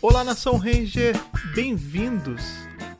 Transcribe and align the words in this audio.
Olá, 0.00 0.22
Nação 0.22 0.56
Ranger! 0.56 1.14
Bem-vindos 1.54 2.42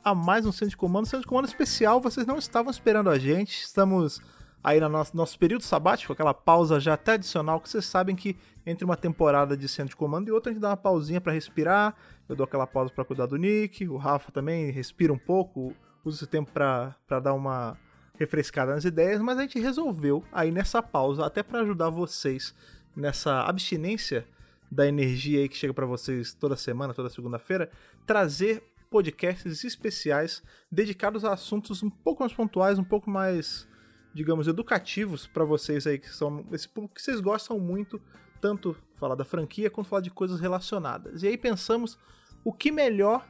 a 0.02 0.14
mais 0.14 0.46
um 0.46 0.52
Centro 0.52 0.70
de 0.70 0.76
Comando. 0.76 1.06
Centro 1.06 1.20
de 1.20 1.26
Comando 1.26 1.46
especial, 1.46 2.00
vocês 2.00 2.26
não 2.26 2.38
estavam 2.38 2.70
esperando 2.70 3.10
a 3.10 3.18
gente. 3.18 3.62
Estamos 3.62 4.20
aí 4.62 4.80
no 4.80 4.88
nosso, 4.88 5.16
nosso 5.16 5.38
período 5.38 5.62
sabático, 5.62 6.12
aquela 6.12 6.32
pausa 6.32 6.80
já 6.80 6.94
até 6.94 7.12
adicional, 7.12 7.60
que 7.60 7.68
vocês 7.68 7.84
sabem 7.84 8.16
que 8.16 8.36
entre 8.64 8.84
uma 8.84 8.96
temporada 8.96 9.56
de 9.56 9.68
Centro 9.68 9.90
de 9.90 9.96
Comando 9.96 10.28
e 10.28 10.32
outra 10.32 10.50
a 10.50 10.52
gente 10.52 10.62
dá 10.62 10.70
uma 10.70 10.76
pausinha 10.76 11.20
para 11.20 11.32
respirar. 11.32 11.94
Eu 12.28 12.36
dou 12.36 12.44
aquela 12.44 12.66
pausa 12.66 12.92
para 12.92 13.04
cuidar 13.04 13.26
do 13.26 13.36
Nick, 13.36 13.86
o 13.88 13.96
Rafa 13.96 14.32
também 14.32 14.70
respira 14.70 15.12
um 15.12 15.18
pouco, 15.18 15.74
usa 16.04 16.18
esse 16.18 16.26
tempo 16.26 16.50
para 16.52 17.20
dar 17.20 17.34
uma 17.34 17.76
refrescada 18.18 18.74
nas 18.74 18.84
ideias, 18.84 19.20
mas 19.20 19.38
a 19.38 19.42
gente 19.42 19.58
resolveu 19.58 20.24
aí 20.32 20.50
nessa 20.50 20.82
pausa, 20.82 21.26
até 21.26 21.42
para 21.42 21.60
ajudar 21.60 21.90
vocês 21.90 22.54
nessa 22.96 23.42
abstinência 23.42 24.26
da 24.74 24.86
energia 24.86 25.40
aí 25.40 25.48
que 25.48 25.56
chega 25.56 25.72
para 25.72 25.86
vocês 25.86 26.34
toda 26.34 26.56
semana, 26.56 26.92
toda 26.92 27.08
segunda-feira, 27.08 27.70
trazer 28.06 28.62
podcasts 28.90 29.64
especiais 29.64 30.42
dedicados 30.70 31.24
a 31.24 31.32
assuntos 31.32 31.82
um 31.82 31.90
pouco 31.90 32.22
mais 32.22 32.32
pontuais, 32.32 32.78
um 32.78 32.84
pouco 32.84 33.08
mais, 33.08 33.68
digamos, 34.12 34.48
educativos 34.48 35.26
para 35.26 35.44
vocês 35.44 35.86
aí 35.86 35.98
que 35.98 36.08
são 36.08 36.44
esse 36.52 36.68
público 36.68 36.94
que 36.96 37.02
vocês 37.02 37.20
gostam 37.20 37.58
muito, 37.58 38.00
tanto 38.40 38.76
falar 38.94 39.14
da 39.14 39.24
franquia 39.24 39.70
quanto 39.70 39.88
falar 39.88 40.02
de 40.02 40.10
coisas 40.10 40.40
relacionadas. 40.40 41.22
E 41.22 41.28
aí 41.28 41.38
pensamos 41.38 41.98
o 42.44 42.52
que 42.52 42.70
melhor 42.70 43.24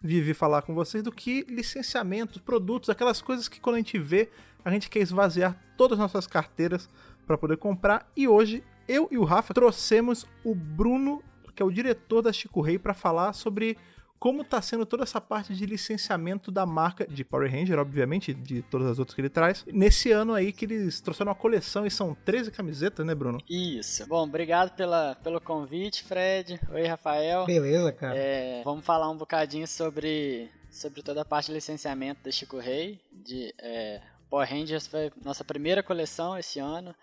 Vivi 0.00 0.32
falar 0.32 0.62
com 0.62 0.74
vocês 0.74 1.02
do 1.02 1.10
que 1.10 1.44
licenciamentos, 1.48 2.40
produtos, 2.40 2.88
aquelas 2.88 3.20
coisas 3.20 3.48
que 3.48 3.58
quando 3.58 3.74
a 3.74 3.78
gente 3.78 3.98
vê, 3.98 4.30
a 4.64 4.70
gente 4.70 4.88
quer 4.88 5.00
esvaziar 5.00 5.60
todas 5.76 5.98
as 5.98 6.02
nossas 6.02 6.26
carteiras 6.26 6.88
para 7.26 7.36
poder 7.36 7.56
comprar. 7.56 8.08
E 8.16 8.28
hoje, 8.28 8.62
eu 8.88 9.08
e 9.10 9.18
o 9.18 9.24
Rafa 9.24 9.52
trouxemos 9.52 10.26
o 10.42 10.54
Bruno, 10.54 11.22
que 11.54 11.62
é 11.62 11.66
o 11.66 11.70
diretor 11.70 12.22
da 12.22 12.32
Chico 12.32 12.60
Rei, 12.60 12.78
para 12.78 12.94
falar 12.94 13.32
sobre 13.32 13.76
como 14.18 14.42
está 14.42 14.60
sendo 14.60 14.84
toda 14.84 15.04
essa 15.04 15.20
parte 15.20 15.54
de 15.54 15.64
licenciamento 15.64 16.50
da 16.50 16.66
marca 16.66 17.06
de 17.06 17.24
Power 17.24 17.50
Ranger, 17.50 17.78
obviamente, 17.78 18.34
de 18.34 18.62
todas 18.62 18.88
as 18.88 18.98
outras 18.98 19.14
que 19.14 19.20
ele 19.20 19.28
traz. 19.28 19.64
Nesse 19.72 20.10
ano 20.10 20.34
aí 20.34 20.52
que 20.52 20.64
eles 20.64 21.00
trouxeram 21.00 21.30
uma 21.30 21.38
coleção 21.38 21.86
e 21.86 21.90
são 21.90 22.16
13 22.24 22.50
camisetas, 22.50 23.06
né, 23.06 23.14
Bruno? 23.14 23.38
Isso. 23.48 24.06
Bom, 24.08 24.24
obrigado 24.24 24.74
pela, 24.74 25.14
pelo 25.22 25.40
convite, 25.40 26.02
Fred. 26.02 26.60
Oi, 26.72 26.86
Rafael. 26.86 27.46
Beleza, 27.46 27.92
cara. 27.92 28.16
É, 28.16 28.62
vamos 28.64 28.84
falar 28.84 29.08
um 29.08 29.16
bocadinho 29.16 29.68
sobre, 29.68 30.50
sobre 30.70 31.02
toda 31.02 31.22
a 31.22 31.24
parte 31.24 31.46
de 31.46 31.52
licenciamento 31.52 32.22
da 32.24 32.32
Chico 32.32 32.58
Rei. 32.58 33.00
De, 33.12 33.54
é, 33.60 34.00
Power 34.28 34.48
Rangers 34.48 34.86
foi 34.86 35.12
nossa 35.24 35.44
primeira 35.44 35.82
coleção 35.82 36.36
esse 36.36 36.58
ano. 36.58 36.94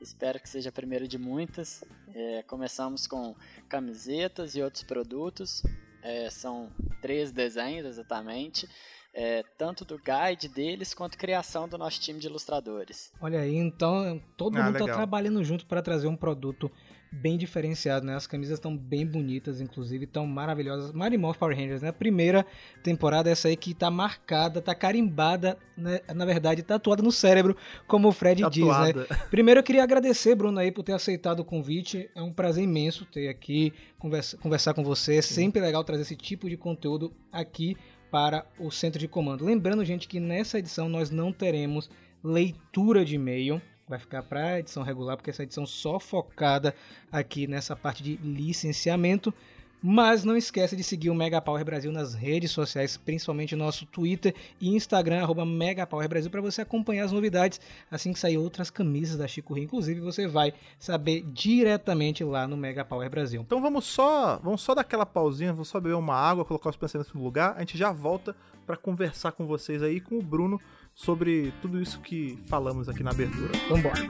Espero 0.00 0.40
que 0.40 0.48
seja 0.48 0.70
a 0.70 0.72
primeira 0.72 1.06
de 1.06 1.18
muitas. 1.18 1.84
É, 2.14 2.42
começamos 2.44 3.06
com 3.06 3.36
camisetas 3.68 4.54
e 4.54 4.62
outros 4.62 4.82
produtos. 4.82 5.62
É, 6.02 6.30
são 6.30 6.70
três 7.02 7.30
desenhos 7.30 7.86
exatamente. 7.86 8.68
É, 9.12 9.42
tanto 9.58 9.84
do 9.84 9.98
guide 9.98 10.48
deles 10.48 10.94
quanto 10.94 11.18
criação 11.18 11.68
do 11.68 11.76
nosso 11.76 12.00
time 12.00 12.18
de 12.18 12.28
ilustradores. 12.28 13.12
Olha 13.20 13.40
aí, 13.40 13.56
então 13.56 14.22
todo 14.36 14.56
ah, 14.56 14.64
mundo 14.64 14.78
está 14.78 14.94
trabalhando 14.94 15.42
junto 15.44 15.66
para 15.66 15.82
trazer 15.82 16.06
um 16.06 16.16
produto 16.16 16.70
bem 17.12 17.36
diferenciado, 17.36 18.06
né? 18.06 18.14
As 18.14 18.26
camisas 18.26 18.58
estão 18.58 18.76
bem 18.76 19.04
bonitas, 19.04 19.60
inclusive, 19.60 20.04
estão 20.04 20.26
maravilhosas. 20.26 20.92
Marimorph 20.92 21.38
Power 21.38 21.56
Rangers, 21.56 21.82
né? 21.82 21.88
A 21.88 21.92
primeira 21.92 22.46
temporada, 22.82 23.28
essa 23.28 23.48
aí 23.48 23.56
que 23.56 23.74
tá 23.74 23.90
marcada, 23.90 24.60
tá 24.62 24.74
carimbada, 24.74 25.58
né? 25.76 26.00
na 26.14 26.24
verdade, 26.24 26.62
tatuada 26.62 27.02
no 27.02 27.10
cérebro, 27.10 27.56
como 27.86 28.08
o 28.08 28.12
Fred 28.12 28.42
tatuada. 28.42 28.92
diz, 28.92 29.10
né? 29.10 29.16
Primeiro 29.30 29.60
eu 29.60 29.64
queria 29.64 29.82
agradecer, 29.82 30.34
Bruno, 30.34 30.58
aí, 30.58 30.70
por 30.70 30.82
ter 30.82 30.92
aceitado 30.92 31.40
o 31.40 31.44
convite. 31.44 32.08
É 32.14 32.22
um 32.22 32.32
prazer 32.32 32.62
imenso 32.62 33.04
ter 33.04 33.28
aqui, 33.28 33.72
conversa, 33.98 34.36
conversar 34.38 34.74
com 34.74 34.84
você. 34.84 35.16
É 35.16 35.22
sempre 35.22 35.60
legal 35.60 35.82
trazer 35.82 36.02
esse 36.02 36.16
tipo 36.16 36.48
de 36.48 36.56
conteúdo 36.56 37.12
aqui 37.32 37.76
para 38.10 38.44
o 38.58 38.70
centro 38.70 38.98
de 38.98 39.08
comando. 39.08 39.44
Lembrando, 39.44 39.84
gente, 39.84 40.08
que 40.08 40.20
nessa 40.20 40.58
edição 40.58 40.88
nós 40.88 41.10
não 41.10 41.32
teremos 41.32 41.90
leitura 42.22 43.04
de 43.04 43.14
e-mail 43.14 43.60
vai 43.90 43.98
ficar 43.98 44.22
para 44.22 44.60
edição 44.60 44.84
regular, 44.84 45.16
porque 45.16 45.30
essa 45.30 45.42
edição 45.42 45.66
só 45.66 45.98
focada 45.98 46.74
aqui 47.10 47.48
nessa 47.48 47.74
parte 47.74 48.02
de 48.02 48.16
licenciamento. 48.16 49.34
Mas 49.82 50.24
não 50.24 50.36
esqueça 50.36 50.76
de 50.76 50.84
seguir 50.84 51.08
o 51.08 51.14
Mega 51.14 51.40
Power 51.40 51.64
Brasil 51.64 51.90
nas 51.90 52.12
redes 52.12 52.50
sociais, 52.50 52.98
principalmente 52.98 53.56
nosso 53.56 53.86
Twitter 53.86 54.34
e 54.60 54.76
Instagram, 54.76 55.22
arroba 55.22 55.46
Mega 55.46 55.86
Power 55.86 56.06
Brasil, 56.06 56.30
para 56.30 56.42
você 56.42 56.60
acompanhar 56.60 57.06
as 57.06 57.12
novidades 57.12 57.58
assim 57.90 58.12
que 58.12 58.18
sair 58.18 58.36
outras 58.36 58.68
camisas 58.68 59.16
da 59.16 59.26
Chico 59.26 59.54
Rio. 59.54 59.64
Inclusive, 59.64 59.98
você 60.00 60.28
vai 60.28 60.52
saber 60.78 61.22
diretamente 61.32 62.22
lá 62.22 62.46
no 62.46 62.58
Mega 62.58 62.84
Power 62.84 63.08
Brasil. 63.08 63.40
Então 63.40 63.62
vamos 63.62 63.86
só, 63.86 64.38
vamos 64.44 64.60
só 64.60 64.74
dar 64.74 64.82
aquela 64.82 65.06
pausinha, 65.06 65.50
vamos 65.50 65.68
só 65.68 65.80
beber 65.80 65.96
uma 65.96 66.14
água, 66.14 66.44
colocar 66.44 66.68
os 66.68 66.76
pensamentos 66.76 67.14
no 67.14 67.24
lugar. 67.24 67.54
A 67.56 67.60
gente 67.60 67.78
já 67.78 67.90
volta 67.90 68.36
para 68.66 68.76
conversar 68.76 69.32
com 69.32 69.46
vocês 69.46 69.82
aí, 69.82 69.98
com 69.98 70.18
o 70.18 70.22
Bruno, 70.22 70.60
sobre 70.94 71.52
tudo 71.62 71.80
isso 71.80 72.00
que 72.00 72.38
falamos 72.48 72.88
aqui 72.88 73.02
na 73.02 73.10
abertura. 73.10 73.52
Vambora! 73.68 74.00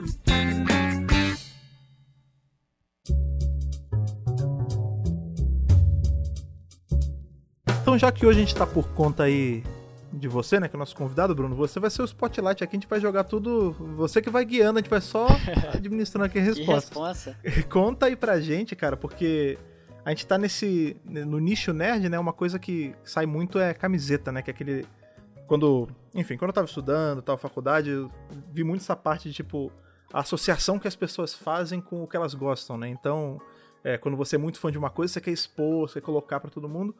Então, 7.81 7.97
já 7.97 8.11
que 8.11 8.25
hoje 8.25 8.39
a 8.39 8.41
gente 8.41 8.55
tá 8.55 8.65
por 8.65 8.87
conta 8.89 9.23
aí 9.23 9.63
de 10.13 10.27
você, 10.27 10.59
né, 10.59 10.67
que 10.67 10.75
é 10.75 10.77
o 10.77 10.79
nosso 10.79 10.95
convidado, 10.95 11.33
Bruno, 11.33 11.55
você 11.55 11.79
vai 11.79 11.89
ser 11.89 12.01
o 12.01 12.05
spotlight 12.05 12.63
aqui, 12.63 12.75
a 12.75 12.79
gente 12.79 12.87
vai 12.87 12.99
jogar 12.99 13.23
tudo, 13.23 13.71
você 13.95 14.21
que 14.21 14.29
vai 14.29 14.45
guiando, 14.45 14.79
a 14.79 14.81
gente 14.81 14.89
vai 14.89 15.01
só 15.01 15.27
administrando 15.73 16.25
aqui 16.25 16.39
a 16.39 16.41
resposta. 16.41 16.93
Conta 17.69 18.05
aí 18.05 18.15
pra 18.15 18.39
gente, 18.39 18.75
cara, 18.75 18.95
porque 18.95 19.57
a 20.05 20.09
gente 20.09 20.27
tá 20.27 20.37
nesse 20.37 20.97
no 21.05 21.39
nicho 21.39 21.73
nerd, 21.73 22.07
né, 22.09 22.19
uma 22.19 22.33
coisa 22.33 22.59
que 22.59 22.93
sai 23.03 23.25
muito 23.25 23.59
é 23.59 23.73
camiseta, 23.73 24.31
né, 24.31 24.41
que 24.41 24.49
é 24.49 24.53
aquele 24.53 24.85
quando, 25.51 25.89
enfim, 26.15 26.37
quando 26.37 26.51
eu 26.51 26.53
tava 26.53 26.65
estudando, 26.65 27.21
tal, 27.21 27.37
faculdade, 27.37 27.89
eu 27.89 28.09
vi 28.53 28.63
muito 28.63 28.83
essa 28.83 28.95
parte 28.95 29.27
de, 29.27 29.35
tipo, 29.35 29.69
a 30.13 30.21
associação 30.21 30.79
que 30.79 30.87
as 30.87 30.95
pessoas 30.95 31.33
fazem 31.33 31.81
com 31.81 32.01
o 32.01 32.07
que 32.07 32.15
elas 32.15 32.33
gostam, 32.33 32.77
né? 32.77 32.87
Então, 32.87 33.37
é, 33.83 33.97
quando 33.97 34.15
você 34.15 34.37
é 34.37 34.39
muito 34.39 34.61
fã 34.61 34.71
de 34.71 34.77
uma 34.77 34.89
coisa, 34.89 35.11
você 35.11 35.19
quer 35.19 35.31
expor, 35.31 35.89
você 35.89 35.99
quer 35.99 36.05
colocar 36.05 36.39
para 36.39 36.49
todo 36.49 36.69
mundo. 36.69 36.95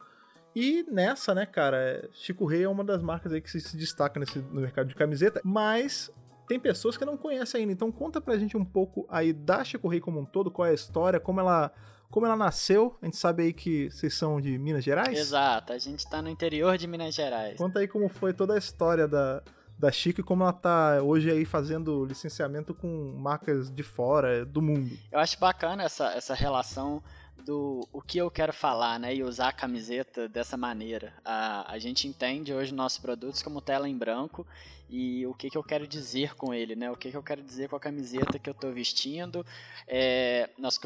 E 0.53 0.85
nessa, 0.91 1.33
né, 1.33 1.45
cara, 1.45 2.09
Chico 2.11 2.45
Rei 2.45 2.63
é 2.63 2.67
uma 2.67 2.83
das 2.83 3.01
marcas 3.01 3.31
aí 3.31 3.39
que 3.39 3.49
se, 3.49 3.61
se 3.61 3.77
destaca 3.77 4.19
nesse, 4.19 4.39
no 4.39 4.59
mercado 4.59 4.89
de 4.89 4.95
camiseta, 4.95 5.39
mas 5.45 6.11
tem 6.45 6.59
pessoas 6.59 6.97
que 6.97 7.05
não 7.05 7.15
conhecem 7.15 7.61
ainda. 7.61 7.71
Então 7.71 7.89
conta 7.89 8.19
pra 8.19 8.37
gente 8.37 8.57
um 8.57 8.65
pouco 8.65 9.07
aí 9.07 9.31
da 9.31 9.63
Chico 9.63 9.87
Rei 9.87 10.01
como 10.01 10.19
um 10.19 10.25
todo, 10.25 10.51
qual 10.51 10.65
é 10.65 10.71
a 10.71 10.73
história, 10.73 11.21
como 11.21 11.39
ela 11.39 11.71
como 12.11 12.25
ela 12.25 12.35
nasceu, 12.35 12.97
a 13.01 13.05
gente 13.05 13.17
sabe 13.17 13.43
aí 13.43 13.53
que 13.53 13.89
vocês 13.89 14.13
são 14.13 14.39
de 14.39 14.57
Minas 14.57 14.83
Gerais? 14.83 15.17
Exato, 15.17 15.71
a 15.71 15.77
gente 15.77 16.07
tá 16.07 16.21
no 16.21 16.29
interior 16.29 16.77
de 16.77 16.85
Minas 16.85 17.15
Gerais. 17.15 17.57
Conta 17.57 17.79
aí 17.79 17.87
como 17.87 18.09
foi 18.09 18.33
toda 18.33 18.53
a 18.53 18.57
história 18.57 19.07
da, 19.07 19.41
da 19.79 19.91
Chico 19.91 20.19
e 20.19 20.23
como 20.23 20.43
ela 20.43 20.53
tá 20.53 21.01
hoje 21.01 21.31
aí 21.31 21.45
fazendo 21.45 22.05
licenciamento 22.05 22.73
com 22.73 23.15
marcas 23.17 23.71
de 23.71 23.81
fora, 23.81 24.45
do 24.45 24.61
mundo. 24.61 24.95
Eu 25.11 25.19
acho 25.19 25.39
bacana 25.39 25.83
essa, 25.83 26.13
essa 26.13 26.35
relação 26.35 27.01
do 27.41 27.87
o 27.91 28.01
que 28.01 28.17
eu 28.17 28.29
quero 28.29 28.53
falar, 28.53 28.99
né, 28.99 29.15
e 29.15 29.23
usar 29.23 29.49
a 29.49 29.53
camiseta 29.53 30.27
dessa 30.27 30.55
maneira. 30.55 31.13
A, 31.23 31.71
a 31.71 31.79
gente 31.79 32.07
entende 32.07 32.53
hoje 32.53 32.73
nossos 32.73 32.99
produtos 32.99 33.41
como 33.41 33.61
tela 33.61 33.87
em 33.89 33.97
branco 33.97 34.45
e 34.89 35.25
o 35.25 35.33
que, 35.33 35.49
que 35.49 35.57
eu 35.57 35.63
quero 35.63 35.87
dizer 35.87 36.35
com 36.35 36.53
ele, 36.53 36.75
né, 36.75 36.91
o 36.91 36.97
que, 36.97 37.09
que 37.09 37.17
eu 37.17 37.23
quero 37.23 37.41
dizer 37.41 37.69
com 37.69 37.75
a 37.77 37.79
camiseta 37.79 38.37
que 38.37 38.49
eu 38.49 38.53
estou 38.53 38.73
vestindo. 38.73 39.45
É, 39.87 40.49
nós 40.57 40.77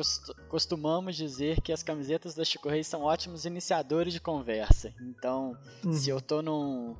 costumamos 0.48 1.16
dizer 1.16 1.60
que 1.62 1.74
as 1.74 1.82
camisetas 1.82 2.36
da 2.36 2.46
Chico 2.46 2.70
Reis 2.70 2.88
são 2.88 3.02
ótimos 3.02 3.46
iniciadores 3.46 4.14
de 4.14 4.20
conversa. 4.20 4.94
Então, 5.02 5.58
uhum. 5.84 5.94
se 5.94 6.10
eu 6.10 6.20
estou 6.20 6.42
num 6.42 6.96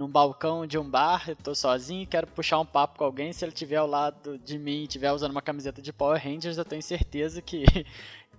num 0.00 0.08
balcão 0.08 0.66
de 0.66 0.78
um 0.78 0.88
bar, 0.88 1.28
eu 1.28 1.36
tô 1.36 1.54
sozinho, 1.54 2.06
quero 2.06 2.26
puxar 2.26 2.58
um 2.58 2.64
papo 2.64 2.98
com 2.98 3.04
alguém, 3.04 3.34
se 3.34 3.44
ele 3.44 3.52
estiver 3.52 3.76
ao 3.76 3.86
lado 3.86 4.38
de 4.38 4.58
mim 4.58 4.80
e 4.80 4.84
estiver 4.84 5.12
usando 5.12 5.32
uma 5.32 5.42
camiseta 5.42 5.82
de 5.82 5.92
Power 5.92 6.18
Rangers, 6.22 6.56
eu 6.56 6.64
tenho 6.64 6.82
certeza 6.82 7.42
que 7.42 7.64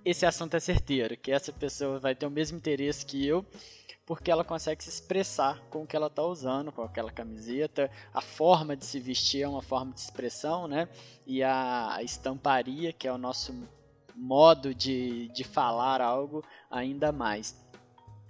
esse 0.03 0.25
assunto 0.25 0.55
é 0.55 0.59
certeiro, 0.59 1.15
que 1.17 1.31
essa 1.31 1.51
pessoa 1.51 1.99
vai 1.99 2.15
ter 2.15 2.25
o 2.25 2.31
mesmo 2.31 2.57
interesse 2.57 3.05
que 3.05 3.25
eu, 3.25 3.45
porque 4.05 4.31
ela 4.31 4.43
consegue 4.43 4.83
se 4.83 4.89
expressar 4.89 5.61
com 5.69 5.83
o 5.83 5.87
que 5.87 5.95
ela 5.95 6.07
está 6.07 6.23
usando, 6.23 6.71
com 6.71 6.81
aquela 6.81 7.11
camiseta. 7.11 7.89
A 8.13 8.19
forma 8.19 8.75
de 8.75 8.85
se 8.85 8.99
vestir 8.99 9.43
é 9.43 9.47
uma 9.47 9.61
forma 9.61 9.93
de 9.93 10.01
expressão, 10.01 10.67
né? 10.67 10.89
E 11.25 11.43
a 11.43 11.99
estamparia, 12.01 12.91
que 12.91 13.07
é 13.07 13.13
o 13.13 13.17
nosso 13.17 13.53
modo 14.15 14.73
de, 14.73 15.29
de 15.29 15.43
falar 15.43 16.01
algo, 16.01 16.43
ainda 16.69 17.11
mais. 17.11 17.55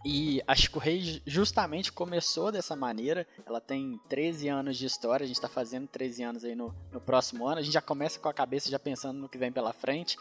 E 0.03 0.41
a 0.47 0.55
Chico 0.55 0.79
Rei 0.79 1.21
justamente 1.25 1.91
começou 1.91 2.51
dessa 2.51 2.75
maneira. 2.75 3.27
Ela 3.45 3.61
tem 3.61 3.99
13 4.09 4.47
anos 4.47 4.77
de 4.77 4.85
história, 4.85 5.23
a 5.23 5.27
gente 5.27 5.35
está 5.35 5.47
fazendo 5.47 5.87
13 5.87 6.23
anos 6.23 6.43
aí 6.43 6.55
no, 6.55 6.73
no 6.91 6.99
próximo 6.99 7.47
ano. 7.47 7.59
A 7.59 7.61
gente 7.61 7.73
já 7.73 7.81
começa 7.81 8.19
com 8.19 8.27
a 8.27 8.33
cabeça 8.33 8.69
já 8.69 8.79
pensando 8.79 9.19
no 9.19 9.29
que 9.29 9.37
vem 9.37 9.51
pela 9.51 9.73
frente. 9.73 10.17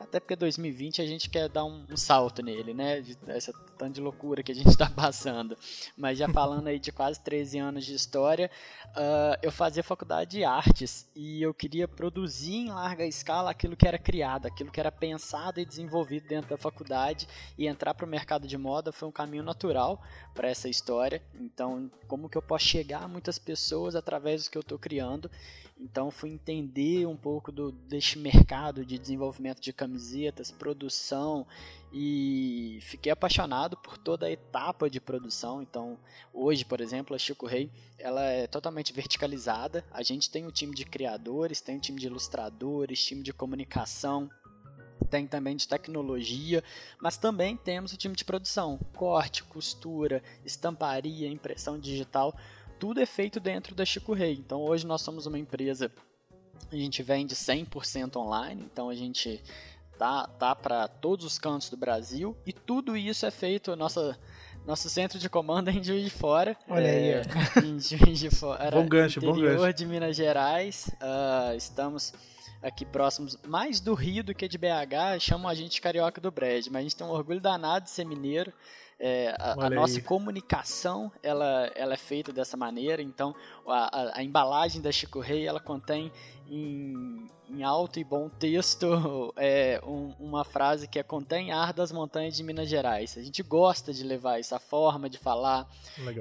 Até 0.00 0.18
porque 0.18 0.34
2020 0.34 1.02
a 1.02 1.06
gente 1.06 1.28
quer 1.28 1.46
dar 1.48 1.64
um, 1.64 1.84
um 1.90 1.96
salto 1.96 2.42
nele, 2.42 2.72
né? 2.72 3.04
Essa 3.26 3.52
tanto 3.76 3.94
de 3.94 4.00
loucura 4.00 4.42
que 4.42 4.50
a 4.50 4.54
gente 4.54 4.68
está 4.68 4.88
passando. 4.90 5.56
Mas 5.96 6.18
já 6.18 6.26
falando 6.26 6.68
aí 6.68 6.78
de 6.78 6.90
quase 6.90 7.20
13 7.20 7.58
anos 7.58 7.84
de 7.84 7.94
história, 7.94 8.50
uh, 8.88 9.36
eu 9.42 9.52
fazia 9.52 9.82
faculdade 9.82 10.30
de 10.30 10.44
artes 10.44 11.06
e 11.14 11.42
eu 11.42 11.52
queria 11.52 11.86
produzir 11.86 12.54
em 12.54 12.68
larga 12.70 13.04
escala 13.04 13.50
aquilo 13.50 13.76
que 13.76 13.86
era 13.86 13.98
criado, 13.98 14.46
aquilo 14.46 14.70
que 14.70 14.80
era 14.80 14.90
pensado 14.90 15.60
e 15.60 15.66
desenvolvido 15.66 16.26
dentro 16.26 16.48
da 16.48 16.56
faculdade 16.56 17.28
e 17.58 17.66
entrar 17.66 17.92
para 17.92 18.06
o 18.06 18.08
mercado 18.08 18.48
de 18.48 18.56
moda 18.56 18.92
foi 18.92 19.06
um 19.06 19.12
caminho 19.20 19.42
natural 19.42 20.02
para 20.34 20.48
essa 20.48 20.68
história. 20.68 21.22
Então, 21.38 21.90
como 22.08 22.28
que 22.28 22.38
eu 22.38 22.42
posso 22.42 22.64
chegar 22.64 23.02
a 23.02 23.08
muitas 23.08 23.38
pessoas 23.38 23.94
através 23.94 24.44
do 24.44 24.50
que 24.50 24.58
eu 24.58 24.62
estou 24.62 24.78
criando? 24.78 25.30
Então 25.80 26.10
fui 26.10 26.30
entender 26.30 27.06
um 27.06 27.16
pouco 27.16 27.50
do, 27.50 27.72
deste 27.72 28.18
mercado 28.18 28.84
de 28.84 28.98
desenvolvimento 28.98 29.60
de 29.60 29.72
camisetas, 29.72 30.50
produção 30.50 31.46
e 31.90 32.78
fiquei 32.82 33.10
apaixonado 33.10 33.78
por 33.78 33.96
toda 33.96 34.26
a 34.26 34.30
etapa 34.30 34.90
de 34.90 35.00
produção. 35.00 35.62
Então 35.62 35.98
hoje, 36.34 36.66
por 36.66 36.82
exemplo, 36.82 37.16
a 37.16 37.18
Chico 37.18 37.46
Rei 37.46 37.70
ela 37.98 38.22
é 38.22 38.46
totalmente 38.46 38.92
verticalizada. 38.92 39.82
A 39.90 40.02
gente 40.02 40.30
tem 40.30 40.46
um 40.46 40.50
time 40.50 40.74
de 40.74 40.84
criadores, 40.84 41.62
tem 41.62 41.76
um 41.76 41.80
time 41.80 41.98
de 41.98 42.06
ilustradores, 42.06 43.02
time 43.02 43.22
de 43.22 43.32
comunicação, 43.32 44.30
tem 45.08 45.26
também 45.26 45.56
de 45.56 45.66
tecnologia, 45.66 46.62
mas 47.00 47.16
também 47.16 47.56
temos 47.56 47.92
o 47.92 47.96
time 47.96 48.14
de 48.14 48.24
produção, 48.24 48.78
corte, 48.94 49.42
costura, 49.44 50.22
estamparia, 50.44 51.28
impressão 51.28 51.78
digital 51.78 52.34
tudo 52.80 52.98
é 52.98 53.06
feito 53.06 53.38
dentro 53.38 53.74
da 53.74 53.84
Chico 53.84 54.14
Rei. 54.14 54.32
Então 54.32 54.62
hoje 54.62 54.86
nós 54.86 55.02
somos 55.02 55.26
uma 55.26 55.38
empresa, 55.38 55.92
a 56.72 56.74
gente 56.74 57.02
vende 57.02 57.36
100% 57.36 58.16
online, 58.16 58.66
então 58.72 58.88
a 58.88 58.94
gente 58.94 59.40
tá, 59.98 60.26
tá 60.26 60.56
para 60.56 60.88
todos 60.88 61.26
os 61.26 61.38
cantos 61.38 61.68
do 61.68 61.76
Brasil 61.76 62.34
e 62.46 62.52
tudo 62.52 62.96
isso 62.96 63.26
é 63.26 63.30
feito, 63.30 63.76
nossa, 63.76 64.18
nosso 64.66 64.88
centro 64.88 65.18
de 65.18 65.28
comando 65.28 65.68
é 65.68 65.72
em 65.74 65.84
Juiz 65.84 66.02
de 66.02 66.10
Fora. 66.10 66.56
Olha 66.66 66.86
é, 66.86 67.22
aí. 67.54 67.68
Em 67.68 67.78
Juiz 67.78 68.18
de 68.18 68.30
Fora. 68.30 68.70
bom 68.70 68.88
gancho, 68.88 69.20
bom 69.20 69.38
gancho. 69.38 69.74
de 69.74 69.86
Minas 69.86 70.16
Gerais. 70.16 70.90
Uh, 70.94 71.54
estamos 71.56 72.14
aqui 72.62 72.84
próximos, 72.84 73.38
mais 73.46 73.80
do 73.80 73.94
Rio 73.94 74.22
do 74.22 74.34
que 74.34 74.46
de 74.46 74.58
BH, 74.58 75.18
chamam 75.20 75.48
a 75.48 75.54
gente 75.54 75.80
carioca 75.80 76.20
do 76.20 76.30
Brad, 76.30 76.66
mas 76.66 76.76
a 76.76 76.82
gente 76.82 76.96
tem 76.96 77.06
um 77.06 77.10
orgulho 77.10 77.40
danado 77.40 77.84
de 77.84 77.90
ser 77.90 78.04
mineiro. 78.04 78.52
É, 79.02 79.34
a, 79.38 79.52
a 79.52 79.70
nossa 79.70 79.98
comunicação 80.02 81.10
ela, 81.22 81.70
ela 81.74 81.94
é 81.94 81.96
feita 81.96 82.34
dessa 82.34 82.54
maneira, 82.54 83.00
então 83.00 83.34
a, 83.66 83.98
a, 83.98 84.18
a 84.18 84.22
embalagem 84.22 84.82
da 84.82 84.92
Chico 84.92 85.20
Rei 85.20 85.46
ela 85.46 85.58
contém 85.58 86.12
em, 86.46 87.26
em 87.48 87.62
alto 87.62 87.98
e 87.98 88.04
bom 88.04 88.28
texto 88.28 89.32
é, 89.38 89.80
um, 89.86 90.14
uma 90.20 90.44
frase 90.44 90.86
que 90.86 90.98
é 90.98 91.02
contém 91.02 91.50
ar 91.50 91.72
das 91.72 91.90
montanhas 91.90 92.36
de 92.36 92.42
Minas 92.42 92.68
Gerais. 92.68 93.16
A 93.16 93.22
gente 93.22 93.42
gosta 93.42 93.90
de 93.90 94.04
levar 94.04 94.38
essa 94.38 94.58
forma 94.58 95.08
de 95.08 95.16
falar, 95.16 95.66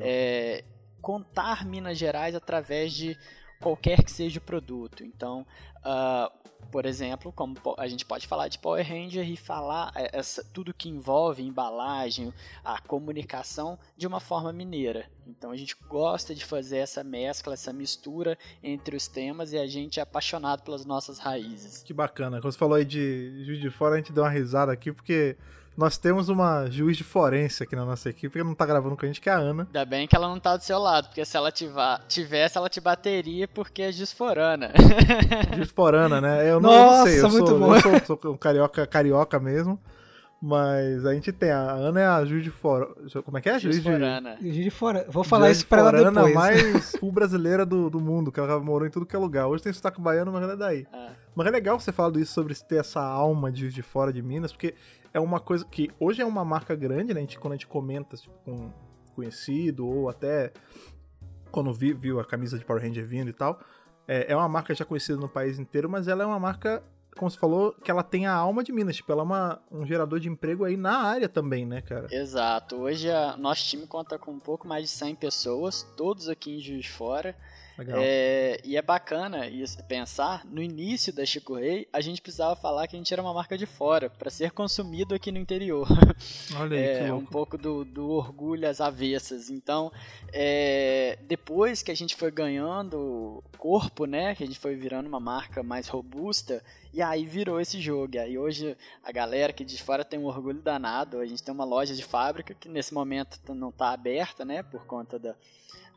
é, 0.01 0.63
contar 1.01 1.65
Minas 1.65 1.97
Gerais 1.97 2.33
através 2.33 2.93
de 2.93 3.17
qualquer 3.59 4.03
que 4.03 4.11
seja 4.11 4.39
o 4.39 4.41
produto. 4.41 5.03
Então, 5.03 5.45
uh, 5.79 6.31
por 6.71 6.85
exemplo, 6.85 7.31
como 7.31 7.55
a 7.77 7.87
gente 7.87 8.05
pode 8.05 8.27
falar 8.27 8.47
de 8.47 8.59
Power 8.59 8.87
Ranger 8.87 9.27
e 9.27 9.35
falar 9.35 9.91
é, 9.95 10.17
essa, 10.17 10.43
tudo 10.53 10.73
que 10.73 10.89
envolve 10.89 11.43
embalagem, 11.43 12.33
a 12.63 12.79
comunicação 12.79 13.77
de 13.97 14.05
uma 14.05 14.19
forma 14.19 14.53
mineira. 14.53 15.05
Então 15.27 15.51
a 15.51 15.57
gente 15.57 15.75
gosta 15.87 16.35
de 16.35 16.45
fazer 16.45 16.77
essa 16.77 17.03
mescla, 17.03 17.53
essa 17.53 17.73
mistura 17.73 18.37
entre 18.61 18.95
os 18.95 19.07
temas 19.07 19.51
e 19.51 19.57
a 19.57 19.67
gente 19.67 19.99
é 19.99 20.03
apaixonado 20.03 20.63
pelas 20.63 20.85
nossas 20.85 21.19
raízes. 21.19 21.83
Que 21.83 21.93
bacana. 21.93 22.39
Quando 22.39 22.53
você 22.53 22.59
falou 22.59 22.75
aí 22.75 22.85
de 22.85 23.43
Juiz 23.45 23.59
de 23.59 23.69
Fora, 23.69 23.95
a 23.95 23.97
gente 23.97 24.13
deu 24.13 24.23
uma 24.23 24.29
risada 24.29 24.71
aqui 24.71 24.91
porque 24.91 25.37
nós 25.79 25.97
temos 25.97 26.27
uma 26.27 26.69
juiz 26.69 26.97
de 26.97 27.05
forense 27.05 27.63
aqui 27.63 27.73
na 27.73 27.85
nossa 27.85 28.09
equipe 28.09 28.37
que 28.37 28.43
não 28.43 28.53
tá 28.53 28.65
gravando 28.65 28.97
com 28.97 29.05
a 29.05 29.07
gente, 29.07 29.21
que 29.21 29.29
é 29.29 29.31
a 29.31 29.37
Ana. 29.37 29.63
Ainda 29.63 29.85
bem 29.85 30.05
que 30.05 30.13
ela 30.13 30.27
não 30.27 30.37
tá 30.37 30.57
do 30.57 30.63
seu 30.63 30.77
lado, 30.77 31.07
porque 31.07 31.23
se 31.23 31.37
ela 31.37 31.49
tivesse, 31.53 32.57
ela 32.57 32.67
te 32.67 32.81
bateria 32.81 33.47
porque 33.47 33.83
é 33.83 33.89
disforana. 33.89 34.73
Disforana, 35.55 36.19
né? 36.21 36.51
Eu 36.51 36.59
não, 36.59 36.69
nossa, 36.69 37.09
sei, 37.09 37.21
eu 37.21 37.29
muito 37.29 37.47
sou, 37.47 37.59
bom. 37.59 37.75
eu 37.75 37.81
sou, 37.81 38.19
sou 38.21 38.33
um 38.33 38.37
carioca, 38.37 38.85
carioca 38.85 39.39
mesmo. 39.39 39.79
Mas 40.41 41.05
a 41.05 41.13
gente 41.13 41.33
tem, 41.33 41.51
a 41.51 41.71
Ana 41.71 41.99
é 41.99 42.05
a 42.05 42.23
juiz 42.25 42.43
de 42.43 42.49
fora. 42.49 42.87
Como 43.25 43.37
é 43.37 43.41
que 43.41 43.49
é? 43.49 43.59
Juiz 43.59 43.77
de 43.77 43.81
forana. 43.81 44.37
Juiz 44.41 44.55
de 44.55 44.69
fora. 44.69 45.05
Vou 45.09 45.23
falar 45.23 45.51
isso 45.51 45.67
pra 45.67 45.79
ela 45.79 46.11
depois. 46.11 46.33
mais 46.33 46.91
full 46.99 47.11
brasileira 47.11 47.65
do, 47.65 47.89
do 47.89 47.99
mundo, 47.99 48.31
que 48.31 48.39
ela 48.39 48.59
morou 48.59 48.87
em 48.87 48.91
tudo 48.91 49.05
que 49.05 49.15
é 49.15 49.19
lugar. 49.19 49.47
Hoje 49.47 49.63
tem 49.63 49.73
sotaque 49.73 49.99
baiano, 49.99 50.31
mas 50.31 50.43
ela 50.43 50.53
é 50.53 50.57
daí. 50.57 50.87
Ah. 50.93 51.09
Mas 51.39 51.47
é 51.47 51.51
legal 51.51 51.79
você 51.79 51.93
falar 51.93 52.17
isso 52.17 52.33
sobre 52.33 52.53
ter 52.53 52.81
essa 52.81 53.01
alma 53.01 53.49
de 53.49 53.69
de 53.69 53.81
fora 53.81 54.11
de 54.11 54.21
Minas, 54.21 54.51
porque 54.51 54.75
é 55.13 55.21
uma 55.21 55.39
coisa 55.39 55.63
que 55.63 55.89
hoje 55.97 56.21
é 56.21 56.25
uma 56.25 56.43
marca 56.43 56.75
grande, 56.75 57.13
né? 57.13 57.21
A 57.21 57.23
gente, 57.23 57.39
quando 57.39 57.53
a 57.53 57.55
gente 57.55 57.65
comenta 57.65 58.17
tipo, 58.17 58.35
com 58.43 58.73
conhecido 59.15 59.87
ou 59.87 60.09
até 60.09 60.51
quando 61.49 61.73
vi, 61.73 61.93
viu 61.93 62.19
a 62.19 62.25
camisa 62.25 62.59
de 62.59 62.65
Power 62.65 62.83
Ranger 62.83 63.07
vindo 63.07 63.29
e 63.29 63.33
tal, 63.33 63.57
é, 64.05 64.33
é 64.33 64.35
uma 64.35 64.49
marca 64.49 64.75
já 64.75 64.83
conhecida 64.83 65.17
no 65.17 65.29
país 65.29 65.57
inteiro, 65.57 65.89
mas 65.89 66.09
ela 66.09 66.23
é 66.23 66.25
uma 66.25 66.39
marca, 66.39 66.83
como 67.15 67.31
você 67.31 67.37
falou, 67.37 67.71
que 67.71 67.89
ela 67.89 68.03
tem 68.03 68.27
a 68.27 68.33
alma 68.33 68.61
de 68.61 68.73
Minas. 68.73 68.97
Tipo, 68.97 69.13
ela 69.13 69.21
é 69.21 69.23
uma, 69.23 69.61
um 69.71 69.85
gerador 69.85 70.19
de 70.19 70.27
emprego 70.27 70.65
aí 70.65 70.75
na 70.75 70.97
área 70.97 71.29
também, 71.29 71.65
né, 71.65 71.81
cara? 71.81 72.07
Exato. 72.11 72.75
Hoje 72.75 73.09
a, 73.09 73.37
nosso 73.37 73.65
time 73.65 73.87
conta 73.87 74.19
com 74.19 74.31
um 74.31 74.39
pouco 74.39 74.67
mais 74.67 74.83
de 74.83 74.89
100 74.89 75.15
pessoas, 75.15 75.83
todos 75.95 76.27
aqui 76.27 76.57
em 76.57 76.59
Juiz 76.59 76.81
de 76.81 76.91
Fora. 76.91 77.33
É, 78.01 78.59
e 78.63 78.75
é 78.75 78.81
bacana 78.81 79.47
isso, 79.47 79.81
pensar, 79.83 80.45
no 80.45 80.61
início 80.61 81.13
da 81.13 81.25
Chico 81.25 81.55
Rei, 81.55 81.87
a 81.93 82.01
gente 82.01 82.21
precisava 82.21 82.55
falar 82.55 82.87
que 82.87 82.95
a 82.95 82.99
gente 82.99 83.11
era 83.13 83.21
uma 83.21 83.33
marca 83.33 83.57
de 83.57 83.65
fora, 83.65 84.09
para 84.09 84.29
ser 84.29 84.51
consumido 84.51 85.15
aqui 85.15 85.31
no 85.31 85.37
interior. 85.37 85.87
Olha 86.57 86.77
aí, 86.77 87.07
é, 87.07 87.13
um 87.13 87.25
pouco 87.25 87.57
do, 87.57 87.85
do 87.85 88.09
orgulho 88.09 88.67
às 88.67 88.81
avessas. 88.81 89.49
Então, 89.49 89.91
é, 90.33 91.17
depois 91.27 91.81
que 91.81 91.91
a 91.91 91.95
gente 91.95 92.15
foi 92.15 92.31
ganhando 92.31 93.43
corpo, 93.57 94.05
né, 94.05 94.35
que 94.35 94.43
a 94.43 94.47
gente 94.47 94.59
foi 94.59 94.75
virando 94.75 95.07
uma 95.07 95.19
marca 95.19 95.63
mais 95.63 95.87
robusta, 95.87 96.63
e 96.93 97.01
aí 97.01 97.25
virou 97.25 97.59
esse 97.61 97.79
jogo. 97.79 98.15
E 98.15 98.19
aí 98.19 98.37
hoje 98.37 98.75
a 99.03 99.11
galera 99.11 99.53
que 99.53 99.63
de 99.63 99.81
fora 99.81 100.03
tem 100.03 100.19
um 100.19 100.25
orgulho 100.25 100.61
danado. 100.61 101.19
A 101.19 101.25
gente 101.25 101.43
tem 101.43 101.53
uma 101.53 101.65
loja 101.65 101.93
de 101.93 102.03
fábrica 102.03 102.53
que 102.53 102.67
nesse 102.67 102.93
momento 102.93 103.39
não 103.53 103.69
está 103.69 103.91
aberta, 103.91 104.43
né, 104.43 104.63
por 104.63 104.85
conta 104.85 105.19
da 105.19 105.35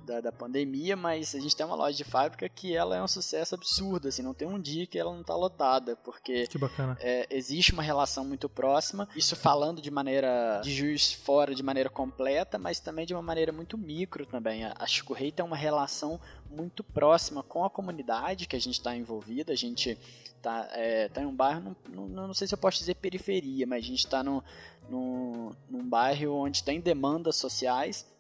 da, 0.04 0.20
da, 0.20 0.32
pandemia, 0.32 0.96
mas 0.96 1.34
a 1.34 1.40
gente 1.40 1.54
tem 1.56 1.64
uma 1.64 1.74
loja 1.74 1.96
de 1.96 2.04
fábrica 2.04 2.48
que 2.48 2.74
ela 2.74 2.96
é 2.96 3.02
um 3.02 3.08
sucesso 3.08 3.54
absurdo, 3.54 4.08
assim, 4.08 4.22
não 4.22 4.34
tem 4.34 4.48
um 4.48 4.60
dia 4.60 4.86
que 4.86 4.98
ela 4.98 5.12
não 5.12 5.20
está 5.20 5.34
lotada, 5.34 5.96
porque 5.96 6.46
é, 7.00 7.26
existe 7.30 7.72
uma 7.72 7.82
relação 7.82 8.24
muito 8.24 8.48
próxima, 8.48 9.08
isso 9.16 9.36
falando 9.36 9.80
de 9.80 9.90
maneira 9.90 10.60
de 10.62 10.72
juiz 10.72 11.12
fora, 11.12 11.54
de 11.54 11.62
maneira 11.62 11.88
completa, 11.88 12.58
mas 12.58 12.80
também 12.80 13.06
de 13.06 13.14
uma 13.14 13.22
maneira 13.22 13.52
muito 13.52 13.78
micro 13.78 14.26
também. 14.26 14.64
A, 14.64 14.74
a 14.78 14.86
Chico 14.86 15.12
Rei 15.12 15.30
tem 15.30 15.44
uma 15.44 15.56
relação 15.56 16.20
muito 16.50 16.84
próxima 16.84 17.42
com 17.42 17.64
a 17.64 17.70
comunidade 17.70 18.46
que 18.46 18.56
a 18.56 18.60
gente 18.60 18.74
está 18.74 18.94
envolvida, 18.94 19.52
a 19.52 19.56
gente 19.56 19.98
está 20.36 20.68
é, 20.72 21.08
tá 21.08 21.22
em 21.22 21.26
um 21.26 21.34
bairro, 21.34 21.76
não, 21.88 22.08
não, 22.08 22.26
não 22.28 22.34
sei 22.34 22.46
se 22.46 22.54
eu 22.54 22.58
posso 22.58 22.78
dizer 22.78 22.96
periferia, 22.96 23.66
mas 23.66 23.84
a 23.84 23.86
gente 23.86 24.04
está 24.04 24.22
num, 24.22 24.42
num, 24.88 25.52
num 25.70 25.88
bairro 25.88 26.34
onde 26.34 26.62
tem 26.62 26.80
demandas 26.80 27.36
sociais 27.36 28.11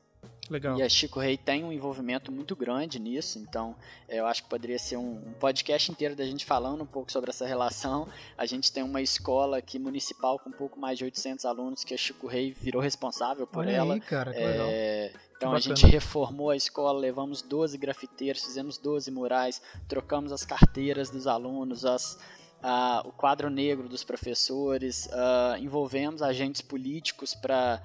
Legal. 0.52 0.76
E 0.78 0.82
a 0.82 0.88
Chico 0.88 1.18
Rei 1.18 1.36
tem 1.38 1.64
um 1.64 1.72
envolvimento 1.72 2.30
muito 2.30 2.54
grande 2.54 2.98
nisso, 2.98 3.38
então 3.38 3.74
é, 4.06 4.20
eu 4.20 4.26
acho 4.26 4.42
que 4.42 4.50
poderia 4.50 4.78
ser 4.78 4.96
um, 4.98 5.22
um, 5.26 5.32
podcast 5.32 5.90
inteiro 5.90 6.14
da 6.14 6.24
gente 6.24 6.44
falando 6.44 6.82
um 6.82 6.86
pouco 6.86 7.10
sobre 7.10 7.30
essa 7.30 7.46
relação. 7.46 8.06
A 8.36 8.44
gente 8.44 8.70
tem 8.70 8.82
uma 8.82 9.00
escola 9.00 9.56
aqui 9.56 9.78
municipal 9.78 10.38
com 10.38 10.50
um 10.50 10.52
pouco 10.52 10.78
mais 10.78 10.98
de 10.98 11.04
800 11.04 11.44
alunos 11.46 11.84
que 11.84 11.94
a 11.94 11.96
Chico 11.96 12.26
Rei 12.26 12.52
virou 12.52 12.82
responsável 12.82 13.46
por 13.46 13.60
Olha 13.60 13.70
ela. 13.70 13.94
Aí, 13.94 14.00
cara, 14.00 14.32
que 14.32 14.38
é, 14.38 14.46
legal. 14.46 15.22
Então 15.36 15.52
a 15.54 15.58
gente 15.58 15.86
reformou 15.86 16.50
a 16.50 16.56
escola, 16.56 16.98
levamos 16.98 17.40
12 17.40 17.78
grafiteiros, 17.78 18.44
fizemos 18.44 18.78
12 18.78 19.10
murais, 19.10 19.62
trocamos 19.88 20.32
as 20.32 20.44
carteiras 20.44 21.08
dos 21.08 21.26
alunos, 21.26 21.84
as, 21.84 22.14
uh, 22.62 23.08
o 23.08 23.12
quadro 23.12 23.48
negro 23.48 23.88
dos 23.88 24.04
professores, 24.04 25.06
uh, 25.06 25.56
envolvemos 25.58 26.22
agentes 26.22 26.60
políticos 26.60 27.34
para 27.34 27.82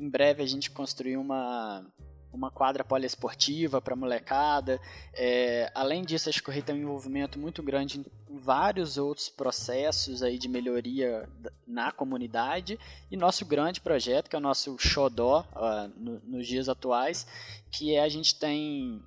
em 0.00 0.08
breve 0.08 0.42
a 0.42 0.46
gente 0.46 0.70
construir 0.70 1.16
uma 1.16 1.84
uma 2.32 2.50
quadra 2.50 2.84
poliesportiva 2.84 3.80
para 3.80 3.96
molecada. 3.96 4.80
É, 5.12 5.70
além 5.74 6.04
disso, 6.04 6.28
a 6.28 6.30
Escorri 6.30 6.62
tem 6.62 6.76
um 6.76 6.82
envolvimento 6.82 7.38
muito 7.38 7.62
grande 7.62 7.98
em 7.98 8.38
vários 8.38 8.96
outros 8.96 9.28
processos 9.28 10.22
aí 10.22 10.38
de 10.38 10.48
melhoria 10.48 11.28
na 11.66 11.90
comunidade. 11.90 12.78
E 13.10 13.16
nosso 13.16 13.44
grande 13.44 13.80
projeto, 13.80 14.30
que 14.30 14.36
é 14.36 14.38
o 14.38 14.42
nosso 14.42 14.76
Xodó 14.78 15.44
uh, 15.52 15.92
no, 15.96 16.20
nos 16.20 16.46
dias 16.46 16.68
atuais, 16.68 17.26
que 17.70 17.94
é 17.94 18.02
a 18.02 18.08
gente 18.08 18.38
tem 18.38 19.02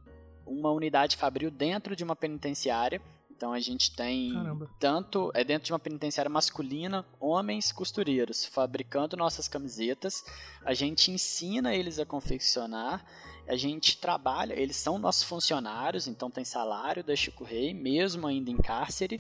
uma 0.46 0.72
unidade 0.72 1.16
fabril 1.16 1.50
dentro 1.50 1.96
de 1.96 2.04
uma 2.04 2.16
penitenciária 2.16 3.02
então 3.44 3.52
a 3.52 3.60
gente 3.60 3.94
tem 3.94 4.32
Caramba. 4.32 4.70
tanto 4.80 5.30
é 5.34 5.44
dentro 5.44 5.66
de 5.66 5.74
uma 5.74 5.80
penitenciária 5.80 6.30
masculina, 6.30 7.06
homens 7.20 7.74
costureiros 7.74 8.46
fabricando 8.46 9.18
nossas 9.18 9.50
camisetas. 9.50 10.24
A 10.64 10.74
gente 10.74 11.12
ensina 11.12 11.76
eles 11.76 12.00
a 12.00 12.06
confeccionar. 12.06 13.06
A 13.46 13.58
gente 13.58 13.98
trabalha, 13.98 14.54
eles 14.54 14.78
são 14.78 14.98
nossos 14.98 15.24
funcionários, 15.24 16.08
então 16.08 16.32
tem 16.32 16.46
salário 16.46 17.04
da 17.04 17.14
Chico 17.18 17.44
Rei, 17.44 17.74
mesmo 17.74 18.28
ainda 18.28 18.50
em 18.50 18.56
cárcere. 18.56 19.20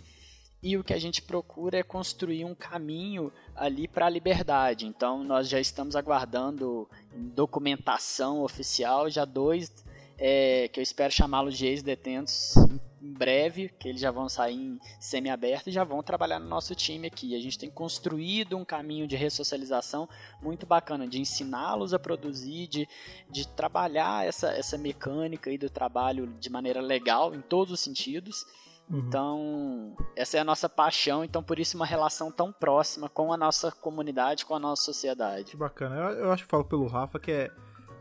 e 0.61 0.77
o 0.77 0.83
que 0.85 0.93
a 0.93 0.99
gente 0.99 1.21
procura 1.21 1.79
é 1.79 1.83
construir 1.83 2.45
um 2.45 2.55
caminho 2.55 3.29
ali 3.53 3.89
para 3.89 4.05
a 4.05 4.09
liberdade. 4.09 4.85
Então, 4.87 5.21
nós 5.21 5.49
já 5.49 5.59
estamos 5.59 5.97
aguardando 5.97 6.89
documentação 7.13 8.41
oficial, 8.41 9.09
já 9.09 9.25
dois, 9.25 9.83
é, 10.17 10.69
que 10.69 10.79
eu 10.79 10.81
espero 10.81 11.11
chamá-los 11.11 11.57
de 11.57 11.65
ex-detentos 11.65 12.55
em 13.03 13.11
breve, 13.11 13.69
que 13.77 13.89
eles 13.89 13.99
já 13.99 14.11
vão 14.11 14.29
sair 14.29 14.55
em 14.55 14.79
semi-aberto 14.97 15.69
e 15.69 15.73
já 15.73 15.83
vão 15.83 16.01
trabalhar 16.01 16.39
no 16.39 16.47
nosso 16.47 16.73
time 16.73 17.07
aqui. 17.07 17.35
A 17.35 17.39
gente 17.39 17.59
tem 17.59 17.69
construído 17.69 18.57
um 18.57 18.63
caminho 18.63 19.05
de 19.05 19.17
ressocialização 19.17 20.07
muito 20.41 20.65
bacana, 20.65 21.05
de 21.05 21.19
ensiná-los 21.19 21.93
a 21.93 21.99
produzir, 21.99 22.67
de, 22.67 22.87
de 23.29 23.45
trabalhar 23.45 24.25
essa, 24.25 24.51
essa 24.51 24.77
mecânica 24.77 25.49
aí 25.49 25.57
do 25.57 25.69
trabalho 25.69 26.27
de 26.39 26.49
maneira 26.49 26.79
legal, 26.79 27.35
em 27.35 27.41
todos 27.41 27.73
os 27.73 27.79
sentidos. 27.81 28.45
Uhum. 28.89 28.99
Então, 28.99 29.95
essa 30.15 30.37
é 30.37 30.39
a 30.39 30.45
nossa 30.45 30.69
paixão, 30.69 31.23
então 31.23 31.43
por 31.43 31.59
isso 31.59 31.75
uma 31.75 31.85
relação 31.85 32.31
tão 32.31 32.51
próxima 32.51 33.09
com 33.09 33.33
a 33.33 33.37
nossa 33.37 33.71
comunidade, 33.71 34.45
com 34.45 34.55
a 34.55 34.59
nossa 34.59 34.83
sociedade. 34.83 35.51
Que 35.51 35.57
bacana. 35.57 35.95
Eu, 35.95 36.25
eu 36.25 36.31
acho 36.31 36.43
que 36.43 36.49
falo 36.49 36.63
pelo 36.63 36.87
Rafa 36.87 37.19
que 37.19 37.31
é, 37.31 37.51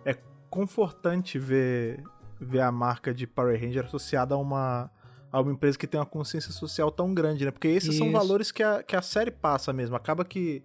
é 0.04 0.14
confortante 0.48 1.38
ver, 1.38 2.02
ver 2.42 2.60
a 2.60 2.72
marca 2.72 3.14
de 3.14 3.26
Power 3.26 3.58
Ranger 3.60 3.84
associada 3.84 4.34
a 4.34 4.38
uma, 4.38 4.90
a 5.30 5.40
uma 5.40 5.52
empresa 5.52 5.78
que 5.78 5.86
tem 5.86 5.98
uma 5.98 6.06
consciência 6.06 6.52
social 6.52 6.90
tão 6.90 7.14
grande, 7.14 7.44
né? 7.44 7.50
Porque 7.50 7.68
esses 7.68 7.90
isso. 7.90 7.98
são 7.98 8.12
valores 8.12 8.50
que 8.50 8.62
a, 8.62 8.82
que 8.82 8.96
a 8.96 9.02
série 9.02 9.30
passa 9.30 9.72
mesmo. 9.72 9.96
Acaba 9.96 10.24
que 10.24 10.62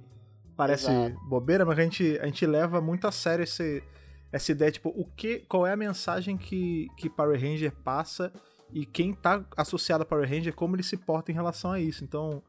parece 0.55 0.89
Exato. 0.89 1.19
bobeira, 1.27 1.65
mas 1.65 1.77
a 1.77 1.83
gente, 1.83 2.17
a 2.19 2.25
gente 2.25 2.45
leva 2.45 2.81
muito 2.81 3.07
a 3.07 3.11
sério 3.11 3.43
esse, 3.43 3.83
essa 4.31 4.51
ideia, 4.51 4.71
tipo, 4.71 4.89
o 4.89 5.05
que, 5.05 5.39
qual 5.47 5.65
é 5.65 5.71
a 5.71 5.77
mensagem 5.77 6.35
que, 6.35 6.87
que 6.97 7.09
Power 7.09 7.39
Ranger 7.39 7.71
passa 7.83 8.33
e 8.73 8.85
quem 8.85 9.13
tá 9.13 9.45
associado 9.55 10.03
a 10.03 10.05
Power 10.05 10.27
Ranger, 10.27 10.53
como 10.53 10.75
ele 10.75 10.83
se 10.83 10.97
porta 10.97 11.31
em 11.31 11.35
relação 11.35 11.71
a 11.71 11.79
isso. 11.79 12.03
Então, 12.03 12.41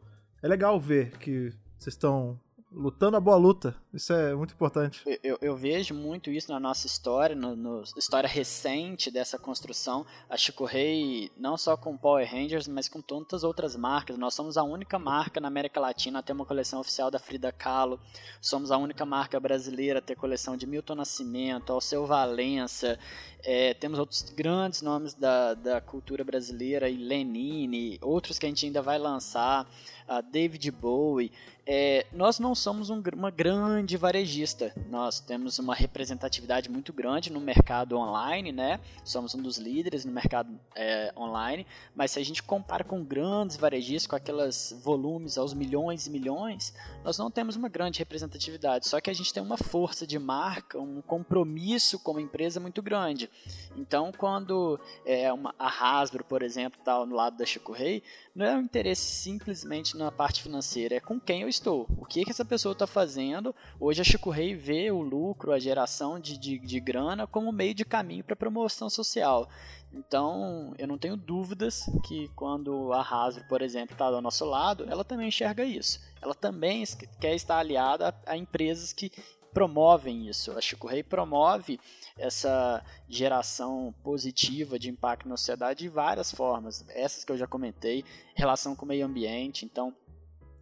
é 0.43 0.49
legal 0.49 0.81
ver 0.81 1.11
que 1.19 1.53
vocês 1.79 1.95
estão 1.95 2.41
lutando 2.73 3.17
a 3.17 3.21
boa 3.21 3.37
luta. 3.37 3.77
Isso 3.93 4.13
é 4.13 4.35
muito 4.35 4.53
importante. 4.53 5.03
Eu, 5.07 5.19
eu, 5.23 5.39
eu 5.41 5.57
vejo 5.57 5.95
muito 5.95 6.31
isso 6.31 6.53
na 6.53 6.61
nossa 6.61 6.87
história, 6.87 7.35
na 7.35 7.49
no, 7.49 7.57
no, 7.57 7.83
história 7.97 8.29
recente 8.29 9.11
dessa 9.11 9.39
construção. 9.39 10.05
A 10.29 10.37
Chico 10.37 10.67
Rei, 10.67 11.31
não 11.39 11.57
só 11.57 11.75
com 11.75 11.97
Power 11.97 12.31
Rangers, 12.31 12.69
mas 12.69 12.87
com 12.87 13.01
tantas 13.01 13.45
outras 13.45 13.75
marcas. 13.77 14.19
Nós 14.19 14.35
somos 14.35 14.59
a 14.59 14.63
única 14.63 14.99
marca 14.99 15.41
na 15.41 15.49
América 15.49 15.81
Latina 15.81 16.19
a 16.19 16.23
ter 16.23 16.33
uma 16.33 16.45
coleção 16.45 16.81
oficial 16.81 17.11
da 17.11 17.19
Frida 17.19 17.51
Kahlo. 17.51 17.99
Somos 18.43 18.71
a 18.71 18.77
única 18.77 19.07
marca 19.07 19.41
brasileira 19.41 20.01
a 20.01 20.03
ter 20.03 20.17
coleção 20.17 20.55
de 20.55 20.67
Milton 20.67 20.97
Nascimento, 20.97 21.73
Alceu 21.73 22.05
Valença. 22.05 22.99
É, 23.43 23.73
temos 23.73 23.99
outros 23.99 24.23
grandes 24.23 24.83
nomes 24.83 25.15
da, 25.15 25.55
da 25.55 25.81
cultura 25.81 26.25
brasileira, 26.25 26.89
e 26.89 26.97
Lenine, 26.97 27.99
outros 28.03 28.39
que 28.39 28.45
a 28.45 28.49
gente 28.49 28.67
ainda 28.67 28.83
vai 28.83 28.99
lançar, 28.99 29.65
uh, 30.09 30.23
David 30.31 30.71
Bowie. 30.73 31.33
É, 31.65 32.07
nós 32.13 32.39
não 32.39 32.55
somos 32.55 32.91
um, 32.91 33.01
uma 33.15 33.31
grande 33.31 33.88
varejista, 33.97 34.73
nós 34.89 35.21
temos 35.21 35.59
uma 35.59 35.75
representatividade 35.75 36.71
muito 36.71 36.93
grande 36.93 37.33
no 37.33 37.41
mercado 37.41 37.97
online, 37.97 38.53
né? 38.53 38.81
Somos 39.05 39.35
um 39.35 39.43
dos 39.43 39.59
líderes 39.59 40.05
no 40.05 40.13
mercado 40.13 40.59
é, 40.75 41.13
online, 41.17 41.67
mas 41.95 42.11
se 42.11 42.19
a 42.19 42.25
gente 42.25 42.43
compara 42.43 42.85
com 42.85 43.03
grandes 43.03 43.57
varejistas, 43.57 44.07
com 44.07 44.17
aqueles 44.17 44.79
volumes 44.83 45.39
aos 45.39 45.55
milhões 45.55 46.07
e 46.07 46.11
milhões, 46.11 46.75
nós 47.05 47.19
não 47.19 47.31
temos 47.31 47.57
uma 47.57 47.69
grande 47.69 47.99
representatividade. 47.99 48.89
Só 48.89 49.01
que 49.01 49.11
a 49.11 49.15
gente 49.15 49.33
tem 49.33 49.43
uma 49.43 49.57
força 49.57 50.07
de 50.07 50.19
marca, 50.19 50.79
um 50.79 51.01
compromisso 51.01 51.99
como 51.99 52.21
empresa 52.21 52.61
muito 52.61 52.83
grande. 52.83 53.31
Então, 53.77 54.13
quando 54.13 54.79
é, 55.05 55.33
uma, 55.33 55.55
a 55.59 55.69
Hasbro, 55.69 56.25
por 56.25 56.43
exemplo, 56.43 56.79
está 56.79 57.05
no 57.05 57.15
lado 57.15 57.37
da 57.37 57.47
Chico 57.47 57.73
Rei, 57.73 58.03
não 58.35 58.47
é 58.47 58.55
um 58.55 58.61
interesse 58.61 59.03
simplesmente 59.03 59.97
na 59.97 60.13
parte 60.13 60.43
financeira, 60.43 60.97
é 60.97 61.01
com 61.01 61.19
quem 61.19 61.43
eu 61.43 61.49
estou. 61.49 61.87
O 61.99 62.05
que, 62.05 62.25
que 62.25 62.31
essa 62.31 62.45
pessoa 62.45 62.73
está 62.73 62.87
fazendo? 62.87 63.55
Hoje 63.81 64.01
a 64.01 64.05
Chico 64.05 64.31
Rei 64.31 64.55
vê 64.55 64.91
o 64.91 65.01
lucro, 65.01 65.53
a 65.53 65.59
geração 65.59 66.19
de, 66.19 66.37
de, 66.37 66.59
de 66.59 66.81
grana 66.81 67.27
como 67.27 67.53
meio 67.53 67.75
de 67.75 67.85
caminho 67.85 68.25
para 68.25 68.35
promoção 68.35 68.91
social. 68.91 69.49
Então, 69.93 70.75
eu 70.79 70.87
não 70.87 70.99
tenho 70.99 71.17
dúvidas 71.17 71.89
que 72.05 72.29
quando 72.37 72.93
a 72.93 73.01
Hasbro, 73.01 73.45
por 73.49 73.63
exemplo, 73.63 73.95
está 73.95 74.11
do 74.11 74.21
nosso 74.21 74.45
lado, 74.45 74.85
ela 74.89 75.05
também 75.05 75.29
enxerga 75.29 75.65
isso. 75.65 76.01
Ela 76.21 76.35
também 76.35 76.85
quer 77.21 77.35
estar 77.35 77.59
aliada 77.59 78.09
a, 78.09 78.33
a 78.33 78.37
empresas 78.37 78.93
que 78.93 79.11
promovem 79.53 80.29
isso. 80.29 80.53
A 80.53 80.61
Chico 80.61 80.87
Rei 80.87 81.03
promove 81.03 81.81
essa 82.17 82.85
geração 83.09 83.95
positiva 84.03 84.79
de 84.79 84.91
impacto 84.91 85.29
na 85.29 85.37
sociedade 85.37 85.81
de 85.81 85.89
várias 85.89 86.31
formas. 86.31 86.85
Essas 86.91 87.25
que 87.25 87.33
eu 87.33 87.37
já 87.37 87.47
comentei, 87.47 88.05
relação 88.35 88.77
com 88.77 88.85
o 88.85 88.89
meio 88.89 89.07
ambiente, 89.07 89.65
então 89.65 89.95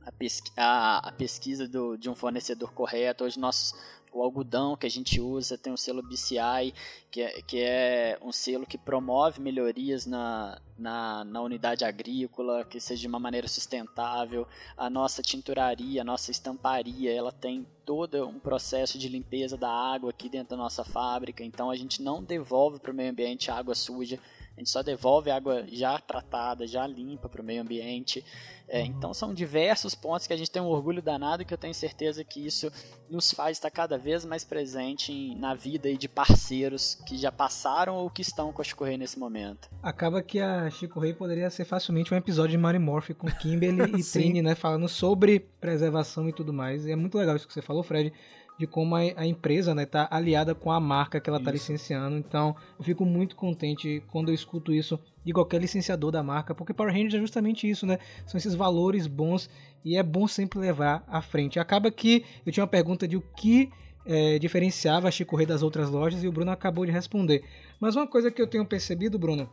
a, 0.06 0.12
pesqui 0.12 0.50
a, 0.56 1.08
a 1.08 1.12
pesquisa 1.12 1.68
do, 1.68 1.96
de 1.96 2.08
um 2.08 2.14
fornecedor 2.14 2.72
correto, 2.72 3.24
hoje 3.24 3.38
nossos 3.38 3.74
o 4.16 4.22
algodão 4.22 4.76
que 4.76 4.86
a 4.86 4.90
gente 4.90 5.20
usa 5.20 5.58
tem 5.58 5.72
o 5.72 5.76
selo 5.76 6.02
BCI, 6.02 6.72
que 7.10 7.20
é, 7.20 7.42
que 7.42 7.60
é 7.60 8.18
um 8.22 8.32
selo 8.32 8.64
que 8.64 8.78
promove 8.78 9.40
melhorias 9.40 10.06
na, 10.06 10.58
na, 10.78 11.22
na, 11.24 11.42
unidade 11.42 11.84
agrícola, 11.84 12.64
que 12.64 12.80
seja 12.80 13.02
de 13.02 13.06
uma 13.06 13.18
maneira 13.18 13.46
sustentável. 13.46 14.46
A 14.76 14.88
nossa 14.88 15.20
tinturaria, 15.20 16.00
a 16.00 16.04
nossa 16.04 16.30
estamparia, 16.30 17.12
ela 17.12 17.30
tem 17.30 17.66
todo 17.84 18.26
um 18.26 18.38
processo 18.38 18.98
de 18.98 19.08
limpeza 19.08 19.56
da 19.56 19.70
água 19.70 20.10
aqui 20.10 20.28
dentro 20.28 20.50
da 20.50 20.56
nossa 20.56 20.82
fábrica, 20.82 21.44
então 21.44 21.70
a 21.70 21.76
gente 21.76 22.00
não 22.00 22.22
devolve 22.22 22.80
para 22.80 22.90
o 22.90 22.94
meio 22.94 23.10
ambiente 23.10 23.50
água 23.50 23.74
suja, 23.74 24.18
a 24.56 24.60
gente 24.60 24.70
só 24.70 24.82
devolve 24.82 25.30
água 25.30 25.66
já 25.70 25.98
tratada, 25.98 26.66
já 26.66 26.86
limpa 26.86 27.28
para 27.28 27.42
o 27.42 27.44
meio 27.44 27.60
ambiente. 27.60 28.24
É, 28.68 28.80
uhum. 28.80 28.86
então 28.86 29.14
são 29.14 29.32
diversos 29.32 29.94
pontos 29.94 30.26
que 30.26 30.32
a 30.32 30.36
gente 30.36 30.50
tem 30.50 30.60
um 30.60 30.66
orgulho 30.66 31.00
danado 31.00 31.44
que 31.44 31.54
eu 31.54 31.58
tenho 31.58 31.72
certeza 31.72 32.24
que 32.24 32.44
isso 32.44 32.68
nos 33.08 33.30
faz 33.30 33.58
estar 33.58 33.70
cada 33.70 33.96
vez 33.96 34.24
mais 34.24 34.44
presente 34.44 35.12
em, 35.12 35.36
na 35.36 35.54
vida 35.54 35.94
de 35.94 36.08
parceiros 36.08 36.96
que 37.06 37.16
já 37.16 37.30
passaram 37.30 37.94
ou 37.94 38.10
que 38.10 38.22
estão 38.22 38.52
com 38.52 38.60
a 38.60 38.64
Chico 38.64 38.82
Rei 38.82 38.96
nesse 38.96 39.20
momento. 39.20 39.68
Acaba 39.82 40.20
que 40.20 40.40
a 40.40 40.68
Chico 40.70 40.98
Rei 40.98 41.14
poderia 41.14 41.48
ser 41.48 41.64
facilmente 41.64 42.12
um 42.12 42.16
episódio 42.16 42.52
de 42.52 42.58
Mary 42.58 42.78
Morph 42.78 43.10
com 43.10 43.28
Kimberly 43.28 43.92
e 44.00 44.02
Trini, 44.02 44.42
né, 44.42 44.54
falando 44.54 44.88
sobre 44.88 45.38
preservação 45.60 46.28
e 46.28 46.32
tudo 46.32 46.52
mais. 46.52 46.86
E 46.86 46.90
é 46.90 46.96
muito 46.96 47.16
legal 47.18 47.36
isso 47.36 47.46
que 47.46 47.54
você 47.54 47.62
falou, 47.62 47.84
Fred, 47.84 48.12
de 48.58 48.66
como 48.66 48.96
a, 48.96 49.00
a 49.16 49.26
empresa 49.26 49.70
está 49.70 49.74
né, 49.74 49.86
tá 49.86 50.08
aliada 50.10 50.54
com 50.54 50.70
a 50.70 50.80
marca 50.80 51.20
que 51.20 51.28
ela 51.28 51.38
está 51.38 51.50
licenciando. 51.50 52.16
Então, 52.16 52.56
eu 52.78 52.84
fico 52.84 53.04
muito 53.04 53.36
contente 53.36 54.02
quando 54.10 54.30
eu 54.30 54.34
escuto 54.34 54.72
isso 54.72 54.98
de 55.24 55.32
qualquer 55.32 55.60
licenciador 55.60 56.10
da 56.10 56.22
marca, 56.22 56.54
porque 56.54 56.72
Power 56.72 56.92
Rangers 56.92 57.14
é 57.14 57.18
justamente 57.18 57.68
isso, 57.68 57.86
né? 57.86 57.98
São 58.26 58.38
esses 58.38 58.54
valores 58.54 59.06
bons 59.06 59.50
e 59.84 59.96
é 59.96 60.02
bom 60.02 60.26
sempre 60.26 60.58
levar 60.58 61.04
à 61.06 61.20
frente. 61.20 61.58
Acaba 61.58 61.90
que 61.90 62.24
eu 62.44 62.52
tinha 62.52 62.64
uma 62.64 62.70
pergunta 62.70 63.06
de 63.06 63.16
o 63.16 63.20
que 63.20 63.70
é, 64.06 64.38
diferenciava 64.38 65.08
a 65.08 65.10
Chico 65.10 65.36
Rei 65.36 65.46
das 65.46 65.62
outras 65.62 65.90
lojas 65.90 66.22
e 66.22 66.28
o 66.28 66.32
Bruno 66.32 66.50
acabou 66.50 66.86
de 66.86 66.92
responder. 66.92 67.44
Mas 67.80 67.96
uma 67.96 68.06
coisa 68.06 68.30
que 68.30 68.40
eu 68.40 68.46
tenho 68.46 68.64
percebido, 68.64 69.18
Bruno, 69.18 69.50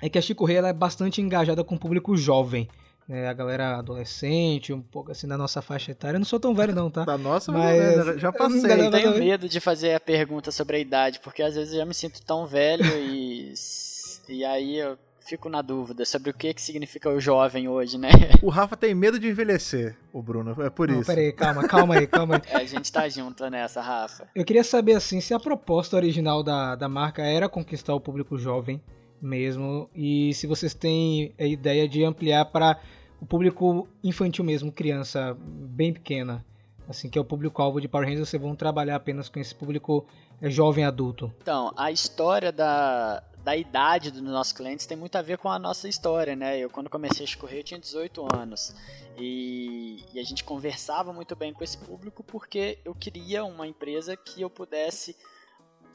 é 0.00 0.08
que 0.08 0.18
a 0.18 0.22
Chico 0.22 0.44
Rei 0.44 0.58
ela 0.58 0.68
é 0.68 0.72
bastante 0.72 1.20
engajada 1.20 1.64
com 1.64 1.74
o 1.74 1.78
público 1.78 2.16
jovem 2.16 2.68
né, 3.08 3.26
a 3.26 3.32
galera 3.32 3.78
adolescente, 3.78 4.72
um 4.72 4.82
pouco 4.82 5.10
assim 5.10 5.26
da 5.26 5.38
nossa 5.38 5.62
faixa 5.62 5.92
etária. 5.92 6.16
Eu 6.16 6.20
não 6.20 6.26
sou 6.26 6.38
tão 6.38 6.54
velho 6.54 6.74
não, 6.74 6.90
tá? 6.90 7.04
Da 7.08 7.16
nossa, 7.16 7.50
mas 7.50 8.20
já 8.20 8.30
passei. 8.30 8.70
Eu 8.70 8.90
tenho 8.90 9.18
medo 9.18 9.48
de 9.48 9.60
fazer 9.60 9.94
a 9.94 10.00
pergunta 10.00 10.50
sobre 10.50 10.76
a 10.76 10.80
idade, 10.80 11.18
porque 11.20 11.42
às 11.42 11.54
vezes 11.54 11.72
eu 11.72 11.80
já 11.80 11.86
me 11.86 11.94
sinto 11.94 12.20
tão 12.22 12.46
velho 12.46 12.84
e 12.84 13.54
e 14.28 14.44
aí 14.44 14.76
eu 14.76 14.98
fico 15.28 15.48
na 15.48 15.60
dúvida 15.60 16.04
sobre 16.04 16.30
o 16.30 16.34
que 16.34 16.54
que 16.54 16.62
significa 16.62 17.10
o 17.10 17.20
jovem 17.20 17.68
hoje, 17.68 17.98
né? 17.98 18.08
O 18.42 18.48
Rafa 18.48 18.76
tem 18.76 18.94
medo 18.94 19.18
de 19.18 19.28
envelhecer, 19.28 19.96
o 20.12 20.22
Bruno, 20.22 20.54
é 20.62 20.70
por 20.70 20.88
não, 20.88 21.00
isso. 21.00 21.06
Peraí, 21.06 21.32
calma, 21.32 21.66
calma 21.66 21.96
aí, 21.96 22.06
calma 22.06 22.36
aí. 22.36 22.42
É, 22.50 22.56
a 22.56 22.64
gente 22.64 22.90
tá 22.90 23.08
junto 23.08 23.48
nessa, 23.50 23.80
Rafa. 23.80 24.28
Eu 24.34 24.44
queria 24.44 24.64
saber 24.64 24.94
assim, 24.94 25.20
se 25.20 25.34
a 25.34 25.40
proposta 25.40 25.96
original 25.96 26.42
da, 26.42 26.74
da 26.74 26.88
marca 26.88 27.22
era 27.22 27.48
conquistar 27.48 27.94
o 27.94 28.00
público 28.00 28.38
jovem 28.38 28.80
mesmo, 29.20 29.90
e 29.94 30.32
se 30.34 30.46
vocês 30.46 30.72
têm 30.72 31.34
a 31.38 31.44
ideia 31.44 31.88
de 31.88 32.04
ampliar 32.04 32.46
para 32.46 32.78
o 33.20 33.26
público 33.26 33.88
infantil 34.02 34.44
mesmo, 34.44 34.72
criança 34.72 35.36
bem 35.40 35.92
pequena, 35.92 36.44
assim 36.88 37.08
que 37.08 37.18
é 37.18 37.20
o 37.20 37.24
público-alvo 37.24 37.80
de 37.80 37.88
Power 37.88 38.06
Rangers, 38.08 38.28
vocês 38.28 38.40
vão 38.40 38.54
trabalhar 38.54 38.96
apenas 38.96 39.28
com 39.28 39.38
esse 39.38 39.54
público 39.54 40.06
é, 40.40 40.48
jovem 40.48 40.84
adulto? 40.84 41.32
Então, 41.42 41.72
a 41.76 41.90
história 41.90 42.50
da, 42.50 43.22
da 43.44 43.56
idade 43.56 44.10
dos 44.10 44.22
nossos 44.22 44.52
clientes 44.52 44.86
tem 44.86 44.96
muito 44.96 45.16
a 45.16 45.22
ver 45.22 45.38
com 45.38 45.48
a 45.48 45.58
nossa 45.58 45.88
história, 45.88 46.34
né? 46.36 46.58
Eu 46.58 46.70
quando 46.70 46.88
comecei 46.88 47.24
a 47.24 47.28
escorrer 47.28 47.58
eu 47.58 47.64
tinha 47.64 47.80
18 47.80 48.26
anos 48.34 48.74
e, 49.18 50.04
e 50.12 50.20
a 50.20 50.22
gente 50.22 50.44
conversava 50.44 51.12
muito 51.12 51.34
bem 51.34 51.52
com 51.52 51.64
esse 51.64 51.76
público 51.76 52.22
porque 52.22 52.78
eu 52.84 52.94
queria 52.94 53.44
uma 53.44 53.66
empresa 53.66 54.16
que 54.16 54.40
eu 54.40 54.48
pudesse 54.48 55.16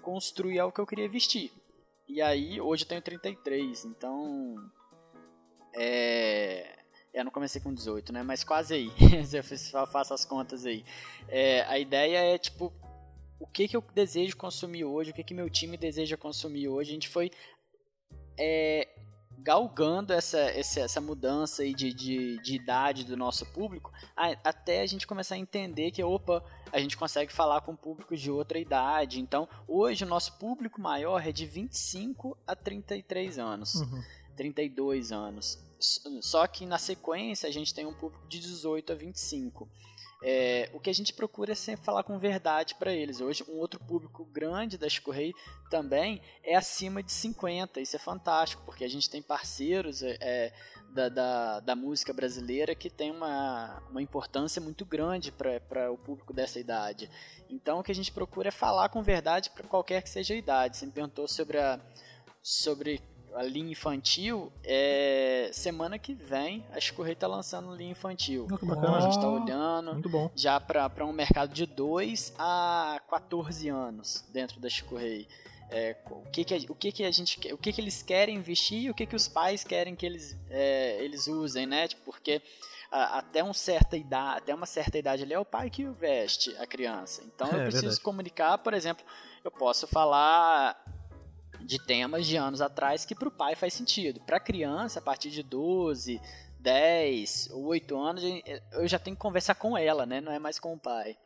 construir 0.01 0.59
algo 0.59 0.73
que 0.73 0.81
eu 0.81 0.87
queria 0.87 1.07
vestir. 1.07 1.51
E 2.07 2.21
aí, 2.21 2.59
hoje 2.59 2.83
eu 2.83 2.87
tenho 2.89 3.01
33, 3.01 3.85
então 3.85 4.55
é, 5.73 6.82
eu 7.13 7.24
não 7.24 7.32
comecei 7.32 7.62
com 7.62 7.74
18, 7.74 8.12
né? 8.12 8.24
Mas 8.24 8.43
quase 8.43 8.74
aí. 8.74 8.91
eu 9.32 9.88
faço 9.88 10.13
as 10.13 10.25
contas 10.25 10.65
aí. 10.65 10.84
É, 11.27 11.62
a 11.62 11.77
ideia 11.77 12.17
é, 12.17 12.38
tipo, 12.38 12.74
o 13.39 13.46
que, 13.46 13.67
que 13.67 13.77
eu 13.77 13.84
desejo 13.93 14.36
consumir 14.36 14.84
hoje, 14.86 15.12
o 15.12 15.13
que, 15.13 15.24
que 15.24 15.34
meu 15.34 15.50
time 15.50 15.77
deseja 15.77 16.17
consumir 16.17 16.67
hoje. 16.67 16.91
A 16.91 16.93
gente 16.93 17.10
foi 17.10 17.32
é, 18.38 18.88
galgando 19.43 20.13
essa, 20.13 20.39
essa, 20.39 20.79
essa 20.79 21.01
mudança 21.01 21.63
aí 21.63 21.74
de, 21.74 21.93
de, 21.93 22.41
de 22.41 22.55
idade 22.55 23.03
do 23.03 23.17
nosso 23.17 23.46
público, 23.48 23.91
até 24.15 24.82
a 24.82 24.86
gente 24.86 25.05
começar 25.05 25.36
a 25.36 25.38
entender 25.38 25.91
que, 25.91 26.01
opa, 26.01 26.43
a 26.72 26.79
gente 26.79 26.98
consegue 26.98 27.32
falar 27.32 27.62
com 27.62 27.75
públicos 27.75 28.20
de 28.22 28.32
outra 28.32 28.58
idade. 28.58 29.20
Então, 29.20 29.48
hoje 29.67 30.05
o 30.05 30.08
nosso 30.08 30.38
público 30.39 30.79
maior 30.79 31.27
é 31.27 31.32
de 31.32 31.46
25 31.46 32.38
a 32.48 32.55
33 32.55 33.38
anos, 33.38 33.75
uhum. 33.75 34.03
32 34.35 35.11
anos. 35.11 35.59
Só 36.21 36.47
que 36.47 36.65
na 36.65 36.77
sequência 36.77 37.47
a 37.47 37.51
gente 37.51 37.73
tem 37.73 37.85
um 37.85 37.93
público 37.93 38.25
de 38.27 38.39
18 38.39 38.93
a 38.93 38.95
25. 38.95 39.69
É, 40.25 40.69
o 40.73 40.79
que 40.79 40.89
a 40.89 40.93
gente 40.93 41.13
procura 41.13 41.51
é 41.51 41.55
sempre 41.55 41.83
falar 41.83 42.03
com 42.03 42.17
verdade 42.17 42.75
para 42.75 42.93
eles. 42.93 43.19
Hoje, 43.19 43.43
um 43.49 43.57
outro 43.57 43.77
público 43.77 44.23
grande 44.23 44.77
da 44.77 44.87
Chico 44.87 45.11
Rei 45.11 45.33
também 45.69 46.21
é 46.41 46.55
acima 46.55 47.03
de 47.03 47.11
50. 47.11 47.81
Isso 47.81 47.97
é 47.97 47.99
fantástico, 47.99 48.63
porque 48.65 48.85
a 48.85 48.87
gente 48.87 49.09
tem 49.09 49.21
parceiros 49.21 50.01
é, 50.01 50.17
é 50.21 50.53
da, 50.93 51.09
da, 51.09 51.59
da, 51.59 51.75
música 51.75 52.13
brasileira 52.13 52.73
que 52.73 52.89
tem 52.89 53.11
uma, 53.11 53.83
uma 53.89 54.01
importância 54.01 54.61
muito 54.61 54.85
grande 54.85 55.31
para 55.31 55.91
o 55.91 55.97
público 55.97 56.31
dessa 56.31 56.59
idade. 56.59 57.09
Então, 57.49 57.79
o 57.79 57.83
que 57.83 57.91
a 57.91 57.95
gente 57.95 58.11
procura 58.11 58.47
é 58.47 58.51
falar 58.51 58.87
com 58.89 59.03
verdade 59.03 59.49
para 59.49 59.67
qualquer 59.67 60.01
que 60.03 60.09
seja 60.09 60.33
a 60.33 60.37
idade. 60.37 60.77
Você 60.77 60.85
me 60.85 60.91
perguntou 60.91 61.27
sobre 61.27 61.57
a 61.57 61.79
sobre 62.41 63.01
a 63.35 63.43
linha 63.43 63.71
infantil, 63.71 64.51
é, 64.63 65.49
semana 65.51 65.97
que 65.97 66.13
vem 66.13 66.65
a 66.71 66.79
Chicorrei 66.79 67.15
tá 67.15 67.27
lançando 67.27 67.75
linha 67.75 67.91
infantil. 67.91 68.47
Oh, 68.51 68.57
que 68.57 68.65
bacana. 68.65 68.97
A 68.97 69.01
gente 69.01 69.19
tá 69.19 69.29
olhando 69.29 70.31
já 70.35 70.59
para 70.59 71.05
um 71.05 71.13
mercado 71.13 71.53
de 71.53 71.65
2 71.65 72.33
a 72.37 73.01
14 73.09 73.69
anos 73.69 74.25
dentro 74.31 74.59
da 74.59 74.69
Chicorrei. 74.69 75.27
É, 75.69 75.95
o 76.11 76.29
que 76.29 76.43
que, 76.43 76.53
a, 76.53 76.57
o 76.69 76.75
que 76.75 76.91
que 76.91 77.03
a 77.03 77.09
gente 77.09 77.51
o 77.51 77.57
que 77.57 77.73
que 77.73 77.81
eles 77.81 78.03
querem 78.03 78.35
investir 78.35 78.83
e 78.83 78.89
o 78.91 78.93
que 78.93 79.07
que 79.07 79.15
os 79.15 79.27
pais 79.27 79.63
querem 79.63 79.95
que 79.95 80.05
eles, 80.05 80.37
é, 80.49 81.03
eles 81.03 81.25
usem, 81.25 81.65
né? 81.65 81.87
Tipo, 81.87 82.03
porque 82.03 82.43
a, 82.91 83.17
até, 83.17 83.43
um 83.43 83.53
certa 83.53 83.97
idade, 83.97 84.37
até 84.37 84.53
uma 84.53 84.67
certa 84.67 84.99
idade 84.99 85.23
ali 85.23 85.33
é 85.33 85.39
o 85.39 85.45
pai 85.45 85.71
que 85.71 85.83
veste 85.85 86.55
a 86.57 86.67
criança. 86.67 87.23
Então 87.25 87.47
eu 87.47 87.61
é, 87.61 87.63
preciso 87.63 87.85
verdade. 87.85 88.01
comunicar, 88.01 88.57
por 88.59 88.73
exemplo, 88.73 89.03
eu 89.43 89.49
posso 89.49 89.87
falar 89.87 90.79
de 91.63 91.79
temas 91.79 92.25
de 92.25 92.36
anos 92.36 92.62
atrás 92.62 93.05
que 93.05 93.15
para 93.15 93.27
o 93.27 93.32
pai 93.32 93.55
faz 93.55 93.74
sentido. 93.74 94.20
Para 94.22 94.39
criança, 94.39 95.00
a 95.00 95.01
partir 95.01 95.29
de 95.29 95.41
12, 95.41 96.22
10 96.60 97.50
ou 97.51 97.65
8 97.65 97.98
anos, 97.98 98.24
eu 98.72 98.88
já 98.88 99.00
tenho 99.00 99.15
que 99.15 99.22
conversar 99.22 99.55
com 99.55 99.77
ela, 99.77 100.05
né? 100.05 100.22
Não 100.22 100.32
é 100.32 100.39
mais 100.39 100.60
com 100.60 100.74
o 100.74 100.79
pai. 100.79 101.17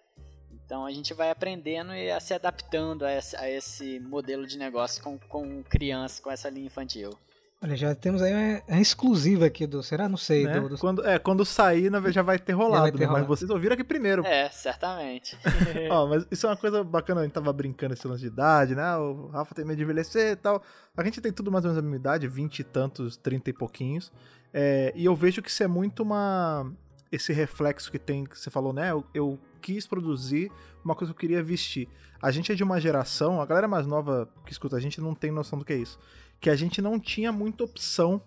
Então 0.52 0.86
a 0.86 0.92
gente 0.92 1.14
vai 1.14 1.30
aprendendo 1.30 1.94
e 1.94 2.12
a 2.12 2.20
se 2.20 2.34
adaptando 2.34 3.06
a 3.06 3.14
esse, 3.14 3.36
a 3.38 3.50
esse 3.50 4.00
modelo 4.00 4.46
de 4.46 4.58
negócio 4.58 5.02
com, 5.02 5.18
com 5.18 5.64
criança, 5.64 6.22
com 6.22 6.30
essa 6.30 6.50
linha 6.50 6.66
infantil. 6.66 7.18
Olha, 7.60 7.76
já 7.76 7.96
temos 7.96 8.22
aí 8.22 8.62
uma, 8.70 8.80
exclusiva 8.80 9.48
aqui 9.48 9.66
do. 9.66 9.82
Será? 9.82 10.08
Não 10.08 10.18
sei. 10.18 10.46
Né? 10.46 10.60
Do, 10.60 10.70
do... 10.70 10.78
Quando, 10.78 11.04
é, 11.04 11.18
quando 11.18 11.44
sair, 11.44 11.90
na 11.90 12.00
já 12.12 12.22
vai 12.22 12.38
ter 12.38 12.54
rolado, 12.54 12.84
vai 12.84 12.92
ter 12.92 13.00
né? 13.00 13.06
rolado. 13.06 13.28
mas 13.28 13.40
vocês 13.40 13.50
ouviram 13.50 13.74
aqui 13.74 13.84
primeiro. 13.84 14.24
É, 14.26 14.48
certamente. 14.52 15.36
Ó, 15.90 16.06
mas 16.06 16.28
isso 16.30 16.46
é 16.46 16.50
uma 16.52 16.58
coisa 16.58 16.84
bacana, 16.84 17.22
a 17.22 17.24
gente 17.24 17.34
tava 17.34 17.52
brincando 17.52 17.96
esse 17.96 18.08
lance 18.08 18.22
de 18.22 18.28
idade, 18.28 18.76
né? 18.76 18.96
O 18.98 19.30
Rafa 19.30 19.56
tem 19.56 19.66
medo 19.66 19.78
de 19.78 19.84
envelhecer 19.84 20.34
e 20.34 20.36
tal. 20.36 20.62
A 20.96 21.04
gente 21.04 21.20
tem 21.20 21.32
tudo 21.32 21.52
mais 21.52 21.66
ou 21.66 21.72
menos 21.72 21.80
a 21.80 21.82
mesma 21.82 21.96
idade, 21.96 22.28
20 22.28 22.60
e 22.60 22.64
tantos, 22.64 23.18
30 23.18 23.50
e 23.50 23.54
pouquinhos. 23.54 24.12
É, 24.54 24.94
e 24.96 25.06
eu 25.06 25.16
vejo 25.16 25.42
que 25.42 25.50
isso 25.50 25.64
é 25.64 25.68
muito 25.68 26.04
uma. 26.04 26.72
Esse 27.12 27.34
reflexo 27.34 27.92
que 27.92 27.98
tem, 27.98 28.26
que 28.26 28.38
você 28.38 28.52
falou, 28.52 28.72
né? 28.72 28.92
Eu, 28.92 29.04
eu 29.16 29.40
quis 29.62 29.88
produzir 29.88 30.52
uma 30.86 30.94
coisa 30.94 31.12
que 31.12 31.18
eu 31.18 31.22
queria 31.22 31.42
vestir. 31.42 31.90
A 32.22 32.30
gente 32.32 32.52
é 32.52 32.56
de 32.56 32.64
uma 32.64 32.80
geração, 32.80 33.42
a 33.42 33.46
galera 33.46 33.68
mais 33.68 33.88
nova 33.88 34.30
que 34.46 34.52
escuta 34.52 34.76
a 34.76 34.80
gente 34.80 35.00
não 35.00 35.16
tem 35.16 35.32
noção 35.32 35.58
do 35.58 35.66
que 35.66 35.74
é 35.74 35.78
isso 35.78 35.98
que 36.40 36.50
a 36.50 36.56
gente 36.56 36.82
não 36.82 37.00
tinha 37.00 37.32
muita 37.32 37.64
opção 37.64 38.22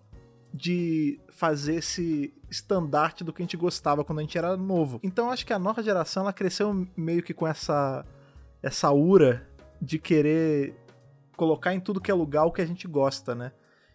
de 0.52 1.20
fazer 1.30 1.76
esse 1.76 2.34
estandarte 2.50 3.22
do 3.22 3.32
que 3.32 3.42
a 3.42 3.44
gente 3.44 3.56
gostava 3.56 4.04
quando 4.04 4.18
a 4.18 4.22
gente 4.22 4.36
era 4.36 4.56
novo. 4.56 5.00
Então 5.02 5.30
acho 5.30 5.46
que 5.46 5.52
a 5.52 5.58
nova 5.58 5.82
geração 5.82 6.24
ela 6.24 6.32
cresceu 6.32 6.86
meio 6.96 7.22
que 7.22 7.32
com 7.32 7.46
essa 7.46 8.04
essa 8.62 8.90
ura 8.90 9.48
de 9.80 9.98
querer 9.98 10.74
colocar 11.36 11.72
em 11.72 11.80
tudo 11.80 12.00
que 12.00 12.10
é 12.10 12.14
lugar 12.14 12.44
o 12.44 12.52
que 12.52 12.60
a 12.60 12.66
gente 12.66 12.86
gosta, 12.86 13.34
né? 13.34 13.52